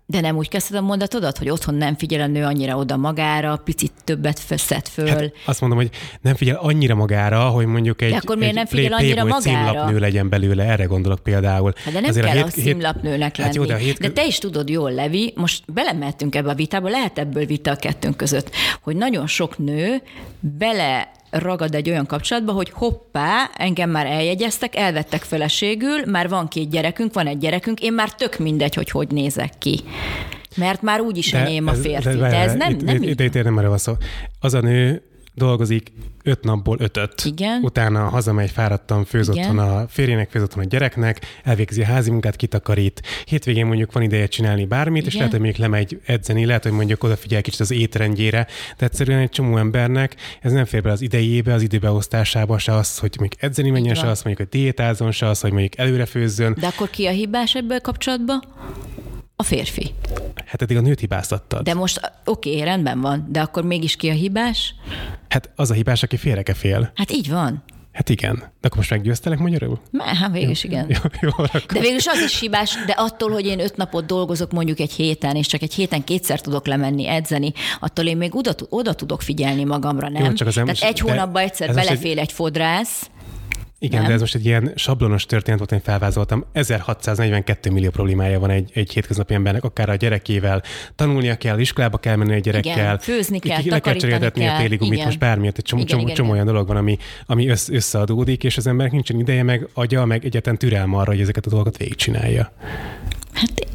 De 0.10 0.20
nem 0.22 0.38
úgy 0.38 0.50
kezdted 0.50 0.76
a 0.78 0.82
mondatodat, 0.82 1.38
hogy 1.38 1.50
otthon 1.50 1.76
nem 1.76 1.96
figyel 1.96 2.22
a 2.22 2.28
nő 2.28 2.44
annyira 2.44 2.78
oda 2.78 2.98
magára, 2.98 3.56
picit 3.58 3.92
többet 4.04 4.38
szed 4.48 4.88
föl. 4.88 5.08
Hát 5.08 5.32
azt 5.46 5.62
mondom, 5.62 5.80
hogy 5.80 5.90
nem 6.22 6.36
figyel 6.36 6.56
annyira 6.56 6.96
magára, 6.96 7.48
hogy 7.50 7.66
mondjuk 7.66 8.02
egy, 8.02 8.10
De 8.12 8.16
akkor 8.18 8.36
miért 8.38 8.50
egy 8.52 8.56
nem 8.58 8.66
figyel 8.66 8.88
Play- 8.88 9.02
annyira 9.02 9.24
magára? 9.24 9.42
címlapnő 9.42 10.00
legyen 10.00 10.30
belőle, 10.30 10.64
erre 10.64 10.84
gondolok 10.86 11.20
például. 11.20 11.74
Hát 11.84 11.94
de 11.94 12.00
nem 12.00 12.10
Azért 12.10 12.26
kell 12.26 12.36
a, 12.38 12.44
hét- 12.44 12.54
hét- 12.54 12.64
színlapnőnek 12.66 13.38
lenni. 13.38 13.48
Hát 13.50 13.56
jó, 13.56 13.66
de 13.66 13.74
a 13.74 13.78
hét... 13.78 13.98
de 14.00 14.10
te 14.12 14.26
is 14.26 14.38
tudod 14.38 14.70
jól, 14.70 14.92
Levi, 14.92 15.34
most 15.36 15.72
belemehetünk 15.74 16.36
ebbe 16.36 16.50
a 16.50 16.54
vitába, 16.56 16.90
lehet 16.90 17.18
ebből 17.20 17.46
vita 17.46 17.72
a 17.72 17.76
kettőnk 17.76 18.18
között, 18.18 18.50
hogy 18.82 18.96
nagyon 18.96 19.28
sok 19.28 19.58
nő 19.58 20.02
bele 20.40 21.12
ragad 21.30 21.76
egy 21.76 21.90
olyan 21.90 22.06
kapcsolatba, 22.06 22.52
hogy 22.52 22.70
hoppá, 22.70 23.50
engem 23.58 23.90
már 23.90 24.06
eljegyeztek, 24.06 24.76
elvettek 24.76 25.22
feleségül, 25.22 26.06
már 26.06 26.30
van 26.30 26.48
két 26.48 26.70
gyerekünk, 26.70 27.14
van 27.14 27.28
egy 27.28 27.38
gyerekünk, 27.38 27.82
én 27.82 27.94
már 27.94 28.14
tök 28.14 28.38
mindegy, 28.38 28.74
hogy 28.74 28.90
hogy 28.90 29.08
nézek 29.08 29.54
ki. 29.58 29.80
Mert 30.56 30.82
már 30.82 31.00
úgy 31.00 31.18
is 31.18 31.34
enyém 31.34 31.68
a 31.68 31.74
férfi. 31.74 32.10
De, 32.10 32.16
várjál, 32.16 32.50
ez 32.50 32.54
nem, 32.54 32.78
nem 32.84 32.96
itt, 32.96 33.04
így 33.04 33.10
itt, 33.10 33.36
itt 33.36 33.44
nem 33.44 33.58
erről 33.58 33.70
van 33.70 33.78
szó. 33.78 33.94
Az 34.40 34.54
a 34.54 34.60
nő 34.60 35.02
dolgozik 35.38 35.92
öt 36.24 36.44
napból 36.44 36.78
ötöt. 36.80 37.26
Igen. 37.26 37.64
Utána 37.64 38.10
hazamegy 38.10 38.50
fáradtan, 38.50 39.06
főz 39.06 39.30
otthon 39.30 39.60
a 39.60 39.88
férjének, 39.88 40.30
főz 40.30 40.42
otthon 40.42 40.64
a 40.64 40.68
gyereknek, 40.68 41.26
elvégzi 41.44 41.82
a 41.82 41.86
házi 41.86 42.12
munkát, 42.12 42.36
kitakarít. 42.36 43.02
Hétvégén 43.26 43.66
mondjuk 43.66 43.92
van 43.92 44.04
ideje 44.04 44.28
csinálni 44.28 44.66
bármit, 44.66 45.02
és 45.06 45.08
Igen. 45.08 45.18
lehet, 45.18 45.32
hogy 45.32 45.42
mondjuk 45.42 45.62
lemegy 45.62 46.00
edzeni, 46.06 46.46
lehet, 46.46 46.64
hogy 46.64 46.72
mondjuk 46.72 47.04
odafigyel 47.04 47.42
kicsit 47.42 47.60
az 47.60 47.72
étrendjére, 47.72 48.48
de 48.78 48.86
egyszerűen 48.86 49.20
egy 49.20 49.30
csomó 49.30 49.58
embernek 49.58 50.16
ez 50.42 50.52
nem 50.52 50.66
fér 50.66 50.82
bele 50.82 50.94
az 50.94 51.02
idejébe, 51.02 51.54
az 51.54 51.62
időbeosztásába, 51.62 52.58
se 52.58 52.74
az, 52.74 52.98
hogy 52.98 53.16
mondjuk 53.20 53.44
edzeni 53.44 53.70
menjen, 53.70 53.96
se 53.96 54.08
az, 54.08 54.24
mondjuk, 54.24 54.50
hogy 54.50 54.60
diétázzon, 54.60 55.12
se 55.12 55.28
az, 55.28 55.42
hogy 55.42 55.52
mondjuk 55.52 55.78
előre 55.78 56.06
főzzön. 56.06 56.56
De 56.60 56.68
akkor 56.68 56.90
ki 56.90 57.06
a 57.06 57.12
hibás 57.12 57.56
ebből 57.56 57.80
kapcsolatban? 57.80 58.44
A 59.40 59.44
férfi. 59.44 59.94
Hát 60.46 60.62
eddig 60.62 60.78
a 60.78 60.82
nőt 60.82 61.00
hibáztattad. 61.00 61.64
De 61.64 61.74
most 61.74 62.12
oké, 62.26 62.50
okay, 62.50 62.64
rendben 62.64 63.02
van, 63.02 63.28
de 63.30 63.42
akkor 63.42 63.64
mégis 63.64 63.96
ki 63.96 64.10
a 64.10 64.14
hibás? 64.14 64.76
Hát 65.30 65.50
az 65.56 65.72
a 65.72 65.74
hibás, 65.74 66.04
aki 66.04 66.18
félre 66.18 66.54
fél. 66.54 66.92
Hát 66.96 67.12
így 67.12 67.30
van. 67.30 67.64
Hát 67.94 68.10
igen. 68.10 68.36
De 68.36 68.44
akkor 68.68 68.78
most 68.78 68.90
meggyőztelek 68.90 69.40
magyarul? 69.40 69.80
Hát 69.98 70.32
végül 70.32 70.50
is 70.50 70.64
igen. 70.64 70.86
Jó, 70.90 71.00
jó, 71.22 71.30
akkor. 71.38 71.62
De 71.74 71.80
végül 71.80 71.98
is 71.98 72.08
az 72.08 72.20
is 72.20 72.40
hibás, 72.40 72.78
de 72.86 72.94
attól, 72.98 73.32
hogy 73.32 73.46
én 73.46 73.60
öt 73.60 73.78
napot 73.78 74.06
dolgozok 74.06 74.52
mondjuk 74.52 74.80
egy 74.80 74.92
héten, 74.92 75.36
és 75.36 75.48
csak 75.48 75.62
egy 75.62 75.74
héten 75.74 76.04
kétszer 76.04 76.42
tudok 76.42 76.68
lemenni, 76.68 77.08
edzeni, 77.08 77.54
attól 77.80 78.06
én 78.06 78.18
még 78.18 78.36
oda, 78.36 78.54
oda 78.70 78.94
tudok 78.94 79.22
figyelni 79.22 79.64
magamra, 79.64 80.10
nem? 80.10 80.24
Jó, 80.24 80.34
csak 80.34 80.48
az 80.48 80.56
nem- 80.56 80.66
Tehát 80.66 80.82
egy 80.82 81.00
hónapban 81.00 81.44
egyszer 81.44 81.74
belefél 81.74 82.20
egy 82.20 82.32
fodrász, 82.32 83.10
Igen, 83.80 84.00
Nem? 84.00 84.08
de 84.08 84.14
ez 84.14 84.20
most 84.20 84.36
egy 84.36 84.46
ilyen 84.46 84.72
sablonos 84.76 85.26
történet 85.26 85.60
volt, 85.60 85.72
én 85.72 85.80
felvázoltam. 85.82 86.46
1642 86.52 87.72
millió 87.72 87.90
problémája 87.90 88.40
van 88.40 88.50
egy, 88.50 88.72
egy 88.74 88.94
hétköznapi 88.94 89.34
embernek, 89.34 89.64
akár 89.64 89.90
a 89.90 89.96
gyerekével. 89.96 90.64
Tanulnia 90.96 91.36
kell, 91.36 91.60
iskolába 91.60 91.98
kell 91.98 92.16
menni 92.16 92.34
a 92.34 92.40
gyerekkel. 92.40 92.72
Igen, 92.74 93.00
főzni 93.00 93.40
kell, 93.40 93.62
ki- 93.62 93.70
le 93.70 93.80
kell 93.80 93.96
cseréltetni 93.96 94.46
a 94.46 94.50
kell. 94.50 94.58
téli 94.58 94.76
gumit, 94.76 94.94
Igen. 94.94 95.06
most 95.06 95.20
bármiért, 95.20 95.58
egy 95.58 95.64
csomó, 95.64 95.82
Igen, 95.82 95.92
csomó, 95.94 96.04
igen, 96.04 96.16
csomó 96.16 96.30
igen. 96.34 96.42
olyan 96.42 96.54
dolog 96.54 96.68
van, 96.68 96.78
ami, 96.78 96.98
ami 97.26 97.48
össz, 97.48 97.70
összeadódik, 97.70 98.44
és 98.44 98.58
az 98.58 98.68
embernek 98.68 98.94
nincsen 98.94 99.20
ideje, 99.20 99.44
meg 99.44 99.68
agya, 99.74 100.06
meg 100.06 100.26
egyetlen 100.26 100.58
türelme 100.58 100.98
arra, 100.98 101.12
hogy 101.12 101.22
ezeket 101.22 101.46
a 101.46 101.50
dolgokat 101.50 101.78
végigcsinálja. 101.78 102.52
hát 103.34 103.67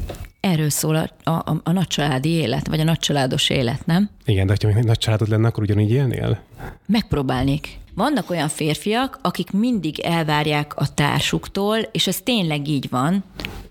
erről 0.43 0.69
szól 0.69 0.95
a, 0.95 1.29
a, 1.29 1.61
a 1.63 1.71
nagycsaládi 1.71 2.29
élet, 2.29 2.67
vagy 2.67 2.79
a 2.79 2.83
nagycsaládos 2.83 3.49
élet, 3.49 3.85
nem? 3.85 4.09
Igen, 4.25 4.47
de 4.47 4.55
ha 4.61 4.73
még 4.73 4.83
nagy 4.83 4.97
családod 4.97 5.29
lenne, 5.29 5.47
akkor 5.47 5.63
ugyanígy 5.63 5.91
élnél? 5.91 6.39
Megpróbálnék. 6.85 7.77
Vannak 7.95 8.29
olyan 8.29 8.47
férfiak, 8.47 9.19
akik 9.21 9.51
mindig 9.51 9.99
elvárják 9.99 10.75
a 10.75 10.93
társuktól, 10.93 11.77
és 11.77 12.07
ez 12.07 12.21
tényleg 12.21 12.67
így 12.67 12.89
van, 12.89 13.23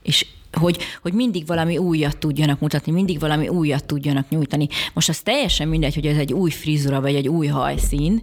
és 0.02 0.26
hogy, 0.52 0.78
hogy 1.02 1.12
mindig 1.12 1.46
valami 1.46 1.78
újat 1.78 2.16
tudjanak 2.16 2.60
mutatni, 2.60 2.92
mindig 2.92 3.18
valami 3.20 3.48
újat 3.48 3.84
tudjanak 3.84 4.28
nyújtani. 4.28 4.68
Most 4.94 5.08
az 5.08 5.18
teljesen 5.18 5.68
mindegy, 5.68 5.94
hogy 5.94 6.06
ez 6.06 6.16
egy 6.16 6.32
új 6.32 6.50
frizura, 6.50 7.00
vagy 7.00 7.14
egy 7.14 7.28
új 7.28 7.46
hajszín, 7.46 8.22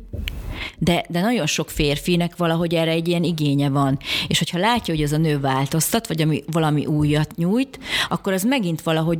de, 0.77 1.05
de 1.09 1.21
nagyon 1.21 1.45
sok 1.45 1.69
férfinek 1.69 2.35
valahogy 2.37 2.73
erre 2.75 2.91
egy 2.91 3.07
ilyen 3.07 3.23
igénye 3.23 3.69
van. 3.69 3.99
És 4.27 4.37
hogyha 4.37 4.57
látja, 4.57 4.93
hogy 4.93 5.03
ez 5.03 5.11
a 5.11 5.17
nő 5.17 5.39
változtat, 5.39 6.07
vagy 6.07 6.21
ami, 6.21 6.43
valami 6.51 6.85
újat 6.85 7.35
nyújt, 7.35 7.79
akkor 8.09 8.33
az 8.33 8.43
megint 8.43 8.81
valahogy 8.81 9.19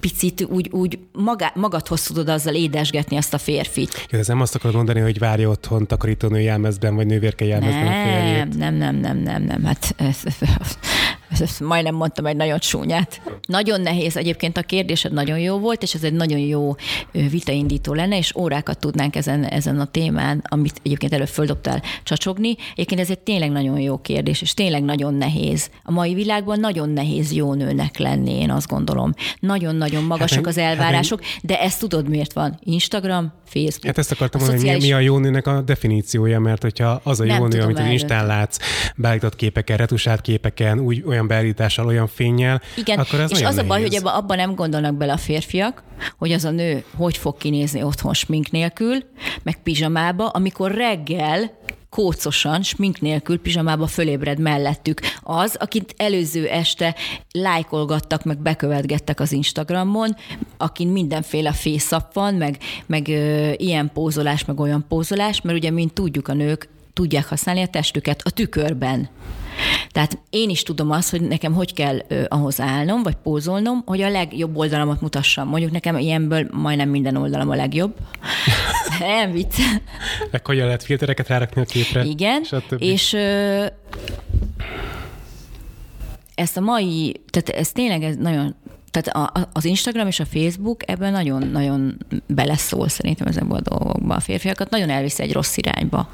picit 0.00 0.46
úgy, 0.50 0.68
úgy 0.72 0.98
magá, 1.12 1.52
magadhoz 1.54 2.02
tudod 2.02 2.28
azzal 2.28 2.54
édesgetni 2.54 3.16
azt 3.16 3.34
a 3.34 3.38
férfit. 3.38 4.06
Jó, 4.10 4.18
ez 4.18 4.26
nem 4.26 4.40
azt 4.40 4.54
akarod 4.54 4.76
mondani, 4.76 5.00
hogy 5.00 5.18
várja 5.18 5.48
otthon 5.48 5.86
takarítónő 5.86 6.40
jelmezben, 6.40 6.94
vagy 6.94 7.06
nővérke 7.06 7.44
jelmezben 7.44 7.86
a 7.86 7.90
Nem, 7.90 8.04
férjét. 8.04 8.58
nem, 8.58 8.74
nem, 8.74 8.96
nem, 8.96 9.18
nem, 9.18 9.42
nem. 9.42 9.64
Hát 9.64 9.94
ez, 9.96 10.22
majdnem 11.60 11.94
mondtam 11.94 12.26
egy 12.26 12.36
nagyon 12.36 12.58
csúnyát. 12.58 13.20
Nagyon 13.46 13.80
nehéz. 13.80 14.16
Egyébként 14.16 14.56
a 14.56 14.62
kérdésed 14.62 15.12
nagyon 15.12 15.38
jó 15.38 15.58
volt, 15.58 15.82
és 15.82 15.94
ez 15.94 16.02
egy 16.04 16.12
nagyon 16.12 16.38
jó 16.38 16.74
vitaindító 17.12 17.94
lenne, 17.94 18.16
és 18.16 18.34
órákat 18.36 18.78
tudnánk 18.78 19.16
ezen, 19.16 19.44
ezen 19.44 19.80
a 19.80 19.84
témán, 19.84 20.44
amit 20.48 20.80
egyébként 20.82 21.12
előbb 21.12 21.28
földobtál 21.28 21.82
csacsogni. 22.02 22.56
Egyébként 22.72 23.00
ez 23.00 23.10
egy 23.10 23.18
tényleg 23.18 23.50
nagyon 23.50 23.80
jó 23.80 23.98
kérdés, 23.98 24.42
és 24.42 24.54
tényleg 24.54 24.82
nagyon 24.82 25.14
nehéz. 25.14 25.70
A 25.82 25.92
mai 25.92 26.14
világban 26.14 26.60
nagyon 26.60 26.88
nehéz 26.88 27.32
jó 27.32 27.54
nőnek 27.54 27.98
lenni, 27.98 28.32
én 28.40 28.50
azt 28.50 28.68
gondolom. 28.68 29.14
Nagyon-nagyon 29.40 30.04
magasak 30.04 30.38
Hát 30.38 30.46
az 30.46 30.56
hát 30.56 30.64
elvárások, 30.64 31.20
de 31.42 31.60
ezt 31.60 31.80
tudod 31.80 32.08
miért 32.08 32.32
van? 32.32 32.58
Instagram, 32.62 33.32
Facebook. 33.44 33.86
Hát 33.86 33.98
ezt 33.98 34.12
akartam 34.12 34.40
a 34.40 34.44
mondani, 34.44 34.60
szociális- 34.68 34.86
mi 34.86 34.92
a 34.92 34.98
jó 34.98 35.18
nőnek 35.18 35.46
a 35.46 35.60
definíciója, 35.60 36.40
mert 36.40 36.62
hogyha 36.62 37.00
az 37.04 37.20
a 37.20 37.24
Nem 37.24 37.36
jó 37.36 37.42
nő, 37.42 37.48
tudom 37.50 37.64
amit 37.64 37.78
az. 37.78 37.86
Instán 37.86 38.26
látsz, 38.26 38.58
beállított 38.96 39.36
képeken, 39.36 39.76
retusált 39.76 40.20
képeken, 40.20 40.80
úgy 40.80 41.02
olyan 41.06 41.26
beállítással, 41.30 41.86
olyan 41.86 42.06
fényjel, 42.06 42.60
Igen, 42.76 42.98
akkor 42.98 43.20
ez 43.20 43.30
és 43.30 43.42
az 43.42 43.56
a 43.56 43.64
baj, 43.64 43.80
nehéz. 43.80 44.02
hogy 44.02 44.12
abban 44.12 44.36
nem 44.36 44.54
gondolnak 44.54 44.94
bele 44.94 45.12
a 45.12 45.16
férfiak, 45.16 45.82
hogy 46.18 46.32
az 46.32 46.44
a 46.44 46.50
nő 46.50 46.84
hogy 46.96 47.16
fog 47.16 47.36
kinézni 47.36 47.82
otthon 47.82 48.14
smink 48.14 48.50
nélkül, 48.50 48.96
meg 49.42 49.62
pizsamába, 49.62 50.28
amikor 50.28 50.74
reggel 50.74 51.58
kócosan, 51.90 52.62
smink 52.62 53.00
nélkül, 53.00 53.40
pizsamába 53.40 53.86
fölébred 53.86 54.38
mellettük. 54.38 55.00
Az, 55.22 55.56
akit 55.58 55.94
előző 55.96 56.46
este 56.46 56.94
lájkolgattak, 57.32 58.24
meg 58.24 58.38
bekövetgettek 58.38 59.20
az 59.20 59.32
Instagramon, 59.32 60.16
akin 60.56 60.88
mindenféle 60.88 61.52
fészap 61.52 62.14
van, 62.14 62.34
meg, 62.34 62.58
meg 62.86 63.08
ö, 63.08 63.50
ilyen 63.56 63.90
pózolás, 63.92 64.44
meg 64.44 64.60
olyan 64.60 64.84
pózolás, 64.88 65.40
mert 65.40 65.58
ugye, 65.58 65.70
mint 65.70 65.92
tudjuk, 65.92 66.28
a 66.28 66.32
nők 66.32 66.68
tudják 66.92 67.28
használni 67.28 67.62
a 67.62 67.66
testüket 67.66 68.20
a 68.24 68.30
tükörben. 68.30 69.08
Tehát 69.90 70.18
én 70.30 70.50
is 70.50 70.62
tudom 70.62 70.90
azt, 70.90 71.10
hogy 71.10 71.20
nekem 71.20 71.52
hogy 71.52 71.74
kell 71.74 71.98
ahhoz 72.28 72.60
állnom, 72.60 73.02
vagy 73.02 73.16
pózolnom, 73.22 73.82
hogy 73.86 74.00
a 74.02 74.08
legjobb 74.08 74.56
oldalamat 74.56 75.00
mutassam. 75.00 75.48
Mondjuk 75.48 75.70
nekem 75.70 75.96
ilyenből 75.96 76.48
majdnem 76.50 76.88
minden 76.88 77.16
oldalam 77.16 77.50
a 77.50 77.54
legjobb. 77.54 77.94
Nem 78.98 79.32
vicc. 79.32 79.54
Meg 80.30 80.46
hogyan 80.46 80.64
lehet 80.64 80.84
filtereket 80.84 81.28
rárakni 81.28 81.62
a 81.62 81.64
képre. 81.64 82.04
Igen, 82.04 82.44
stb. 82.44 82.82
és 82.82 83.12
ö, 83.12 83.66
ezt 86.34 86.56
a 86.56 86.60
mai, 86.60 87.20
tehát 87.30 87.48
ez 87.48 87.72
tényleg 87.72 88.02
ez 88.02 88.16
nagyon, 88.16 88.54
tehát 88.90 89.32
a, 89.36 89.48
az 89.52 89.64
Instagram 89.64 90.06
és 90.06 90.20
a 90.20 90.24
Facebook 90.24 90.90
ebben 90.90 91.12
nagyon-nagyon 91.12 91.98
beleszól 92.26 92.88
szerintem 92.88 93.26
ezekben 93.26 93.62
a 93.64 93.76
dolgokban. 93.76 94.16
A 94.16 94.20
férfiakat 94.20 94.70
nagyon 94.70 94.90
elvisz 94.90 95.18
egy 95.18 95.32
rossz 95.32 95.56
irányba. 95.56 96.08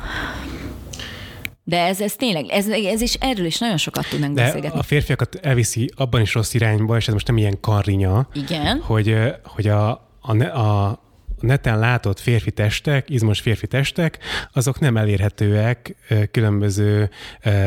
De 1.69 1.85
ez, 1.85 2.01
ez 2.01 2.15
tényleg, 2.17 2.47
ez, 2.49 2.69
ez 2.69 3.01
is 3.01 3.15
erről 3.15 3.47
is 3.47 3.59
nagyon 3.59 3.77
sokat 3.77 4.09
tudnánk 4.09 4.35
De 4.35 4.43
beszélgetni. 4.43 4.79
a 4.79 4.83
férfiakat 4.83 5.35
elviszi 5.43 5.91
abban 5.97 6.21
is 6.21 6.35
rossz 6.35 6.55
irányba, 6.55 6.97
és 6.97 7.07
ez 7.07 7.13
most 7.13 7.27
nem 7.27 7.37
ilyen 7.37 7.61
karrinya, 7.61 8.29
Igen. 8.33 8.81
hogy, 8.81 9.17
hogy 9.45 9.67
a, 9.69 9.91
a 10.21 10.43
a 10.43 10.99
neten 11.41 11.79
látott 11.79 12.21
férfi 12.21 12.51
testek, 12.51 13.11
izmos 13.11 13.41
férfi 13.41 13.67
testek, 13.67 14.19
azok 14.53 14.81
nem 14.81 14.97
elérhetőek 14.97 15.97
különböző 16.31 17.11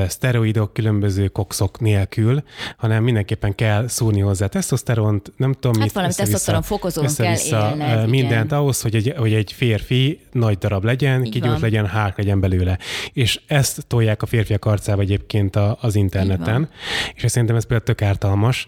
szteroidok, 0.08 0.74
különböző 0.74 1.28
kokszok 1.28 1.80
nélkül, 1.80 2.44
hanem 2.78 3.04
mindenképpen 3.04 3.56
kell 3.56 3.88
szúrni 3.88 4.20
hozzá 4.20 4.48
tesztoszteront, 4.48 5.32
nem 5.38 5.54
tudom 5.54 5.74
Hát 5.74 5.84
mit, 5.84 5.94
valami 5.94 6.14
tesztoszteron 6.14 6.62
fokozón 6.62 7.08
kell 7.16 7.36
élned, 7.46 7.72
ö, 7.72 7.76
igen. 7.76 8.10
mindent 8.10 8.52
ahhoz, 8.52 8.82
hogy 8.82 8.96
egy, 8.96 9.14
hogy 9.18 9.34
egy 9.34 9.52
férfi 9.52 10.20
nagy 10.32 10.58
darab 10.58 10.84
legyen, 10.84 11.24
Így 11.26 11.32
kigyújt 11.32 11.52
van. 11.52 11.62
legyen, 11.62 11.88
hák 11.88 12.18
legyen 12.18 12.40
belőle. 12.40 12.78
És 13.14 13.42
ezt 13.48 13.88
tolják 13.88 14.22
a 14.22 14.26
férfiak 14.26 14.66
arcába 14.66 15.02
egyébként 15.02 15.56
a, 15.56 15.78
az 15.82 15.96
interneten, 15.96 16.70
és 17.16 17.32
szerintem 17.32 17.58
ez 17.58 17.66
például 17.66 17.88
tök 17.88 18.02
ártalmas. 18.02 18.68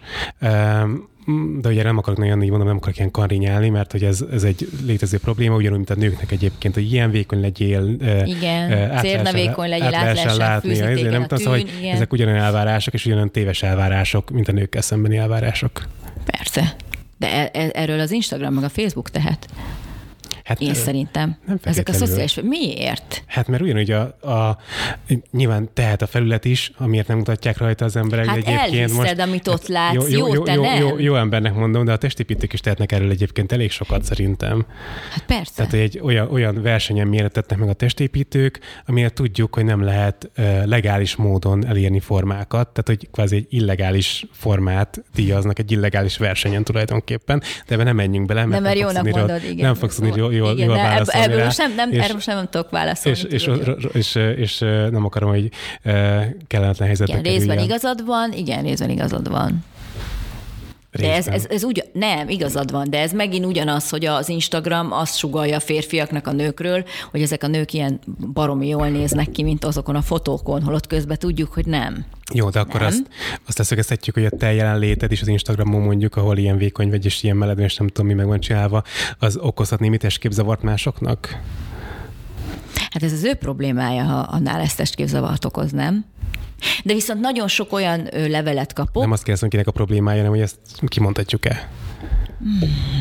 De 1.60 1.68
ugye 1.68 1.82
nem 1.82 1.98
akarok 1.98 2.18
nagyon 2.18 2.42
így 2.42 2.48
mondom, 2.48 2.66
nem 2.66 2.76
akarok 2.76 2.96
ilyen 2.96 3.10
karrinyálni, 3.10 3.68
mert 3.68 3.92
hogy 3.92 4.04
ez, 4.04 4.24
ez 4.32 4.42
egy 4.44 4.68
létező 4.84 5.18
probléma, 5.18 5.56
ugyanúgy, 5.56 5.76
mint 5.76 5.90
a 5.90 5.94
nőknek 5.94 6.30
egyébként, 6.32 6.74
hogy 6.74 6.92
ilyen 6.92 7.10
vékony 7.10 7.40
legyél, 7.40 7.96
Igen, 8.24 8.98
cérna 9.00 9.32
vékony 9.32 9.68
legyél, 9.68 9.86
át 9.86 9.92
lehessen 9.92 10.36
látni. 10.36 10.68
fűzni 10.68 10.84
Ezért 10.84 10.98
téged 10.98 11.12
nem 11.12 11.22
a 11.22 11.26
tudom, 11.26 11.52
tűn, 11.54 11.62
hogy 11.62 11.72
igen. 11.80 11.94
ezek 11.94 12.12
ugyanolyan 12.12 12.40
elvárások, 12.40 12.94
és 12.94 13.04
ugyanolyan 13.04 13.30
téves 13.30 13.62
elvárások, 13.62 14.30
mint 14.30 14.48
a 14.48 14.52
nőkkel 14.52 14.82
szembeni 14.82 15.16
elvárások. 15.16 15.88
Persze. 16.24 16.76
De 17.18 17.32
e- 17.32 17.50
e- 17.60 17.70
erről 17.72 18.00
az 18.00 18.10
Instagram 18.10 18.54
meg 18.54 18.64
a 18.64 18.68
Facebook 18.68 19.10
tehet. 19.10 19.48
Hát, 20.44 20.60
Én 20.60 20.74
szerintem. 20.74 21.36
nem 21.46 21.58
Ezek 21.62 21.88
a 21.88 21.92
szociális... 21.92 22.40
Miért? 22.42 23.24
Hát 23.26 23.48
mert 23.48 23.62
ugyanúgy 23.62 23.90
a, 23.90 24.00
a, 24.02 24.58
nyilván 25.30 25.68
tehet 25.74 26.02
a 26.02 26.06
felület 26.06 26.44
is, 26.44 26.72
amiért 26.76 27.08
nem 27.08 27.16
mutatják 27.16 27.58
rajta 27.58 27.84
az 27.84 27.96
emberek. 27.96 28.26
Hát 28.26 28.38
de 28.38 28.50
egyébként 28.50 28.90
elhiszed, 28.90 29.18
amit 29.18 29.48
ott 29.48 29.66
látsz. 29.66 30.10
Jó, 30.10 30.26
jó, 30.26 30.42
te 30.42 30.52
jó, 30.52 30.62
nem. 30.62 30.80
jó, 30.80 30.98
jó, 30.98 31.14
embernek 31.16 31.54
mondom, 31.54 31.84
de 31.84 31.92
a 31.92 31.96
testépítők 31.96 32.52
is 32.52 32.60
tehetnek 32.60 32.92
erről 32.92 33.10
egyébként 33.10 33.52
elég 33.52 33.70
sokat 33.70 34.04
szerintem. 34.04 34.66
Hát 35.10 35.24
persze. 35.24 35.52
Tehát, 35.54 35.70
hogy 35.70 35.80
egy 35.80 36.00
olyan, 36.02 36.30
olyan 36.30 36.62
versenyen 36.62 37.06
méretetnek 37.06 37.58
meg 37.58 37.68
a 37.68 37.72
testépítők, 37.72 38.60
amire 38.86 39.08
tudjuk, 39.08 39.54
hogy 39.54 39.64
nem 39.64 39.82
lehet 39.82 40.30
legális 40.64 41.16
módon 41.16 41.66
elérni 41.66 42.00
formákat, 42.00 42.68
tehát 42.68 42.84
hogy 42.86 43.10
kvázi 43.10 43.36
egy 43.36 43.46
illegális 43.48 44.26
formát 44.32 45.04
díjaznak 45.14 45.58
egy 45.58 45.72
illegális 45.72 46.16
versenyen 46.16 46.64
tulajdonképpen, 46.64 47.42
de 47.66 47.74
ebbe 47.74 47.84
nem 47.84 47.96
menjünk 47.96 48.26
bele, 48.26 48.46
mert 48.46 48.62
nem, 48.62 48.76
mert 48.76 48.92
nem 48.92 48.92
fogsz 48.92 49.02
tudni, 49.02 49.18
mondod, 49.18 49.42
igen. 49.50 49.66
nem 49.66 49.74
fogsz 49.74 49.94
tudni 49.94 50.16
jól, 50.16 50.32
jól, 50.42 50.52
igen, 50.52 50.66
jól 50.68 50.78
ebb- 50.78 51.08
ebből 51.08 51.36
rá. 51.38 51.44
most 51.44 51.58
nem, 51.58 51.74
nem, 51.74 51.90
És- 51.92 51.98
erre 52.04 52.12
most 52.12 52.26
nem 52.26 52.48
tudok 52.50 52.70
válaszolni. 52.70 53.18
és, 53.18 53.24
és, 53.24 53.48
és, 53.92 54.14
és, 54.36 54.58
nem 54.90 55.04
akarom, 55.04 55.30
hogy 55.30 55.50
kellemetlen 56.46 56.86
helyzetbe 56.88 57.18
igen, 57.18 57.32
részben 57.32 57.58
igazad 57.58 58.04
van, 58.04 58.32
igen, 58.32 58.62
részben 58.62 58.90
igazad 58.90 59.28
van. 59.30 59.64
De 60.98 61.14
ez, 61.14 61.26
ez, 61.26 61.46
ez 61.50 61.64
úgy, 61.64 61.84
nem, 61.92 62.28
igazad 62.28 62.70
van, 62.70 62.90
de 62.90 62.98
ez 62.98 63.12
megint 63.12 63.44
ugyanaz, 63.44 63.88
hogy 63.88 64.04
az 64.04 64.28
Instagram 64.28 64.92
azt 64.92 65.16
sugalja 65.16 65.56
a 65.56 65.60
férfiaknak 65.60 66.26
a 66.26 66.32
nőkről, 66.32 66.84
hogy 67.10 67.22
ezek 67.22 67.42
a 67.42 67.46
nők 67.46 67.72
ilyen 67.72 68.00
baromi 68.32 68.68
jól 68.68 68.88
néznek 68.88 69.30
ki, 69.30 69.42
mint 69.42 69.64
azokon 69.64 69.94
a 69.94 70.02
fotókon, 70.02 70.62
holott 70.62 70.86
közben 70.86 71.18
tudjuk, 71.18 71.52
hogy 71.52 71.66
nem. 71.66 72.04
Jó, 72.34 72.50
de 72.50 72.60
akkor 72.60 72.80
Nem. 72.80 72.88
azt, 72.88 73.02
azt 73.46 73.58
leszögezhetjük, 73.58 74.14
hogy 74.14 74.24
a 74.24 74.30
te 74.30 74.52
jelenléted 74.52 75.12
is 75.12 75.20
az 75.20 75.28
Instagramon 75.28 75.82
mondjuk, 75.82 76.16
ahol 76.16 76.38
ilyen 76.38 76.56
vékony 76.56 76.90
vagy 76.90 77.04
és 77.04 77.22
ilyen 77.22 77.36
meledven, 77.36 77.64
és 77.64 77.76
nem 77.76 77.88
tudom, 77.88 78.06
mi 78.06 78.14
meg 78.14 78.26
van 78.26 78.40
csinálva, 78.40 78.82
az 79.18 79.36
okozhat 79.36 79.80
némi 79.80 79.96
testképzavart 79.96 80.62
másoknak? 80.62 81.40
Hát 82.90 83.02
ez 83.02 83.12
az 83.12 83.24
ő 83.24 83.34
problémája, 83.34 84.02
ha 84.02 84.18
annál 84.18 84.60
ezt 84.60 84.76
testképzavart 84.76 85.44
okoz, 85.44 85.70
nem? 85.70 86.04
De 86.84 86.94
viszont 86.94 87.20
nagyon 87.20 87.48
sok 87.48 87.72
olyan 87.72 88.08
levelet 88.12 88.72
kapok, 88.72 89.02
Nem 89.02 89.12
azt 89.12 89.22
kérdezem, 89.22 89.48
kinek 89.48 89.66
a 89.66 89.70
problémája, 89.70 90.16
hanem 90.16 90.32
hogy 90.32 90.40
ezt 90.40 90.58
kimondhatjuk-e. 90.86 91.68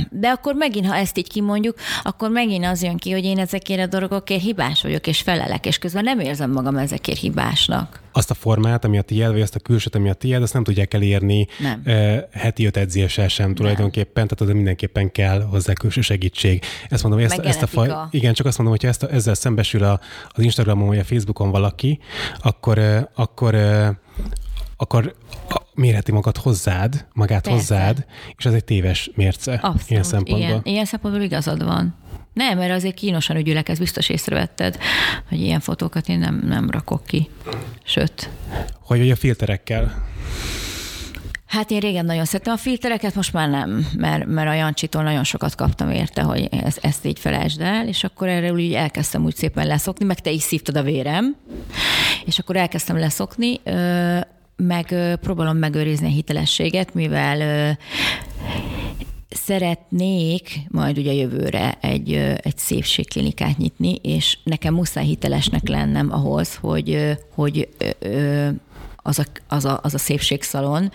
De 0.10 0.28
akkor 0.28 0.56
megint, 0.56 0.86
ha 0.88 0.96
ezt 0.96 1.18
így 1.18 1.30
kimondjuk, 1.30 1.78
akkor 2.04 2.30
megint 2.30 2.66
az 2.66 2.84
jön 2.84 2.98
ki, 2.98 3.12
hogy 3.12 3.24
én 3.24 3.40
ezekért 3.40 3.82
a 3.94 4.00
dolgokért 4.00 4.42
hibás 4.42 4.82
vagyok, 4.82 5.08
és 5.08 5.22
felelek, 5.22 5.66
és 5.66 5.78
közben 5.78 6.04
nem 6.04 6.20
érzem 6.20 6.52
magam 6.52 6.78
ezekért 6.78 7.20
hibásnak. 7.20 8.00
Azt 8.12 8.32
a 8.32 8.34
formát, 8.34 8.86
ami 8.86 8.98
a 8.98 9.02
tiéd, 9.02 9.32
vagy 9.32 9.42
azt 9.42 9.56
a 9.56 9.60
külsőt, 9.60 9.96
ami 9.96 10.10
a 10.10 10.14
tiéd, 10.14 10.42
azt 10.42 10.54
nem 10.54 10.64
tudják 10.64 10.94
elérni 10.94 11.48
Nem. 11.60 11.84
heti 12.32 12.66
öt 12.66 12.78
edzéssel 12.78 13.28
sem 13.28 13.56
tulajdonképpen, 13.56 14.14
tehát 14.28 14.42
oda 14.42 14.54
mindenképpen 14.54 15.12
kell 15.12 15.42
hozzá 15.42 15.74
külső 15.74 16.02
segítség. 16.02 16.64
Ezt 16.90 17.04
mondom, 17.04 17.22
ezt, 17.22 17.40
ezt 17.40 17.62
a 17.62 17.68
faj, 17.68 17.92
igen, 18.10 18.34
csak 18.34 18.46
azt 18.46 18.58
mondom, 18.58 18.78
hogy 18.80 18.90
ezt 18.90 19.04
a, 19.04 19.12
ezzel 19.12 19.34
szembesül 19.34 19.84
a, 19.84 20.00
az 20.30 20.44
Instagramon 20.44 20.88
vagy 20.88 20.98
a 20.98 21.04
Facebookon 21.04 21.52
valaki, 21.52 22.00
akkor, 22.42 22.80
akkor, 23.16 23.56
akkor 24.82 25.16
mérheti 25.74 26.12
magad 26.12 26.38
hozzád, 26.38 27.06
magát 27.14 27.44
Persze. 27.44 27.58
hozzád, 27.58 28.06
és 28.38 28.46
ez 28.46 28.54
egy 28.54 28.64
téves 28.64 29.12
mérce 29.16 29.54
Abszolút, 29.54 29.90
ilyen 29.90 30.04
szempontból. 30.04 30.50
Igen, 30.50 30.62
ilyen 30.64 30.86
szempontból 30.86 31.24
igazad 31.24 31.64
van. 31.64 31.96
Nem, 32.34 32.58
mert 32.58 32.72
azért 32.72 32.96
kínosan 32.96 33.36
ügyülek, 33.36 33.70
ezt 33.70 33.80
biztos 33.80 34.10
észrevetted, 34.10 34.78
hogy 35.30 35.40
ilyen 35.40 35.60
fotókat 35.60 36.08
én 36.08 36.20
nem, 36.20 36.42
nem 36.46 36.70
rakok 36.70 37.06
ki. 37.06 37.30
Sőt, 37.84 38.30
Hogy 38.80 39.00
vagy 39.00 39.12
a 39.12 39.16
filterekkel? 39.16 40.10
Hát 41.46 41.72
én 41.72 41.80
régen 41.80 42.06
nagyon 42.06 42.26
szerettem 42.26 42.54
a 42.54 42.58
filtereket, 42.58 43.16
most 43.16 43.34
már 43.34 43.50
nem, 43.50 43.88
mert, 43.98 44.26
mert 44.26 44.50
a 44.50 44.54
Jancsitól 44.54 45.04
nagyon 45.04 45.24
sokat 45.24 45.56
kaptam 45.56 45.90
érte, 45.90 46.22
hogy 46.22 46.48
ezt, 46.52 46.80
ezt 46.86 47.06
így 47.06 47.20
felejtsd 47.20 47.62
el, 47.62 47.88
és 47.88 48.04
akkor 48.04 48.28
erre 48.28 48.52
úgy 48.52 48.74
elkezdtem 48.74 49.24
úgy 49.24 49.36
szépen 49.36 49.68
leszokni, 49.68 50.06
meg 50.06 50.20
te 50.20 50.30
is 50.30 50.42
szívtad 50.42 50.76
a 50.76 50.84
vérem, 50.84 51.36
és 52.26 52.40
akkor 52.40 52.56
elkezdtem 52.56 52.98
leszokni, 52.98 53.60
meg 54.68 54.96
próbálom 55.22 55.58
megőrizni 55.58 56.08
a 56.08 56.10
hitelességet, 56.10 56.94
mivel 56.94 57.78
szeretnék 59.30 60.60
majd 60.68 60.98
ugye 60.98 61.14
jövőre 61.14 61.78
egy, 61.82 62.14
egy 62.42 62.58
szépségklinikát 62.58 63.58
nyitni, 63.58 63.96
és 64.02 64.38
nekem 64.44 64.74
muszáj 64.74 65.06
hitelesnek 65.06 65.68
lennem 65.68 66.12
ahhoz, 66.12 66.56
hogy, 66.56 67.18
hogy 67.34 67.70
az 68.96 69.20
a, 69.20 69.24
az 69.48 69.66
a, 69.66 69.80
az 69.84 69.94
a 69.94 69.98
szépségszalon 69.98 70.92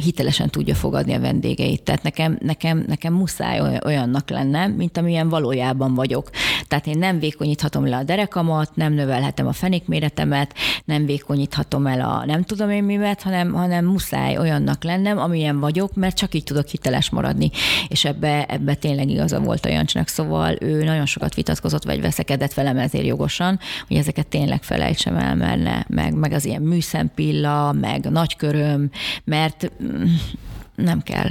hitelesen 0.00 0.50
tudja 0.50 0.74
fogadni 0.74 1.14
a 1.14 1.20
vendégeit. 1.20 1.82
Tehát 1.82 2.02
nekem, 2.02 2.38
nekem, 2.40 2.84
nekem 2.86 3.12
muszáj 3.12 3.60
oly- 3.60 3.84
olyannak 3.84 4.30
lennem, 4.30 4.72
mint 4.72 4.96
amilyen 4.96 5.28
valójában 5.28 5.94
vagyok. 5.94 6.30
Tehát 6.68 6.86
én 6.86 6.98
nem 6.98 7.18
vékonyíthatom 7.18 7.86
le 7.86 7.96
a 7.96 8.02
derekamat, 8.02 8.76
nem 8.76 8.92
növelhetem 8.92 9.46
a 9.46 9.52
fenékméretemet, 9.52 10.54
nem 10.84 11.06
vékonyíthatom 11.06 11.86
el 11.86 12.00
a 12.00 12.24
nem 12.26 12.42
tudom 12.42 12.70
én 12.70 12.84
mimet, 12.84 13.22
hanem, 13.22 13.52
hanem 13.52 13.84
muszáj 13.84 14.38
olyannak 14.38 14.84
lennem, 14.84 15.18
amilyen 15.18 15.60
vagyok, 15.60 15.94
mert 15.94 16.16
csak 16.16 16.34
így 16.34 16.44
tudok 16.44 16.66
hiteles 16.66 17.10
maradni. 17.10 17.50
És 17.88 18.04
ebbe, 18.04 18.44
ebbe 18.44 18.74
tényleg 18.74 19.08
igaza 19.10 19.40
volt 19.40 19.66
a 19.66 19.68
Jancsinak, 19.68 20.08
szóval 20.08 20.56
ő 20.60 20.84
nagyon 20.84 21.06
sokat 21.06 21.34
vitatkozott, 21.34 21.84
vagy 21.84 22.00
veszekedett 22.00 22.54
velem 22.54 22.78
ezért 22.78 23.06
jogosan, 23.06 23.58
hogy 23.88 23.96
ezeket 23.96 24.26
tényleg 24.26 24.62
felejtsem 24.62 25.16
el, 25.16 25.34
mert 25.34 25.62
ne, 25.62 25.82
meg, 25.86 26.14
meg 26.14 26.32
az 26.32 26.44
ilyen 26.44 26.62
műszempilla, 26.62 27.72
meg 27.72 28.10
nagyköröm, 28.10 28.90
mert 29.24 29.70
nem 30.74 31.02
kell. 31.02 31.30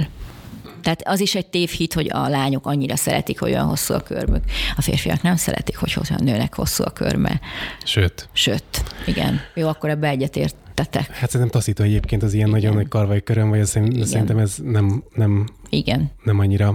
Tehát 0.82 1.02
az 1.04 1.20
is 1.20 1.34
egy 1.34 1.46
tévhit, 1.46 1.92
hogy 1.92 2.10
a 2.12 2.28
lányok 2.28 2.66
annyira 2.66 2.96
szeretik, 2.96 3.40
hogy 3.40 3.50
olyan 3.50 3.66
hosszú 3.66 3.94
a 3.94 4.00
körmük. 4.00 4.44
A 4.76 4.82
férfiak 4.82 5.22
nem 5.22 5.36
szeretik, 5.36 5.76
hogy 5.76 5.92
a 5.96 6.22
nőnek 6.22 6.54
hosszú 6.54 6.84
a 6.84 6.90
körme. 6.90 7.40
Sőt, 7.84 8.28
Sőt, 8.32 8.82
igen. 9.06 9.40
Jó, 9.54 9.68
akkor 9.68 9.90
ebbe 9.90 10.08
egyetértetek. 10.08 11.06
hát 11.06 11.30
szerintem 11.30 11.60
taszító 11.60 11.84
egyébként 11.84 12.22
az 12.22 12.32
ilyen 12.34 12.48
Igen. 12.48 12.60
nagyon 12.60 12.76
nagy 12.76 12.88
karvai 12.88 13.22
köröm, 13.22 13.48
vagy 13.48 13.60
az 13.60 13.68
szerintem 13.68 14.38
ez 14.38 14.56
nem, 14.62 15.02
nem, 15.14 15.48
Igen. 15.68 16.10
nem 16.22 16.38
annyira 16.38 16.74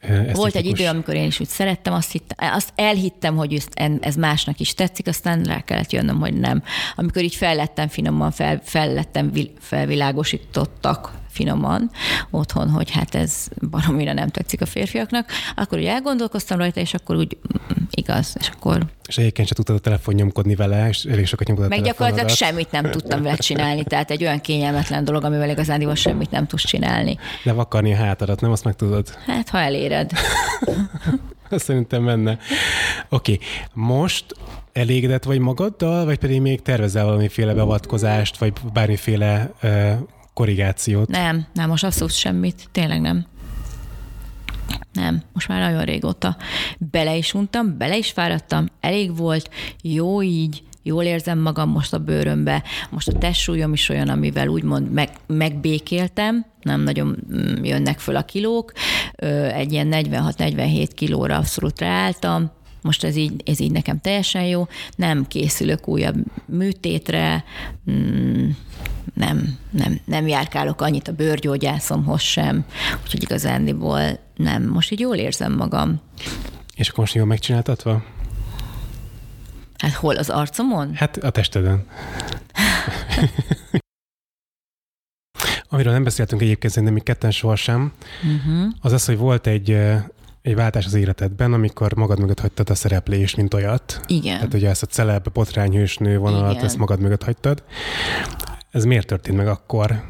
ö, 0.00 0.32
Volt 0.32 0.54
egy 0.54 0.66
idő, 0.66 0.86
amikor 0.86 1.14
én 1.14 1.26
is 1.26 1.40
úgy 1.40 1.48
szerettem, 1.48 1.92
azt, 1.92 2.12
hittem, 2.12 2.52
azt 2.52 2.72
elhittem, 2.74 3.36
hogy 3.36 3.62
ez 4.00 4.14
másnak 4.14 4.60
is 4.60 4.74
tetszik, 4.74 5.06
aztán 5.06 5.42
rá 5.42 5.60
kellett 5.60 5.92
jönnöm, 5.92 6.20
hogy 6.20 6.34
nem. 6.34 6.62
Amikor 6.96 7.22
így 7.22 7.34
fellettem 7.34 7.88
finoman, 7.88 8.30
fel, 8.30 8.60
fellettem 8.64 9.32
felvilágosítottak 9.60 11.12
finoman 11.38 11.90
otthon, 12.30 12.70
hogy 12.70 12.90
hát 12.90 13.14
ez 13.14 13.48
baromira 13.70 14.12
nem 14.12 14.28
tetszik 14.28 14.60
a 14.60 14.66
férfiaknak, 14.66 15.30
akkor 15.56 15.78
úgy 15.78 15.84
elgondolkoztam 15.84 16.58
rajta, 16.58 16.80
és 16.80 16.94
akkor 16.94 17.16
úgy 17.16 17.36
mm, 17.36 17.82
igaz, 17.90 18.36
és 18.40 18.48
akkor... 18.48 18.84
És 19.06 19.18
egyébként 19.18 19.48
sem 19.48 19.56
tudtad 19.56 19.76
a 19.76 19.78
telefon 19.78 20.14
nyomkodni 20.14 20.54
vele, 20.54 20.88
és 20.88 21.04
elég 21.04 21.26
sokat 21.26 21.46
nyomkodtad 21.46 21.76
Meg 21.76 21.86
gyakorlatilag 21.86 22.28
semmit 22.28 22.70
nem 22.70 22.90
tudtam 22.90 23.22
vele 23.22 23.36
csinálni, 23.36 23.84
tehát 23.84 24.10
egy 24.10 24.22
olyan 24.22 24.40
kényelmetlen 24.40 25.04
dolog, 25.04 25.24
amivel 25.24 25.50
igazán 25.50 25.94
semmit 25.94 26.30
nem 26.30 26.46
tudsz 26.46 26.66
csinálni. 26.66 27.18
De 27.44 27.52
vakarni 27.52 27.92
a 27.92 27.96
hátadat, 27.96 28.40
nem 28.40 28.50
azt 28.50 28.64
meg 28.64 28.74
tudod? 28.74 29.08
Hát, 29.26 29.48
ha 29.48 29.58
eléred. 29.58 30.10
Szerintem 31.50 32.02
menne. 32.02 32.38
Oké, 33.08 33.32
okay. 33.32 33.46
most 33.72 34.24
elégedett 34.72 35.24
vagy 35.24 35.38
magaddal, 35.38 36.04
vagy 36.04 36.18
pedig 36.18 36.40
még 36.40 36.62
tervezel 36.62 37.04
valamiféle 37.04 37.54
beavatkozást, 37.54 38.38
vagy 38.38 38.52
bármiféle 38.72 39.50
uh, 39.62 39.92
korrigációt? 40.38 41.08
Nem, 41.08 41.46
nem, 41.52 41.68
most 41.68 41.84
abszolút 41.84 42.12
semmit, 42.12 42.68
tényleg 42.72 43.00
nem. 43.00 43.26
Nem, 44.92 45.22
most 45.32 45.48
már 45.48 45.60
nagyon 45.60 45.84
régóta. 45.84 46.36
Bele 46.78 47.16
is 47.16 47.34
untam, 47.34 47.78
bele 47.78 47.96
is 47.96 48.10
fáradtam, 48.10 48.66
elég 48.80 49.16
volt, 49.16 49.50
jó 49.82 50.22
így, 50.22 50.62
jól 50.82 51.04
érzem 51.04 51.38
magam 51.38 51.70
most 51.70 51.92
a 51.92 51.98
bőrömbe, 51.98 52.62
most 52.90 53.08
a 53.08 53.18
testsúlyom 53.18 53.72
is 53.72 53.88
olyan, 53.88 54.08
amivel 54.08 54.48
úgymond 54.48 54.92
meg, 54.92 55.10
megbékéltem, 55.26 56.46
nem 56.62 56.80
nagyon 56.80 57.16
mm, 57.32 57.64
jönnek 57.64 57.98
föl 57.98 58.16
a 58.16 58.22
kilók, 58.22 58.72
egy 59.52 59.72
ilyen 59.72 59.88
46-47 59.90 60.88
kilóra 60.94 61.36
abszolút 61.36 61.80
ráálltam, 61.80 62.50
most 62.82 63.04
ez 63.04 63.16
így, 63.16 63.42
ez 63.44 63.60
így 63.60 63.72
nekem 63.72 64.00
teljesen 64.00 64.44
jó, 64.44 64.66
nem 64.96 65.26
készülök 65.26 65.88
újabb 65.88 66.16
műtétre, 66.46 67.44
mm, 67.90 68.48
nem, 69.14 69.58
nem, 69.70 70.00
nem 70.04 70.26
járkálok 70.26 70.80
annyit 70.80 71.08
a 71.08 71.12
bőrgyógyászomhoz 71.12 72.20
sem, 72.20 72.64
úgyhogy 73.02 73.22
igazándiból 73.22 74.18
nem, 74.36 74.68
most 74.68 74.90
így 74.90 75.00
jól 75.00 75.16
érzem 75.16 75.52
magam. 75.52 76.00
És 76.74 76.88
akkor 76.88 76.98
most 76.98 77.14
jól 77.14 77.26
megcsináltatva? 77.26 78.04
Hát 79.78 79.92
hol, 79.92 80.16
az 80.16 80.30
arcomon? 80.30 80.94
Hát 80.94 81.16
a 81.16 81.30
testeden. 81.30 81.84
Amiről 85.70 85.92
nem 85.92 86.04
beszéltünk 86.04 86.42
egyébként 86.42 86.72
szerintem 86.72 86.96
még 86.96 87.06
ketten 87.06 87.30
sohasem, 87.30 87.92
uh-huh. 88.22 88.72
az 88.80 88.92
az, 88.92 89.04
hogy 89.04 89.16
volt 89.16 89.46
egy 89.46 89.78
egy 90.42 90.54
váltás 90.54 90.86
az 90.86 90.94
életedben, 90.94 91.52
amikor 91.52 91.92
magad 91.94 92.18
mögött 92.18 92.40
hagytad 92.40 92.70
a 92.70 92.74
szereplést, 92.74 93.36
mint 93.36 93.54
olyat. 93.54 94.00
Igen. 94.06 94.36
Tehát 94.36 94.54
ugye 94.54 94.68
ezt 94.68 94.82
a 94.82 94.86
celeb, 94.86 95.32
botrányhősnő 95.32 96.18
vonalat, 96.18 96.52
Igen. 96.52 96.64
ezt 96.64 96.78
magad 96.78 97.00
mögött 97.00 97.22
hagytad. 97.22 97.62
Ez 98.70 98.84
miért 98.84 99.06
történt 99.06 99.36
meg 99.36 99.48
akkor? 99.48 100.02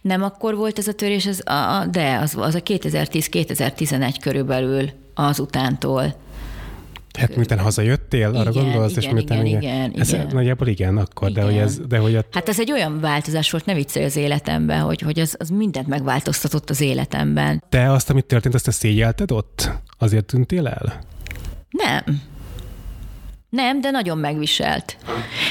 Nem 0.00 0.22
akkor 0.22 0.56
volt 0.56 0.78
ez 0.78 0.88
a 0.88 0.92
törés, 0.92 1.26
ez 1.26 1.40
a, 1.44 1.86
de 1.90 2.18
az, 2.18 2.36
az 2.36 2.54
a 2.54 2.60
2010-2011 2.60 4.14
körülbelül 4.20 4.90
az 5.14 5.38
utántól. 5.38 6.14
Hát 7.18 7.36
miután 7.36 7.58
hazajöttél, 7.58 8.28
arra 8.28 8.50
igen, 8.50 8.62
gondolsz, 8.62 8.90
igen, 8.90 9.02
és 9.02 9.10
miután 9.10 9.46
igen, 9.46 9.62
igen, 9.62 9.90
igen, 9.90 10.00
ez 10.00 10.12
igen. 10.12 10.26
Nagyjából 10.32 10.66
igen, 10.66 10.96
akkor, 10.96 11.28
igen. 11.28 11.44
de 11.44 11.50
hogy 11.50 11.60
ez... 11.60 11.80
De 11.88 11.98
hogy 11.98 12.16
a... 12.16 12.24
Hát 12.30 12.48
ez 12.48 12.60
egy 12.60 12.72
olyan 12.72 13.00
változás 13.00 13.50
volt, 13.50 13.64
ne 13.64 13.74
viccelj 13.74 14.04
az 14.04 14.16
életemben, 14.16 14.80
hogy, 14.80 15.00
hogy 15.00 15.20
az, 15.20 15.36
az 15.38 15.48
mindent 15.48 15.86
megváltoztatott 15.86 16.70
az 16.70 16.80
életemben. 16.80 17.62
Te 17.68 17.90
azt, 17.90 18.10
amit 18.10 18.24
történt, 18.24 18.54
azt 18.54 18.64
te 18.64 18.70
szégyelted 18.70 19.30
ott? 19.30 19.70
Azért 19.98 20.24
tűntél 20.24 20.66
el? 20.66 21.00
Nem. 21.70 22.22
Nem, 23.50 23.80
de 23.80 23.90
nagyon 23.90 24.18
megviselt. 24.18 24.96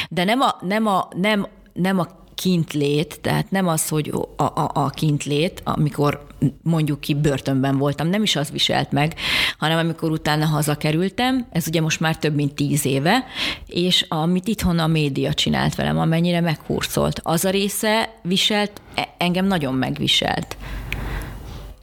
De 0.09 0.23
nem 0.23 0.41
a, 0.41 0.57
nem 0.61 0.87
a, 0.87 1.07
nem, 1.15 1.47
nem 1.73 1.99
a 1.99 2.07
kintlét, 2.43 3.19
tehát 3.21 3.51
nem 3.51 3.67
az, 3.67 3.87
hogy 3.87 4.13
a, 4.35 4.43
a, 4.43 4.71
a 4.73 4.89
kintlét, 4.89 5.61
amikor 5.63 6.25
mondjuk 6.61 6.99
ki 6.99 7.13
börtönben 7.13 7.77
voltam, 7.77 8.07
nem 8.07 8.23
is 8.23 8.35
az 8.35 8.51
viselt 8.51 8.91
meg, 8.91 9.15
hanem 9.57 9.77
amikor 9.77 10.11
utána 10.11 10.45
hazakerültem, 10.45 11.47
ez 11.51 11.67
ugye 11.67 11.81
most 11.81 11.99
már 11.99 12.17
több 12.17 12.35
mint 12.35 12.53
tíz 12.53 12.85
éve, 12.85 13.25
és 13.67 14.05
amit 14.09 14.47
itthon 14.47 14.79
a 14.79 14.87
média 14.87 15.33
csinált 15.33 15.75
velem, 15.75 15.99
amennyire 15.99 16.41
meghurcolt, 16.41 17.19
az 17.23 17.45
a 17.45 17.49
része 17.49 18.13
viselt, 18.21 18.81
e, 18.95 19.13
engem 19.17 19.45
nagyon 19.45 19.73
megviselt. 19.73 20.57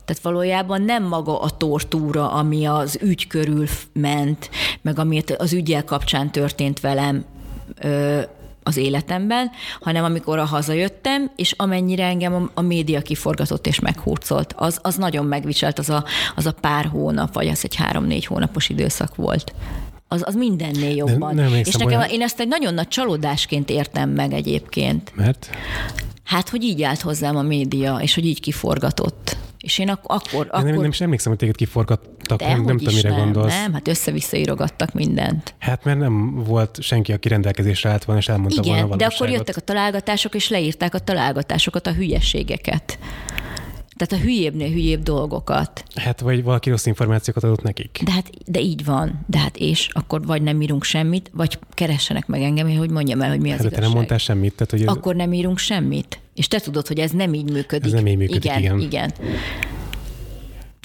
Tehát 0.04 0.22
valójában 0.22 0.82
nem 0.82 1.04
maga 1.04 1.40
a 1.40 1.50
tortúra, 1.50 2.32
ami 2.32 2.64
az 2.64 2.98
ügy 3.02 3.26
körül 3.26 3.66
ment, 3.92 4.50
meg 4.82 4.98
ami 4.98 5.22
az 5.38 5.52
ügyel 5.52 5.84
kapcsán 5.84 6.32
történt 6.32 6.80
velem, 6.80 7.24
az 8.62 8.76
életemben, 8.76 9.50
hanem 9.80 10.04
amikor 10.04 10.38
a 10.38 10.44
hazajöttem, 10.44 11.30
és 11.36 11.54
amennyire 11.56 12.04
engem 12.04 12.34
a, 12.34 12.50
a 12.54 12.60
média 12.60 13.00
kiforgatott 13.00 13.66
és 13.66 13.80
meghurcolt, 13.80 14.54
az, 14.56 14.78
az 14.82 14.96
nagyon 14.96 15.26
megviselt, 15.26 15.78
az 15.78 15.90
a, 15.90 16.04
az 16.36 16.46
a 16.46 16.52
pár 16.52 16.86
hónap, 16.86 17.34
vagy 17.34 17.48
az 17.48 17.60
egy 17.62 17.74
három-négy 17.74 18.26
hónapos 18.26 18.68
időszak 18.68 19.14
volt 19.14 19.54
az, 20.12 20.22
az 20.24 20.34
mindennél 20.34 20.96
jobban. 20.96 21.34
Nem, 21.34 21.50
nem 21.50 21.54
és 21.54 21.74
nekem 21.74 21.98
olyan... 21.98 22.10
én 22.10 22.22
ezt 22.22 22.40
egy 22.40 22.48
nagyon 22.48 22.74
nagy 22.74 22.88
csalódásként 22.88 23.70
értem 23.70 24.10
meg 24.10 24.32
egyébként. 24.32 25.12
Mert? 25.14 25.50
Hát, 26.24 26.48
hogy 26.48 26.62
így 26.62 26.82
állt 26.82 27.00
hozzám 27.00 27.36
a 27.36 27.42
média, 27.42 27.96
és 27.96 28.14
hogy 28.14 28.26
így 28.26 28.40
kiforgatott. 28.40 29.36
És 29.60 29.78
én 29.78 29.88
ak- 29.88 30.06
akkor... 30.06 30.46
akkor... 30.50 30.64
Nem, 30.64 30.80
nem 30.80 30.90
is 30.90 31.00
emlékszem, 31.00 31.30
hogy 31.30 31.40
téged 31.40 31.56
kiforgattak, 31.56 32.38
De 32.38 32.46
nem, 32.46 32.62
nem 32.62 32.76
tudom, 32.76 32.94
mire 32.94 33.10
nem, 33.10 33.18
gondolsz. 33.18 33.54
Nem, 33.54 33.72
hát 33.72 33.88
össze-vissza 33.88 34.36
írogattak 34.36 34.92
mindent. 34.92 35.54
Hát 35.58 35.84
mert 35.84 35.98
nem 35.98 36.44
volt 36.44 36.82
senki, 36.82 37.12
aki 37.12 37.28
rendelkezésre 37.28 37.90
állt 37.90 38.04
volna, 38.04 38.20
és 38.20 38.28
elmondta 38.28 38.62
Igen, 38.62 38.78
volna 38.78 38.92
a 38.92 38.96
de 38.96 39.04
akkor 39.04 39.28
jöttek 39.28 39.56
a 39.56 39.60
találgatások, 39.60 40.34
és 40.34 40.48
leírták 40.48 40.94
a 40.94 40.98
találgatásokat, 40.98 41.86
a 41.86 41.92
hülyeségeket. 41.92 42.98
Tehát 43.96 44.24
a 44.24 44.26
hülyébbnél 44.26 44.68
hülyébb 44.68 45.02
dolgokat. 45.02 45.84
Hát 45.94 46.20
vagy 46.20 46.42
valaki 46.42 46.70
rossz 46.70 46.86
információkat 46.86 47.44
adott 47.44 47.62
nekik. 47.62 48.00
De 48.04 48.12
hát 48.12 48.30
de 48.46 48.60
így 48.60 48.84
van. 48.84 49.24
De 49.26 49.38
hát 49.38 49.56
és 49.56 49.88
akkor 49.92 50.26
vagy 50.26 50.42
nem 50.42 50.60
írunk 50.62 50.84
semmit, 50.84 51.30
vagy 51.34 51.58
keressenek 51.70 52.26
meg 52.26 52.42
engem, 52.42 52.76
hogy 52.76 52.90
mondjam 52.90 53.20
el, 53.20 53.28
hogy 53.28 53.40
mi 53.40 53.50
az 53.50 53.50
hát, 53.50 53.60
igazság. 53.60 53.80
te 53.80 53.86
nem 53.86 53.94
mondtál 53.96 54.18
semmit. 54.18 54.54
Tehát, 54.54 54.70
hogy 54.70 54.82
ez... 54.82 54.88
Akkor 54.88 55.14
nem 55.14 55.32
írunk 55.32 55.58
semmit. 55.58 56.20
És 56.40 56.48
te 56.48 56.58
tudod, 56.58 56.86
hogy 56.86 56.98
ez 56.98 57.10
nem 57.10 57.34
így 57.34 57.50
működik. 57.50 57.86
Ez 57.86 57.92
nem 57.92 58.06
így 58.06 58.16
működik, 58.16 58.44
igen. 58.44 58.58
Igen. 58.62 58.80
igen. 58.80 59.12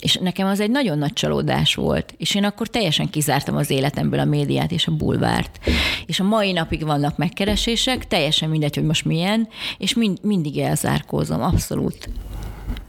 És 0.01 0.15
nekem 0.15 0.47
az 0.47 0.59
egy 0.59 0.69
nagyon 0.69 0.97
nagy 0.97 1.13
csalódás 1.13 1.75
volt, 1.75 2.13
és 2.17 2.35
én 2.35 2.43
akkor 2.43 2.67
teljesen 2.67 3.09
kizártam 3.09 3.55
az 3.55 3.69
életemből 3.69 4.19
a 4.19 4.25
médiát 4.25 4.71
és 4.71 4.87
a 4.87 4.91
bulvárt. 4.91 5.59
És 6.05 6.19
a 6.19 6.23
mai 6.23 6.51
napig 6.51 6.85
vannak 6.85 7.17
megkeresések, 7.17 8.07
teljesen 8.07 8.49
mindegy, 8.49 8.75
hogy 8.75 8.85
most 8.85 9.05
milyen, 9.05 9.47
és 9.77 9.93
mind, 9.93 10.17
mindig 10.21 10.57
elzárkózom, 10.57 11.41
abszolút. 11.41 12.09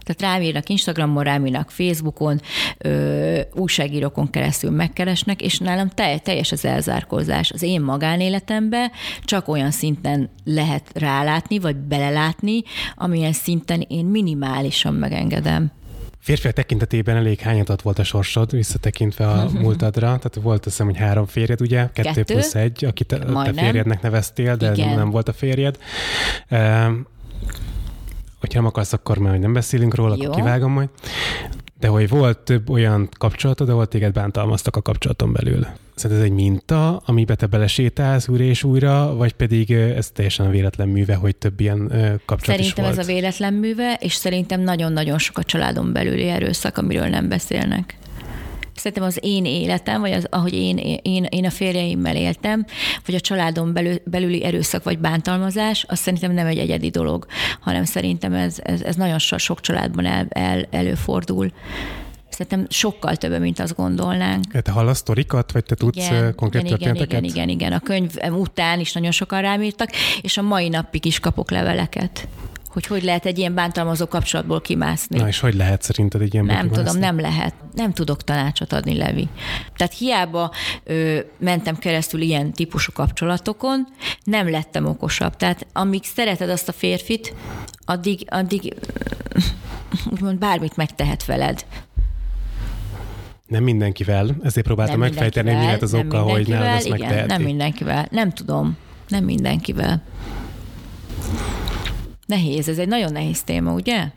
Tehát 0.05 0.35
rám 0.35 0.43
írnak 0.43 0.69
Instagramon, 0.69 1.25
rám 1.25 1.47
írnak 1.47 1.71
Facebookon, 1.71 2.41
ö, 2.79 3.41
újságírókon 3.55 4.31
keresztül 4.31 4.71
megkeresnek, 4.71 5.43
és 5.43 5.59
nálam 5.59 5.89
telj, 5.89 6.19
teljes 6.19 6.53
az 6.53 6.65
elzárkózás. 6.65 7.51
Az 7.51 7.63
én 7.63 7.81
magánéletembe 7.81 8.91
csak 9.25 9.49
olyan 9.49 9.71
szinten 9.71 10.31
lehet 10.45 10.91
rálátni, 10.95 11.59
vagy 11.59 11.77
belelátni, 11.77 12.63
amilyen 12.95 13.33
szinten 13.33 13.85
én 13.89 14.05
minimálisan 14.05 14.95
megengedem. 14.95 15.71
Férfiak 16.19 16.55
tekintetében 16.55 17.17
elég 17.17 17.41
hányatat 17.41 17.83
volt 17.83 17.99
a 17.99 18.05
sorsod, 18.05 18.51
visszatekintve 18.51 19.27
a 19.27 19.51
múltadra. 19.63 20.07
Tehát 20.07 20.39
volt 20.43 20.57
azt 20.57 20.65
hiszem, 20.65 20.87
hogy 20.87 20.97
három 20.97 21.27
férjed, 21.27 21.61
ugye? 21.61 21.89
Kettő, 21.93 22.03
Kettő 22.03 22.23
plusz 22.23 22.55
egy, 22.55 22.85
akit 22.85 23.07
te, 23.07 23.19
te 23.19 23.53
férjednek 23.53 24.03
neveztél, 24.03 24.57
de 24.57 24.73
Igen. 24.73 24.95
nem 24.95 25.11
volt 25.11 25.29
a 25.29 25.33
férjed 25.33 25.79
hogyha 28.47 28.61
nem 28.61 28.69
akarsz, 28.69 28.93
akkor 28.93 29.19
már 29.19 29.39
nem 29.39 29.53
beszélünk 29.53 29.95
róla, 29.95 30.15
Jó. 30.19 30.23
akkor 30.23 30.35
kivágom 30.37 30.73
majd. 30.73 30.89
De 31.81 31.89
hogy 31.89 32.09
volt 32.09 32.39
több 32.39 32.71
olyan 32.71 33.09
kapcsolatod, 33.19 33.69
ahol 33.69 33.87
téged 33.87 34.13
bántalmaztak 34.13 34.77
a 34.77 34.83
kapcsolaton 34.83 35.33
belül. 35.33 35.67
Szóval 35.95 36.19
ez 36.19 36.25
egy 36.25 36.33
minta, 36.33 36.97
amibe 36.97 37.35
te 37.35 37.47
belesétálsz 37.47 38.29
újra 38.29 38.45
és 38.45 38.65
újra, 38.65 39.15
vagy 39.17 39.33
pedig 39.33 39.71
ez 39.73 40.11
teljesen 40.11 40.47
a 40.47 40.51
véletlen 40.51 40.89
műve, 40.89 41.15
hogy 41.15 41.37
több 41.37 41.61
ilyen 41.61 41.79
kapcsolat 42.25 42.45
Szerintem 42.45 42.65
is 42.67 42.75
volt? 42.75 42.99
ez 42.99 42.99
a 42.99 43.13
véletlen 43.13 43.55
műve, 43.55 43.99
és 44.01 44.15
szerintem 44.15 44.61
nagyon-nagyon 44.61 45.19
sok 45.19 45.39
a 45.39 45.43
családon 45.43 45.93
belüli 45.93 46.29
erőszak, 46.29 46.79
amiről 46.79 47.07
nem 47.07 47.29
beszélnek 47.29 47.97
szerintem 48.87 49.09
az 49.09 49.19
én 49.21 49.45
életem, 49.45 50.01
vagy 50.01 50.13
az, 50.13 50.27
ahogy 50.31 50.55
én, 50.55 50.99
én, 51.03 51.25
én 51.25 51.45
a 51.45 51.51
férjeimmel 51.51 52.17
éltem, 52.17 52.65
vagy 53.07 53.15
a 53.15 53.21
családon 53.21 53.73
belül, 53.73 53.97
belüli 54.05 54.45
erőszak 54.45 54.85
vagy 54.85 54.99
bántalmazás, 54.99 55.85
az 55.89 55.99
szerintem 55.99 56.33
nem 56.33 56.47
egy 56.47 56.59
egyedi 56.59 56.91
dolog, 56.91 57.27
hanem 57.61 57.85
szerintem 57.85 58.33
ez, 58.33 58.57
ez, 58.63 58.83
ez 58.83 58.95
nagyon 58.95 59.19
sok 59.19 59.61
családban 59.61 60.07
el, 60.07 60.27
el, 60.29 60.67
előfordul. 60.71 61.53
Szerintem 62.29 62.67
sokkal 62.69 63.17
több, 63.17 63.41
mint 63.41 63.61
azt 63.61 63.77
gondolnánk. 63.77 64.63
Te 64.63 64.71
hallasz 64.71 64.99
sztorikat, 64.99 65.53
vagy 65.53 65.65
te 65.65 65.75
tudsz 65.75 66.07
igen, 66.07 66.35
konkrét 66.35 66.63
igen, 66.63 66.79
történeteket? 66.79 67.25
Igen, 67.25 67.25
igen, 67.25 67.49
igen. 67.49 67.73
A 67.73 67.81
könyv 67.81 68.13
után 68.31 68.81
is 68.81 68.93
nagyon 68.93 69.11
sokan 69.11 69.41
rám 69.41 69.63
írtak, 69.63 69.91
és 70.21 70.37
a 70.37 70.43
mai 70.43 70.69
napig 70.69 71.05
is 71.05 71.21
kapok 71.21 71.51
leveleket 71.51 72.29
hogy 72.77 72.87
hogy 72.87 73.03
lehet 73.03 73.27
egy 73.27 73.39
ilyen 73.39 73.55
bántalmazó 73.55 74.07
kapcsolatból 74.07 74.61
kimászni. 74.61 75.19
Na 75.19 75.29
és 75.29 75.41
hogy 75.41 75.55
lehet 75.55 75.83
szerinted 75.83 76.21
egy 76.21 76.33
ilyen 76.35 76.45
Nem 76.45 76.71
tudom, 76.71 76.99
nem 76.99 77.21
lehet. 77.21 77.55
Nem 77.75 77.93
tudok 77.93 78.23
tanácsot 78.23 78.73
adni, 78.73 78.97
Levi. 78.97 79.29
Tehát 79.77 79.95
hiába 79.95 80.51
ö, 80.85 81.19
mentem 81.39 81.77
keresztül 81.77 82.21
ilyen 82.21 82.53
típusú 82.53 82.93
kapcsolatokon, 82.93 83.87
nem 84.25 84.51
lettem 84.51 84.87
okosabb. 84.87 85.37
Tehát 85.37 85.67
amíg 85.73 86.05
szereted 86.05 86.51
azt 86.51 86.69
a 86.69 86.73
férfit, 86.73 87.35
addig, 87.85 88.25
addig 88.27 88.75
úgymond 90.13 90.39
bármit 90.39 90.77
megtehet 90.77 91.25
veled. 91.25 91.67
Nem 93.47 93.63
mindenkivel, 93.63 94.37
ezért 94.43 94.67
próbáltam 94.67 94.99
nem 94.99 95.09
megfejteni, 95.09 95.55
mi 95.55 95.65
lehet 95.65 95.83
az 95.83 95.95
oka, 95.95 96.23
hogy 96.23 96.49
nálam 96.49 96.75
ezt 96.75 96.87
igen, 96.87 96.99
megteheti. 96.99 97.33
Nem 97.33 97.43
mindenkivel, 97.43 98.07
nem 98.11 98.31
tudom. 98.31 98.77
Nem 99.09 99.25
mindenkivel. 99.25 100.03
Nehéz, 102.27 102.69
ez 102.69 102.79
egy 102.79 102.89
nagyon 102.89 103.13
nehéz 103.13 103.43
téma, 103.43 103.73
ugye? 103.73 104.09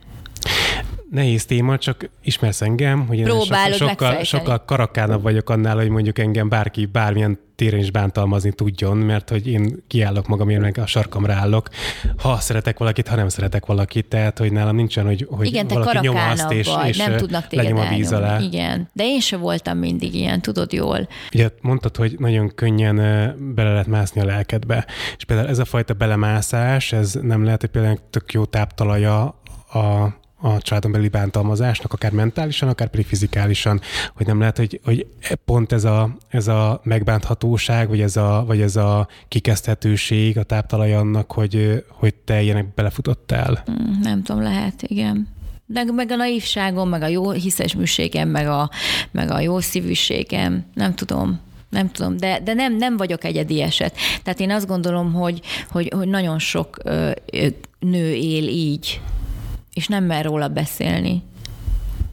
Nehéz 1.12 1.46
téma, 1.46 1.78
csak 1.78 2.10
ismersz 2.24 2.62
engem, 2.62 3.08
hogy 3.08 3.18
én 3.18 3.24
Próbálod 3.24 3.78
sokkal, 3.78 3.96
sokkal, 3.96 4.24
sokkal 4.24 4.66
karakánabb 4.66 5.22
vagyok 5.22 5.50
annál, 5.50 5.76
hogy 5.76 5.90
mondjuk 5.90 6.20
engem 6.20 6.50
bárki 6.50 6.86
bármilyen 6.86 7.40
téren 7.56 7.80
is 7.80 7.92
bántalmazni 7.92 8.52
tudjon, 8.52 8.98
mert 8.98 9.30
hogy 9.30 9.48
én 9.48 9.84
kiállok 9.88 10.28
magamért, 10.28 10.62
meg 10.62 10.78
a 10.78 10.86
sarkamra 10.86 11.34
állok, 11.34 11.70
ha 12.18 12.38
szeretek 12.38 12.78
valakit, 12.78 13.08
ha 13.08 13.16
nem 13.16 13.30
szeretek 13.30 13.66
valakit, 13.66 14.06
tehát 14.06 14.38
hogy 14.38 14.52
nálam 14.52 14.76
nincsen, 14.76 15.06
hogy, 15.06 15.28
hogy 15.30 15.48
Igen, 15.48 15.68
te 15.68 15.74
valaki 15.74 16.08
nyom 16.08 16.16
azt, 16.16 16.52
és, 16.52 16.68
vagy, 16.68 16.88
és 16.88 16.98
nem 16.98 17.18
tudnak 17.18 17.48
téged 17.48 17.78
a 17.78 17.88
víz 17.90 18.12
alá. 18.12 18.40
Igen, 18.40 18.90
de 18.94 19.04
én 19.04 19.20
sem 19.20 19.40
voltam 19.40 19.78
mindig 19.78 20.16
ilyen, 20.16 20.42
tudod 20.42 20.74
jól. 20.74 21.08
Ugye 21.34 21.50
mondtad, 21.62 21.96
hogy 21.96 22.16
nagyon 22.20 22.56
könnyen 22.56 22.96
bele 23.56 23.72
lehet 23.72 23.88
mászni 23.88 24.22
a 24.22 24.26
lelkedbe, 24.26 24.86
és 25.18 25.24
például 25.24 25.50
ez 25.50 25.60
a 25.60 25.66
fajta 25.66 25.94
belemászás, 25.94 26.92
ez 26.92 27.14
nem 27.22 27.44
lehet, 27.44 27.62
hogy 27.62 27.70
például 27.70 27.98
tök 28.10 28.34
jó 28.34 28.46
táptalaja 28.46 29.24
a 29.74 30.18
a 30.42 30.62
családon 30.62 30.92
belüli 30.92 31.10
bántalmazásnak, 31.10 31.94
akár 31.94 32.12
mentálisan, 32.12 32.70
akár 32.70 32.88
pedig 32.88 33.06
fizikálisan, 33.06 33.82
hogy 34.16 34.26
nem 34.26 34.40
lehet, 34.40 34.58
hogy, 34.58 34.80
hogy 34.84 35.08
pont 35.46 35.72
ez 35.72 35.84
a, 35.84 36.18
ez 36.30 36.48
a 36.48 36.82
megbánthatóság, 36.84 37.88
vagy 37.88 38.02
ez 38.02 38.18
a, 38.18 38.44
vagy 38.48 38.62
ez 38.62 38.76
a 38.76 39.08
kikezdhetőség 39.28 40.38
a 40.38 40.44
táptalaj 40.44 40.94
annak, 40.94 41.32
hogy, 41.32 41.84
hogy 41.88 42.14
te 42.14 42.42
ilyenek 42.42 42.74
belefutottál? 42.74 43.64
Mm, 43.72 44.02
nem 44.02 44.24
tudom, 44.24 44.42
lehet, 44.42 44.82
igen. 44.82 45.28
De 45.66 45.84
meg 45.84 46.12
a 46.12 46.16
naívságom, 46.16 46.90
meg 46.90 47.02
a 47.02 47.08
jó 47.08 47.32
hiszesműségem, 47.32 48.30
meg 48.30 48.48
a, 48.48 48.70
meg 49.12 49.32
a 49.32 49.40
jó 49.40 49.60
szívűségem, 49.60 50.66
nem 50.74 50.96
tudom 50.96 51.40
nem 51.70 51.92
tudom, 51.92 52.18
de, 52.18 52.40
de 52.44 52.54
nem, 52.54 52.76
nem 52.76 52.98
vagyok 52.98 53.24
egyedi 53.24 53.62
eset. 53.62 53.96
Tehát 54.24 54.40
én 54.40 54.52
azt 54.52 54.68
gondolom, 54.68 55.14
hogy, 55.14 55.42
hogy, 55.72 55.92
hogy 55.96 56.08
nagyon 56.08 56.40
sok 56.40 56.78
ö, 56.84 57.12
nő 57.80 58.14
él 58.14 58.48
így, 58.48 59.02
és 59.74 59.88
nem 59.88 60.04
mer 60.04 60.26
róla 60.26 60.48
beszélni. 60.48 61.24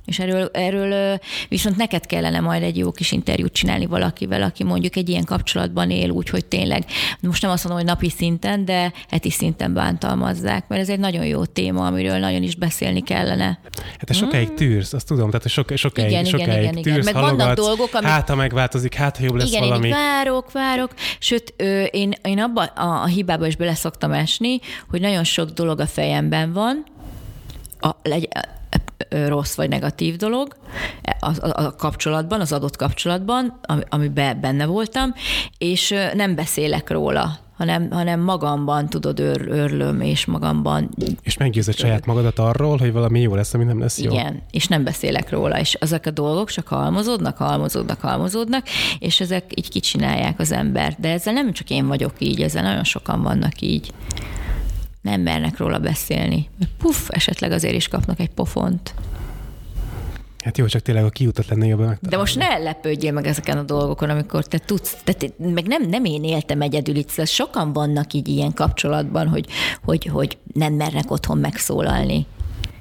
És 0.07 0.19
erről, 0.19 0.49
erről 0.53 1.19
viszont 1.49 1.77
neked 1.77 2.07
kellene 2.07 2.41
majd 2.41 2.63
egy 2.63 2.77
jó 2.77 2.91
kis 2.93 3.13
interjút 3.13 3.53
csinálni 3.53 3.87
valakivel, 3.87 4.43
aki 4.43 4.65
mondjuk 4.65 4.97
egy 4.97 5.09
ilyen 5.09 5.25
kapcsolatban 5.25 5.91
él, 5.91 6.11
úgy, 6.11 6.29
hogy 6.29 6.45
tényleg, 6.45 6.85
most 7.21 7.43
nem 7.43 7.51
azt 7.51 7.65
mondom, 7.65 7.85
hogy 7.85 7.93
napi 7.93 8.11
szinten, 8.11 8.65
de 8.65 8.93
heti 9.09 9.31
szinten 9.31 9.75
bántalmazzák, 9.75 10.69
mert 10.69 10.81
ez 10.81 10.89
egy 10.89 10.99
nagyon 10.99 11.25
jó 11.25 11.45
téma, 11.45 11.87
amiről 11.87 12.19
nagyon 12.19 12.43
is 12.43 12.55
beszélni 12.55 13.03
kellene. 13.03 13.61
Hát 13.73 14.05
te 14.05 14.13
sokáig 14.13 14.47
hmm. 14.47 14.57
tűrsz, 14.57 14.93
azt 14.93 15.07
tudom, 15.07 15.31
tehát 15.31 15.49
sok, 15.49 15.71
sokáig, 15.75 16.11
igen, 16.11 16.25
sokáig 16.25 16.63
igen, 16.63 16.75
tűrsz, 16.75 16.87
igen. 16.87 17.15
Meg 17.15 17.15
vannak 17.15 17.57
dolgok, 17.57 17.95
amik... 17.95 18.09
hát 18.09 18.29
ha 18.29 18.35
megváltozik, 18.35 18.95
hát 18.95 19.17
ha 19.17 19.25
jobb 19.25 19.35
lesz 19.35 19.49
igen, 19.49 19.61
valami. 19.61 19.87
Igen, 19.87 19.99
várok, 19.99 20.53
várok, 20.53 20.95
sőt, 21.19 21.55
ö, 21.57 21.83
én, 21.83 22.13
én 22.23 22.39
abba 22.39 22.63
a, 22.63 23.03
a 23.03 23.07
hibába 23.07 23.47
is 23.47 23.57
bele 23.57 23.75
szoktam 23.75 24.13
esni, 24.13 24.59
hogy 24.89 25.01
nagyon 25.01 25.25
sok 25.25 25.51
dolog 25.51 25.81
a 25.81 25.87
fejemben 25.87 26.53
van, 26.53 26.85
a, 27.81 27.91
legy, 28.03 28.29
rossz 29.09 29.55
vagy 29.55 29.69
negatív 29.69 30.17
dolog 30.17 30.57
a, 31.21 31.47
a, 31.47 31.65
a 31.65 31.75
kapcsolatban, 31.75 32.41
az 32.41 32.53
adott 32.53 32.77
kapcsolatban, 32.77 33.59
ami, 33.63 33.83
amiben 33.89 34.41
benne 34.41 34.67
voltam, 34.67 35.15
és 35.59 35.95
nem 36.15 36.35
beszélek 36.35 36.91
róla 36.91 37.45
hanem, 37.57 37.91
hanem 37.91 38.21
magamban, 38.21 38.89
tudod, 38.89 39.21
őr, 39.21 39.49
őrlöm, 39.49 40.01
és 40.01 40.25
magamban... 40.25 40.91
És 41.23 41.37
meggyőzöd 41.37 41.75
saját 41.77 42.07
magadat 42.07 42.39
arról, 42.39 42.77
hogy 42.77 42.93
valami 42.93 43.21
jó 43.21 43.35
lesz, 43.35 43.55
ami 43.55 43.65
nem 43.65 43.81
lesz 43.81 44.01
jó. 44.01 44.13
Igen, 44.13 44.43
és 44.51 44.67
nem 44.67 44.85
beszélek 44.85 45.31
róla, 45.31 45.59
és 45.59 45.75
ezek 45.75 46.07
a 46.07 46.11
dolgok 46.11 46.51
csak 46.51 46.69
halmozódnak, 46.69 47.37
halmozódnak, 47.37 48.01
halmozódnak, 48.01 48.67
és 48.99 49.21
ezek 49.21 49.45
így 49.55 49.69
kicsinálják 49.69 50.41
az 50.41 50.53
embert. 50.53 51.01
De 51.01 51.11
ezzel 51.11 51.33
nem 51.33 51.53
csak 51.53 51.71
én 51.71 51.87
vagyok 51.87 52.13
így, 52.19 52.43
ezzel 52.43 52.63
nagyon 52.63 52.85
sokan 52.85 53.23
vannak 53.23 53.61
így 53.61 53.93
nem 55.07 55.21
mernek 55.21 55.59
róla 55.59 55.79
beszélni. 55.79 56.49
Puff, 56.79 57.09
esetleg 57.09 57.53
azért 57.53 57.75
is 57.75 57.89
kapnak 57.89 58.21
egy 58.21 58.31
pofont. 58.31 58.95
Hát 60.45 60.59
jó, 60.59 60.67
csak 60.67 60.83
tényleg 60.83 61.05
a 61.05 61.11
kiutat 61.11 61.47
lenne 61.49 61.67
jobb 61.67 61.79
megtalálni. 61.79 62.09
De 62.09 62.17
most 62.17 62.37
ne 62.37 62.59
lepődjél 62.59 63.13
meg 63.13 63.27
ezeken 63.27 63.59
a 63.59 63.63
dolgokon, 63.63 64.11
amikor 64.11 64.45
te 64.45 64.59
tudsz, 64.59 64.97
te, 65.05 65.15
meg 65.39 65.67
nem, 65.67 65.89
nem 65.89 66.05
én 66.05 66.25
éltem 66.25 66.61
egyedül 66.61 66.97
itt, 66.97 67.27
sokan 67.27 67.73
vannak 67.73 68.13
így 68.13 68.29
ilyen 68.29 68.55
kapcsolatban, 68.55 69.29
hogy, 69.29 69.47
hogy, 69.85 70.05
hogy 70.05 70.39
nem 70.53 70.73
mernek 70.73 71.11
otthon 71.11 71.39
megszólalni 71.39 72.27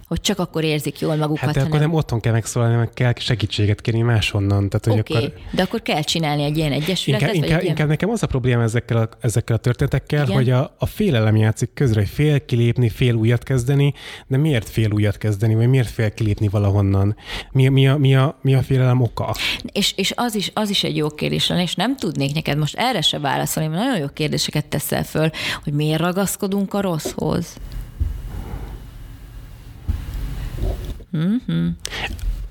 hogy 0.08 0.22
csak 0.22 0.40
akkor 0.40 0.64
érzik 0.64 1.00
jól 1.00 1.16
magukat. 1.16 1.40
Hát 1.40 1.54
de 1.54 1.60
hanem... 1.60 1.68
akkor 1.68 1.88
nem 1.88 1.98
otthon 1.98 2.20
kell 2.20 2.34
megszólalni, 2.34 2.76
meg 2.76 2.90
kell 2.94 3.14
segítséget 3.18 3.82
kérni 3.82 4.02
máshonnan. 4.02 4.70
Tehát, 4.70 4.86
hogy 4.86 5.00
okay, 5.00 5.26
akkor... 5.26 5.40
de 5.52 5.62
akkor 5.62 5.82
kell 5.82 6.02
csinálni 6.02 6.44
egy 6.44 6.58
ilyen 6.58 6.72
egyesületet? 6.72 7.28
Inkább, 7.28 7.44
inkább, 7.44 7.62
ilyen... 7.62 7.72
inkább 7.72 7.88
nekem 7.88 8.10
az 8.10 8.24
a 8.24 8.28
probléma 8.28 8.62
ezekkel 8.62 8.98
a, 8.98 9.10
ezekkel 9.20 9.56
a 9.56 9.60
történetekkel, 9.60 10.24
Igen? 10.24 10.36
hogy 10.36 10.50
a, 10.50 10.76
a 10.80 10.86
félelem 10.86 11.36
játszik 11.36 11.74
közre, 11.74 12.00
hogy 12.00 12.10
fél 12.10 12.46
kilépni, 12.46 12.90
fél 12.90 13.14
újat 13.14 13.44
kezdeni, 13.44 13.94
de 14.28 14.38
miért 14.38 14.70
fél 14.70 14.92
újat 14.92 15.18
kezdeni, 15.18 15.56
vagy 15.56 15.68
miért 15.68 15.90
fél 15.90 16.14
kilépni 16.14 16.48
valahonnan? 16.48 17.16
Mi, 17.52 17.68
mi, 17.68 17.88
a, 17.88 17.98
mi, 17.98 18.16
a, 18.16 18.38
mi 18.42 18.56
a 18.56 18.62
félelem 18.62 19.02
oka? 19.02 19.36
És, 19.72 19.94
és 19.96 20.14
az, 20.16 20.36
is, 20.36 20.52
az 20.54 20.70
is 20.70 20.84
egy 20.84 20.96
jó 20.96 21.10
kérdés 21.10 21.48
lenne, 21.48 21.62
és 21.62 21.76
nem 21.76 21.98
tudnék 21.98 22.34
neked 22.34 22.58
most 22.58 22.76
erre 22.78 23.02
se 23.02 23.20
válaszolni, 23.20 23.70
mert 23.70 23.84
nagyon 23.84 24.00
jó 24.00 24.08
kérdéseket 24.14 24.66
teszel 24.66 25.04
föl, 25.04 25.30
hogy 25.64 25.74
miért 25.74 26.00
ragaszkodunk 26.00 26.74
a 26.74 26.82
rosszhoz. 26.82 27.56
Mm-hmm. 31.18 31.68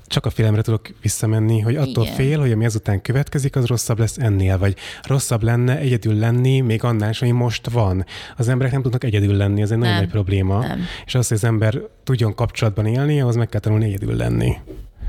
Csak 0.07 0.25
a 0.25 0.29
félemre 0.29 0.61
tudok 0.61 0.89
visszamenni, 1.01 1.59
hogy 1.59 1.75
attól 1.75 2.03
Igen. 2.03 2.15
fél, 2.15 2.39
hogy 2.39 2.51
ami 2.51 2.65
ezután 2.65 3.01
következik, 3.01 3.55
az 3.55 3.65
rosszabb 3.65 3.99
lesz 3.99 4.17
ennél, 4.17 4.57
vagy 4.57 4.75
rosszabb 5.03 5.43
lenne 5.43 5.77
egyedül 5.77 6.13
lenni, 6.13 6.59
még 6.59 6.83
annál 6.83 7.09
is, 7.09 7.21
ami 7.21 7.31
most 7.31 7.69
van. 7.69 8.05
Az 8.37 8.47
emberek 8.47 8.71
nem 8.71 8.81
tudnak 8.81 9.03
egyedül 9.03 9.35
lenni, 9.35 9.61
ez 9.61 9.71
egy 9.71 9.77
nagyon 9.77 9.95
nagy 9.95 10.09
probléma. 10.09 10.59
Nem. 10.59 10.79
És 11.05 11.15
az, 11.15 11.27
hogy 11.27 11.37
az 11.37 11.43
ember 11.43 11.81
tudjon 12.03 12.35
kapcsolatban 12.35 12.85
élni, 12.85 13.21
ahhoz 13.21 13.35
meg 13.35 13.49
kell 13.49 13.59
tanulni 13.59 13.85
egyedül 13.85 14.15
lenni. 14.15 14.53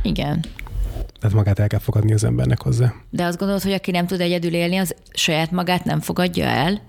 Igen. 0.03 0.45
Tehát 1.21 1.37
magát 1.37 1.59
el 1.59 1.67
kell 1.67 1.79
fogadni 1.79 2.13
az 2.13 2.25
embernek 2.25 2.63
hozzá. 2.63 2.95
De 3.11 3.25
azt 3.25 3.39
gondolod, 3.39 3.63
hogy 3.63 3.73
aki 3.73 3.91
nem 3.91 4.07
tud 4.07 4.21
egyedül 4.21 4.55
élni, 4.55 4.77
az 4.77 4.95
saját 5.13 5.51
magát 5.51 5.85
nem 5.85 6.01
fogadja 6.01 6.45
el? 6.45 6.81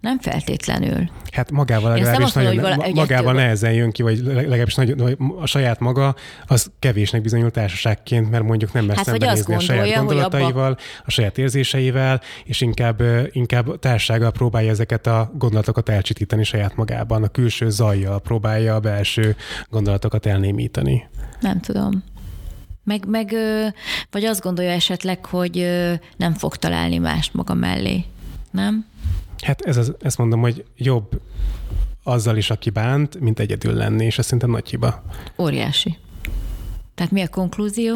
Nem 0.00 0.18
feltétlenül. 0.18 1.10
Hát 1.32 1.50
magával 1.50 1.90
legalábbis 1.90 2.32
nagyon, 2.32 2.54
mondom, 2.54 2.76
vala, 2.78 2.92
magával 2.94 3.32
nehezen 3.32 3.72
jön 3.72 3.90
ki, 3.90 4.02
vagy 4.02 4.18
legalábbis 4.24 4.74
nagyon, 4.74 5.16
a 5.40 5.46
saját 5.46 5.80
maga 5.80 6.14
az 6.46 6.70
kevésnek 6.78 7.22
bizonyul 7.22 7.50
társaságként, 7.50 8.30
mert 8.30 8.42
mondjuk 8.44 8.72
nem 8.72 8.84
mer 8.84 8.96
hát, 8.96 9.04
szembenézni 9.04 9.54
a 9.54 9.58
saját 9.58 9.96
gondolataival, 9.96 10.70
abba... 10.70 10.80
a 11.04 11.10
saját 11.10 11.38
érzéseivel, 11.38 12.20
és 12.44 12.60
inkább, 12.60 13.02
inkább 13.30 13.78
társággal 13.78 14.30
próbálja 14.30 14.70
ezeket 14.70 15.06
a 15.06 15.30
gondolatokat 15.34 15.88
elcsitítani 15.88 16.44
saját 16.44 16.76
magában, 16.76 17.22
a 17.22 17.28
külső 17.28 17.70
zajjal 17.70 18.20
próbálja 18.20 18.74
a 18.74 18.80
belső 18.80 19.36
gondolatokat 19.68 20.26
elnémítani. 20.26 21.08
Nem 21.40 21.60
tudom. 21.60 22.04
Meg, 22.84 23.04
meg 23.06 23.34
vagy 24.10 24.24
azt 24.24 24.42
gondolja 24.42 24.70
esetleg, 24.70 25.26
hogy 25.26 25.68
nem 26.16 26.34
fog 26.34 26.56
találni 26.56 26.98
mást 26.98 27.34
maga 27.34 27.54
mellé. 27.54 28.04
Nem? 28.50 28.86
Hát 29.40 29.60
ez 29.60 29.76
az, 29.76 29.94
ezt 30.00 30.18
mondom, 30.18 30.40
hogy 30.40 30.64
jobb 30.76 31.20
azzal 32.02 32.36
is, 32.36 32.50
aki 32.50 32.70
bánt, 32.70 33.20
mint 33.20 33.38
egyedül 33.38 33.74
lenni, 33.74 34.04
és 34.04 34.18
ez 34.18 34.24
szerintem 34.24 34.50
nagy 34.50 34.68
hiba. 34.68 35.02
Óriási. 35.38 35.98
Tehát 36.94 37.12
mi 37.12 37.22
a 37.22 37.28
konklúzió? 37.28 37.94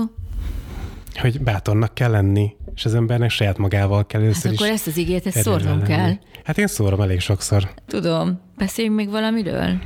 Hogy 1.14 1.40
bátornak 1.40 1.94
kell 1.94 2.10
lenni, 2.10 2.56
és 2.74 2.84
az 2.84 2.94
embernek 2.94 3.30
saját 3.30 3.58
magával 3.58 4.06
kell 4.06 4.20
először 4.20 4.44
hát 4.44 4.54
akkor 4.54 4.66
is 4.66 4.72
ezt 4.72 4.86
az 4.86 4.96
igét, 4.96 5.26
ezt 5.26 5.42
szórnom 5.42 5.82
kell. 5.82 6.12
Hát 6.44 6.58
én 6.58 6.66
szórom 6.66 7.00
elég 7.00 7.20
sokszor. 7.20 7.70
Tudom. 7.86 8.40
Beszéljünk 8.56 8.96
még 8.96 9.10
valamiről? 9.10 9.78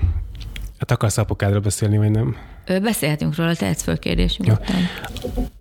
Hát 0.79 0.91
akarsz 0.91 1.19
apukádról 1.19 1.61
beszélni, 1.61 1.99
vagy 1.99 2.11
nem? 2.11 2.37
Ö, 2.67 2.81
beszélhetünk 2.81 3.37
róla, 3.37 3.55
tehetsz 3.55 3.83
föl 3.83 3.99
kérdés 3.99 4.37
nyugodtan. 4.37 4.77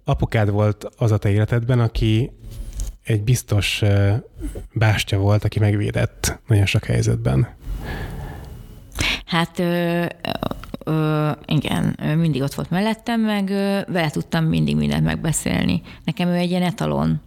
Apukád 0.03 0.49
volt 0.49 0.87
az 0.97 1.11
a 1.11 1.17
te 1.17 1.29
életedben, 1.29 1.79
aki 1.79 2.31
egy 3.07 3.21
biztos 3.23 3.81
bástya 4.73 5.17
volt, 5.17 5.43
aki 5.43 5.59
megvédett 5.59 6.39
nagyon 6.47 6.65
sok 6.65 6.83
helyzetben. 6.83 7.47
Hát 9.25 9.59
ö, 9.59 10.05
ö, 10.83 11.31
igen, 11.45 11.99
mindig 12.17 12.41
ott 12.41 12.53
volt 12.53 12.69
mellettem, 12.69 13.21
meg 13.21 13.49
ö, 13.49 13.79
vele 13.87 14.09
tudtam 14.09 14.45
mindig 14.45 14.75
mindent 14.75 15.03
megbeszélni. 15.03 15.81
Nekem 16.03 16.27
ő 16.27 16.33
egy 16.33 16.49
ilyen 16.49 16.63
etalon, 16.63 17.21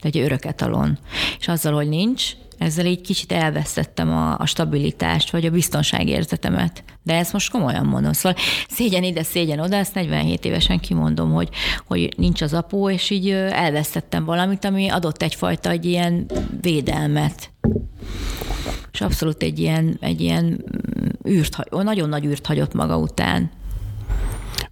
egy 0.00 0.18
örök 0.18 0.44
etalon. 0.44 0.98
És 1.38 1.48
azzal, 1.48 1.74
hogy 1.74 1.88
nincs, 1.88 2.32
ezzel 2.62 2.86
így 2.86 3.00
kicsit 3.00 3.32
elvesztettem 3.32 4.10
a, 4.10 4.38
a 4.38 4.46
stabilitást, 4.46 5.30
vagy 5.30 5.46
a 5.46 5.50
biztonságérzetemet. 5.50 6.84
De 7.02 7.14
ezt 7.14 7.32
most 7.32 7.50
komolyan 7.50 7.86
mondom. 7.86 8.12
Szóval 8.12 8.38
szégyen 8.68 9.02
ide, 9.02 9.22
szégyen 9.22 9.58
oda, 9.58 9.76
ezt 9.76 9.94
47 9.94 10.44
évesen 10.44 10.80
kimondom, 10.80 11.32
hogy, 11.32 11.48
hogy 11.86 12.14
nincs 12.16 12.42
az 12.42 12.54
apó, 12.54 12.90
és 12.90 13.10
így 13.10 13.30
elvesztettem 13.30 14.24
valamit, 14.24 14.64
ami 14.64 14.88
adott 14.88 15.22
egyfajta 15.22 15.70
egy 15.70 15.84
ilyen 15.84 16.26
védelmet. 16.60 17.50
És 18.92 19.00
abszolút 19.00 19.42
egy 19.42 19.58
ilyen, 19.58 19.96
egy 20.00 20.20
ilyen 20.20 20.64
űrt, 21.28 21.70
nagyon 21.70 22.08
nagy 22.08 22.24
űrt 22.24 22.46
hagyott 22.46 22.74
maga 22.74 22.98
után. 22.98 23.50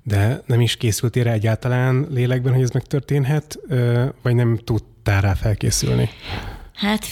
De 0.03 0.43
nem 0.47 0.61
is 0.61 0.77
készültél 0.77 1.25
rá 1.25 1.33
egyáltalán 1.33 2.07
lélekben, 2.11 2.53
hogy 2.53 2.63
ez 2.63 2.71
megtörténhet, 2.71 3.59
vagy 4.23 4.35
nem 4.35 4.59
tudtál 4.65 5.21
rá 5.21 5.35
felkészülni? 5.35 6.09
Hát 6.75 7.07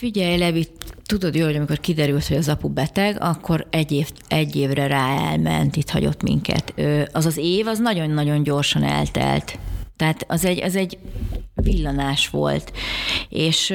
figyelj, 0.00 0.38
Levi, 0.38 0.66
tudod 1.04 1.34
jó, 1.34 1.44
hogy 1.44 1.56
amikor 1.56 1.80
kiderült, 1.80 2.26
hogy 2.26 2.36
az 2.36 2.48
apu 2.48 2.68
beteg, 2.68 3.16
akkor 3.20 3.66
egy, 3.70 3.92
év, 3.92 4.10
egy 4.28 4.56
évre 4.56 4.86
rá 4.86 5.30
elment, 5.30 5.76
itt 5.76 5.90
hagyott 5.90 6.22
minket. 6.22 6.74
Az 7.12 7.26
az 7.26 7.36
év, 7.36 7.66
az 7.66 7.78
nagyon-nagyon 7.78 8.42
gyorsan 8.42 8.82
eltelt. 8.82 9.58
Tehát 9.96 10.24
az 10.28 10.44
egy, 10.44 10.62
az 10.62 10.76
egy 10.76 10.98
villanás 11.54 12.28
volt. 12.28 12.72
És 13.28 13.74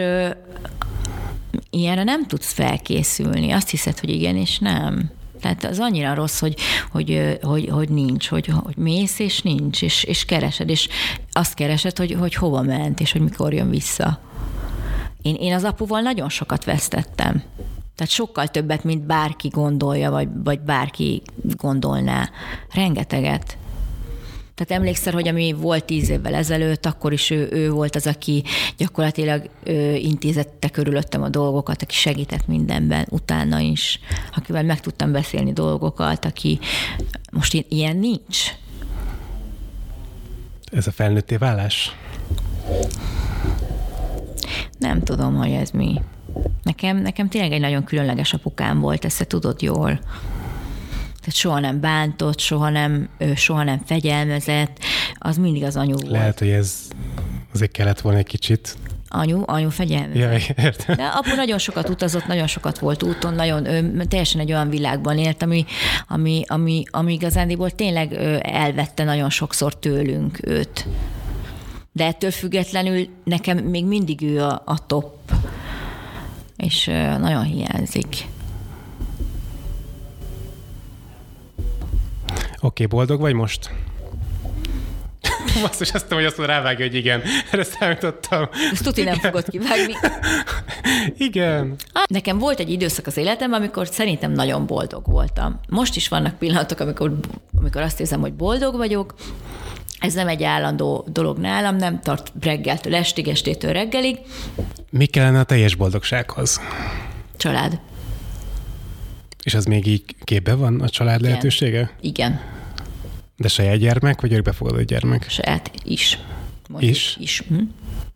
ilyenre 1.69 2.03
nem 2.03 2.27
tudsz 2.27 2.51
felkészülni. 2.51 3.51
Azt 3.51 3.69
hiszed, 3.69 3.99
hogy 3.99 4.09
igen 4.09 4.35
és 4.35 4.59
nem. 4.59 5.11
Tehát 5.41 5.63
az 5.63 5.79
annyira 5.79 6.13
rossz, 6.13 6.39
hogy, 6.39 6.55
hogy, 6.91 7.37
hogy, 7.41 7.69
hogy 7.69 7.89
nincs, 7.89 8.27
hogy, 8.27 8.47
hogy 8.47 8.77
mész 8.77 9.19
és 9.19 9.41
nincs, 9.41 9.81
és, 9.81 10.03
és 10.03 10.25
keresed, 10.25 10.69
és 10.69 10.87
azt 11.31 11.53
keresed, 11.53 11.97
hogy, 11.97 12.11
hogy 12.11 12.35
hova 12.35 12.61
ment, 12.61 12.99
és 12.99 13.11
hogy 13.11 13.21
mikor 13.21 13.53
jön 13.53 13.69
vissza. 13.69 14.19
Én, 15.25 15.35
én 15.35 15.53
az 15.53 15.63
apuval 15.63 16.01
nagyon 16.01 16.29
sokat 16.29 16.63
vesztettem. 16.63 17.43
Tehát 17.95 18.11
sokkal 18.11 18.47
többet, 18.47 18.83
mint 18.83 19.05
bárki 19.05 19.47
gondolja, 19.47 20.11
vagy, 20.11 20.27
vagy 20.43 20.59
bárki 20.59 21.21
gondolná. 21.57 22.29
Rengeteget. 22.73 23.57
Tehát 24.55 24.81
emlékszel, 24.81 25.13
hogy 25.13 25.27
ami 25.27 25.53
volt 25.53 25.85
tíz 25.85 26.09
évvel 26.09 26.33
ezelőtt, 26.33 26.85
akkor 26.85 27.13
is 27.13 27.29
ő, 27.29 27.49
ő 27.51 27.69
volt 27.69 27.95
az, 27.95 28.07
aki 28.07 28.43
gyakorlatilag 28.77 29.49
ő 29.63 29.95
intézette 29.95 30.69
körülöttem 30.69 31.23
a 31.23 31.29
dolgokat, 31.29 31.81
aki 31.81 31.95
segített 31.95 32.47
mindenben, 32.47 33.07
utána 33.09 33.59
is, 33.59 33.99
akivel 34.35 34.63
meg 34.63 34.79
tudtam 34.79 35.11
beszélni 35.11 35.53
dolgokat, 35.53 36.25
aki 36.25 36.59
most 37.31 37.65
ilyen 37.69 37.97
nincs. 37.97 38.53
Ez 40.71 40.87
a 40.87 40.91
felnőtté 40.91 41.35
válás? 41.35 41.95
Nem 44.77 45.03
tudom, 45.03 45.35
hogy 45.35 45.51
ez 45.51 45.69
mi. 45.69 46.01
Nekem, 46.63 46.97
nekem 46.97 47.29
tényleg 47.29 47.51
egy 47.51 47.59
nagyon 47.59 47.83
különleges 47.83 48.33
apukám 48.33 48.79
volt, 48.79 49.05
ezt 49.05 49.17
te 49.17 49.25
tudod 49.25 49.61
jól. 49.61 49.99
Tehát 51.19 51.39
soha 51.39 51.59
nem 51.59 51.79
bántott, 51.79 52.39
soha 52.39 52.69
nem, 52.69 53.09
soha 53.35 53.63
nem 53.63 53.81
fegyelmezett, 53.85 54.79
az 55.13 55.37
mindig 55.37 55.63
az 55.63 55.75
anyu 55.75 55.95
volt. 55.95 56.07
Lehet, 56.07 56.39
hogy 56.39 56.49
ez 56.49 56.87
azért 57.53 57.71
kellett 57.71 58.01
volna 58.01 58.17
egy 58.17 58.27
kicsit. 58.27 58.77
Anyu, 59.07 59.41
anyu 59.45 59.69
fegyelmezett. 59.69 60.45
Ja, 60.47 60.63
értem. 60.63 60.95
De 60.95 61.03
apu 61.03 61.35
nagyon 61.35 61.57
sokat 61.57 61.89
utazott, 61.89 62.27
nagyon 62.27 62.47
sokat 62.47 62.79
volt 62.79 63.03
úton, 63.03 63.33
nagyon 63.33 63.65
ő, 63.65 64.03
teljesen 64.05 64.41
egy 64.41 64.51
olyan 64.51 64.69
világban 64.69 65.17
élt, 65.17 65.43
ami, 65.43 65.65
ami, 66.07 66.43
ami, 66.47 66.83
ami 66.91 67.13
igazándiból 67.13 67.69
tényleg 67.69 68.13
elvette 68.41 69.03
nagyon 69.03 69.29
sokszor 69.29 69.79
tőlünk 69.79 70.39
őt. 70.41 70.87
De 71.95 72.05
ettől 72.05 72.31
függetlenül 72.31 73.07
nekem 73.23 73.57
még 73.57 73.85
mindig 73.85 74.21
ő 74.21 74.41
a, 74.41 74.61
a 74.65 74.85
top, 74.85 75.31
és 76.57 76.85
nagyon 77.19 77.43
hiányzik. 77.43 78.07
Oké, 82.55 82.83
okay, 82.83 82.85
boldog 82.85 83.19
vagy 83.19 83.33
most? 83.33 83.69
Basszus, 85.61 85.91
azt 85.91 86.09
mondom, 86.09 86.17
hogy 86.17 86.25
azt 86.25 86.47
rávágja, 86.47 86.85
hogy 86.85 86.95
igen. 86.95 87.21
Erre 87.51 87.63
számítottam. 87.63 88.49
Ezt 88.71 88.83
tuti 88.83 89.03
nem 89.03 89.19
fogod 89.19 89.49
kivágni. 89.49 89.93
igen. 91.27 91.75
Nekem 92.07 92.37
volt 92.37 92.59
egy 92.59 92.69
időszak 92.69 93.07
az 93.07 93.17
életemben, 93.17 93.59
amikor 93.59 93.87
szerintem 93.87 94.31
nagyon 94.31 94.65
boldog 94.65 95.05
voltam. 95.05 95.59
Most 95.69 95.95
is 95.95 96.07
vannak 96.07 96.37
pillanatok, 96.37 96.79
amikor, 96.79 97.19
amikor 97.57 97.81
azt 97.81 97.99
érzem, 97.99 98.19
hogy 98.19 98.33
boldog 98.33 98.75
vagyok, 98.75 99.13
ez 99.99 100.13
nem 100.13 100.27
egy 100.27 100.43
állandó 100.43 101.07
dolog 101.11 101.37
nálam, 101.37 101.75
nem 101.75 101.99
tart 102.01 102.31
reggeltől 102.41 102.95
estig, 102.95 103.27
estétől 103.27 103.73
reggelig. 103.73 104.17
Mi 104.89 105.05
kellene 105.05 105.39
a 105.39 105.43
teljes 105.43 105.75
boldogsághoz? 105.75 106.59
Család. 107.37 107.79
És 109.43 109.53
az 109.53 109.65
még 109.65 109.85
így 109.85 110.03
képbe 110.23 110.53
van 110.53 110.81
a 110.81 110.89
család 110.89 111.19
Igen. 111.19 111.29
lehetősége? 111.29 111.91
Igen. 112.01 112.39
De 113.37 113.47
saját 113.47 113.77
gyermek, 113.77 114.21
vagy 114.21 114.31
örökbefogadó 114.31 114.81
gyermek? 114.81 115.29
Saját 115.29 115.71
is. 115.83 116.19
Mondjuk 116.69 116.91
is? 116.91 117.17
Is. 117.19 117.43
Hm? 117.47 117.61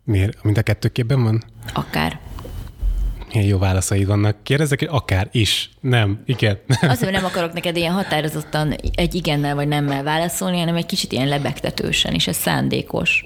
Miért? 0.04 0.42
Mind 0.42 0.58
a 0.58 0.62
kettő 0.62 0.88
képben 0.88 1.22
van? 1.22 1.44
Akár. 1.74 2.20
Milyen 3.32 3.46
jó 3.46 3.58
válaszaid 3.58 4.06
vannak. 4.06 4.42
Kérdezek, 4.42 4.78
hogy 4.78 4.88
akár 4.90 5.28
is. 5.32 5.70
Nem, 5.80 6.22
igen. 6.26 6.58
Azért 6.80 7.12
nem 7.12 7.24
akarok 7.24 7.52
neked 7.52 7.76
ilyen 7.76 7.92
határozottan 7.92 8.74
egy 8.94 9.14
igennel 9.14 9.54
vagy 9.54 9.68
nemmel 9.68 10.02
válaszolni, 10.02 10.58
hanem 10.58 10.76
egy 10.76 10.86
kicsit 10.86 11.12
ilyen 11.12 11.28
lebegtetősen, 11.28 12.14
és 12.14 12.26
ez 12.26 12.36
szándékos. 12.36 13.24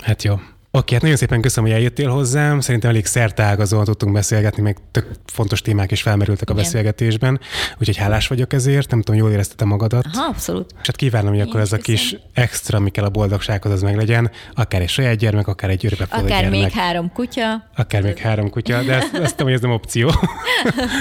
Hát 0.00 0.22
jó. 0.22 0.34
Oké, 0.70 0.92
hát 0.92 1.02
nagyon 1.02 1.16
szépen 1.16 1.40
köszönöm, 1.40 1.70
hogy 1.70 1.78
eljöttél 1.78 2.08
hozzám. 2.08 2.60
Szerintem 2.60 2.90
elég 2.90 3.06
szerteágazóan 3.06 3.84
tudtunk 3.84 4.12
beszélgetni, 4.12 4.62
meg 4.62 4.76
tök 4.90 5.06
fontos 5.26 5.60
témák 5.62 5.90
is 5.90 6.02
felmerültek 6.02 6.50
a 6.50 6.52
Igen. 6.52 6.64
beszélgetésben, 6.64 7.40
úgyhogy 7.78 7.96
hálás 7.96 8.28
vagyok 8.28 8.52
ezért. 8.52 8.90
Nem 8.90 9.02
tudom, 9.02 9.20
jól 9.20 9.30
érezted 9.30 9.66
magadat. 9.66 10.04
Aha, 10.12 10.26
abszolút. 10.28 10.70
És 10.70 10.86
hát 10.86 10.96
kívánom, 10.96 11.28
hogy 11.28 11.38
Én 11.38 11.46
akkor 11.46 11.60
ez 11.60 11.72
a 11.72 11.76
kis 11.76 12.16
extra, 12.32 12.78
ami 12.78 12.90
kell 12.90 13.04
a 13.04 13.08
boldogsághoz, 13.10 13.72
az 13.72 13.82
meg 13.82 13.96
legyen. 13.96 14.30
Akár 14.54 14.80
egy 14.80 14.88
saját 14.88 15.16
gyermek, 15.16 15.46
akár 15.46 15.70
egy 15.70 15.86
örökbefogadó 15.86 16.26
Akár 16.26 16.40
gyermek. 16.40 16.60
még 16.60 16.70
három 16.70 17.12
kutya. 17.12 17.68
Akár 17.76 18.02
még 18.02 18.18
három 18.18 18.50
kutya, 18.50 18.82
de 18.82 18.94
ezt, 18.94 19.14
azt 19.14 19.30
tudom, 19.30 19.46
hogy 19.46 19.56
ez 19.56 19.60
nem 19.60 19.70
opció. 19.70 20.10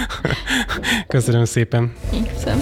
Köszönöm 1.08 1.46
szépen. 1.46 1.94
Köszönöm. 2.34 2.62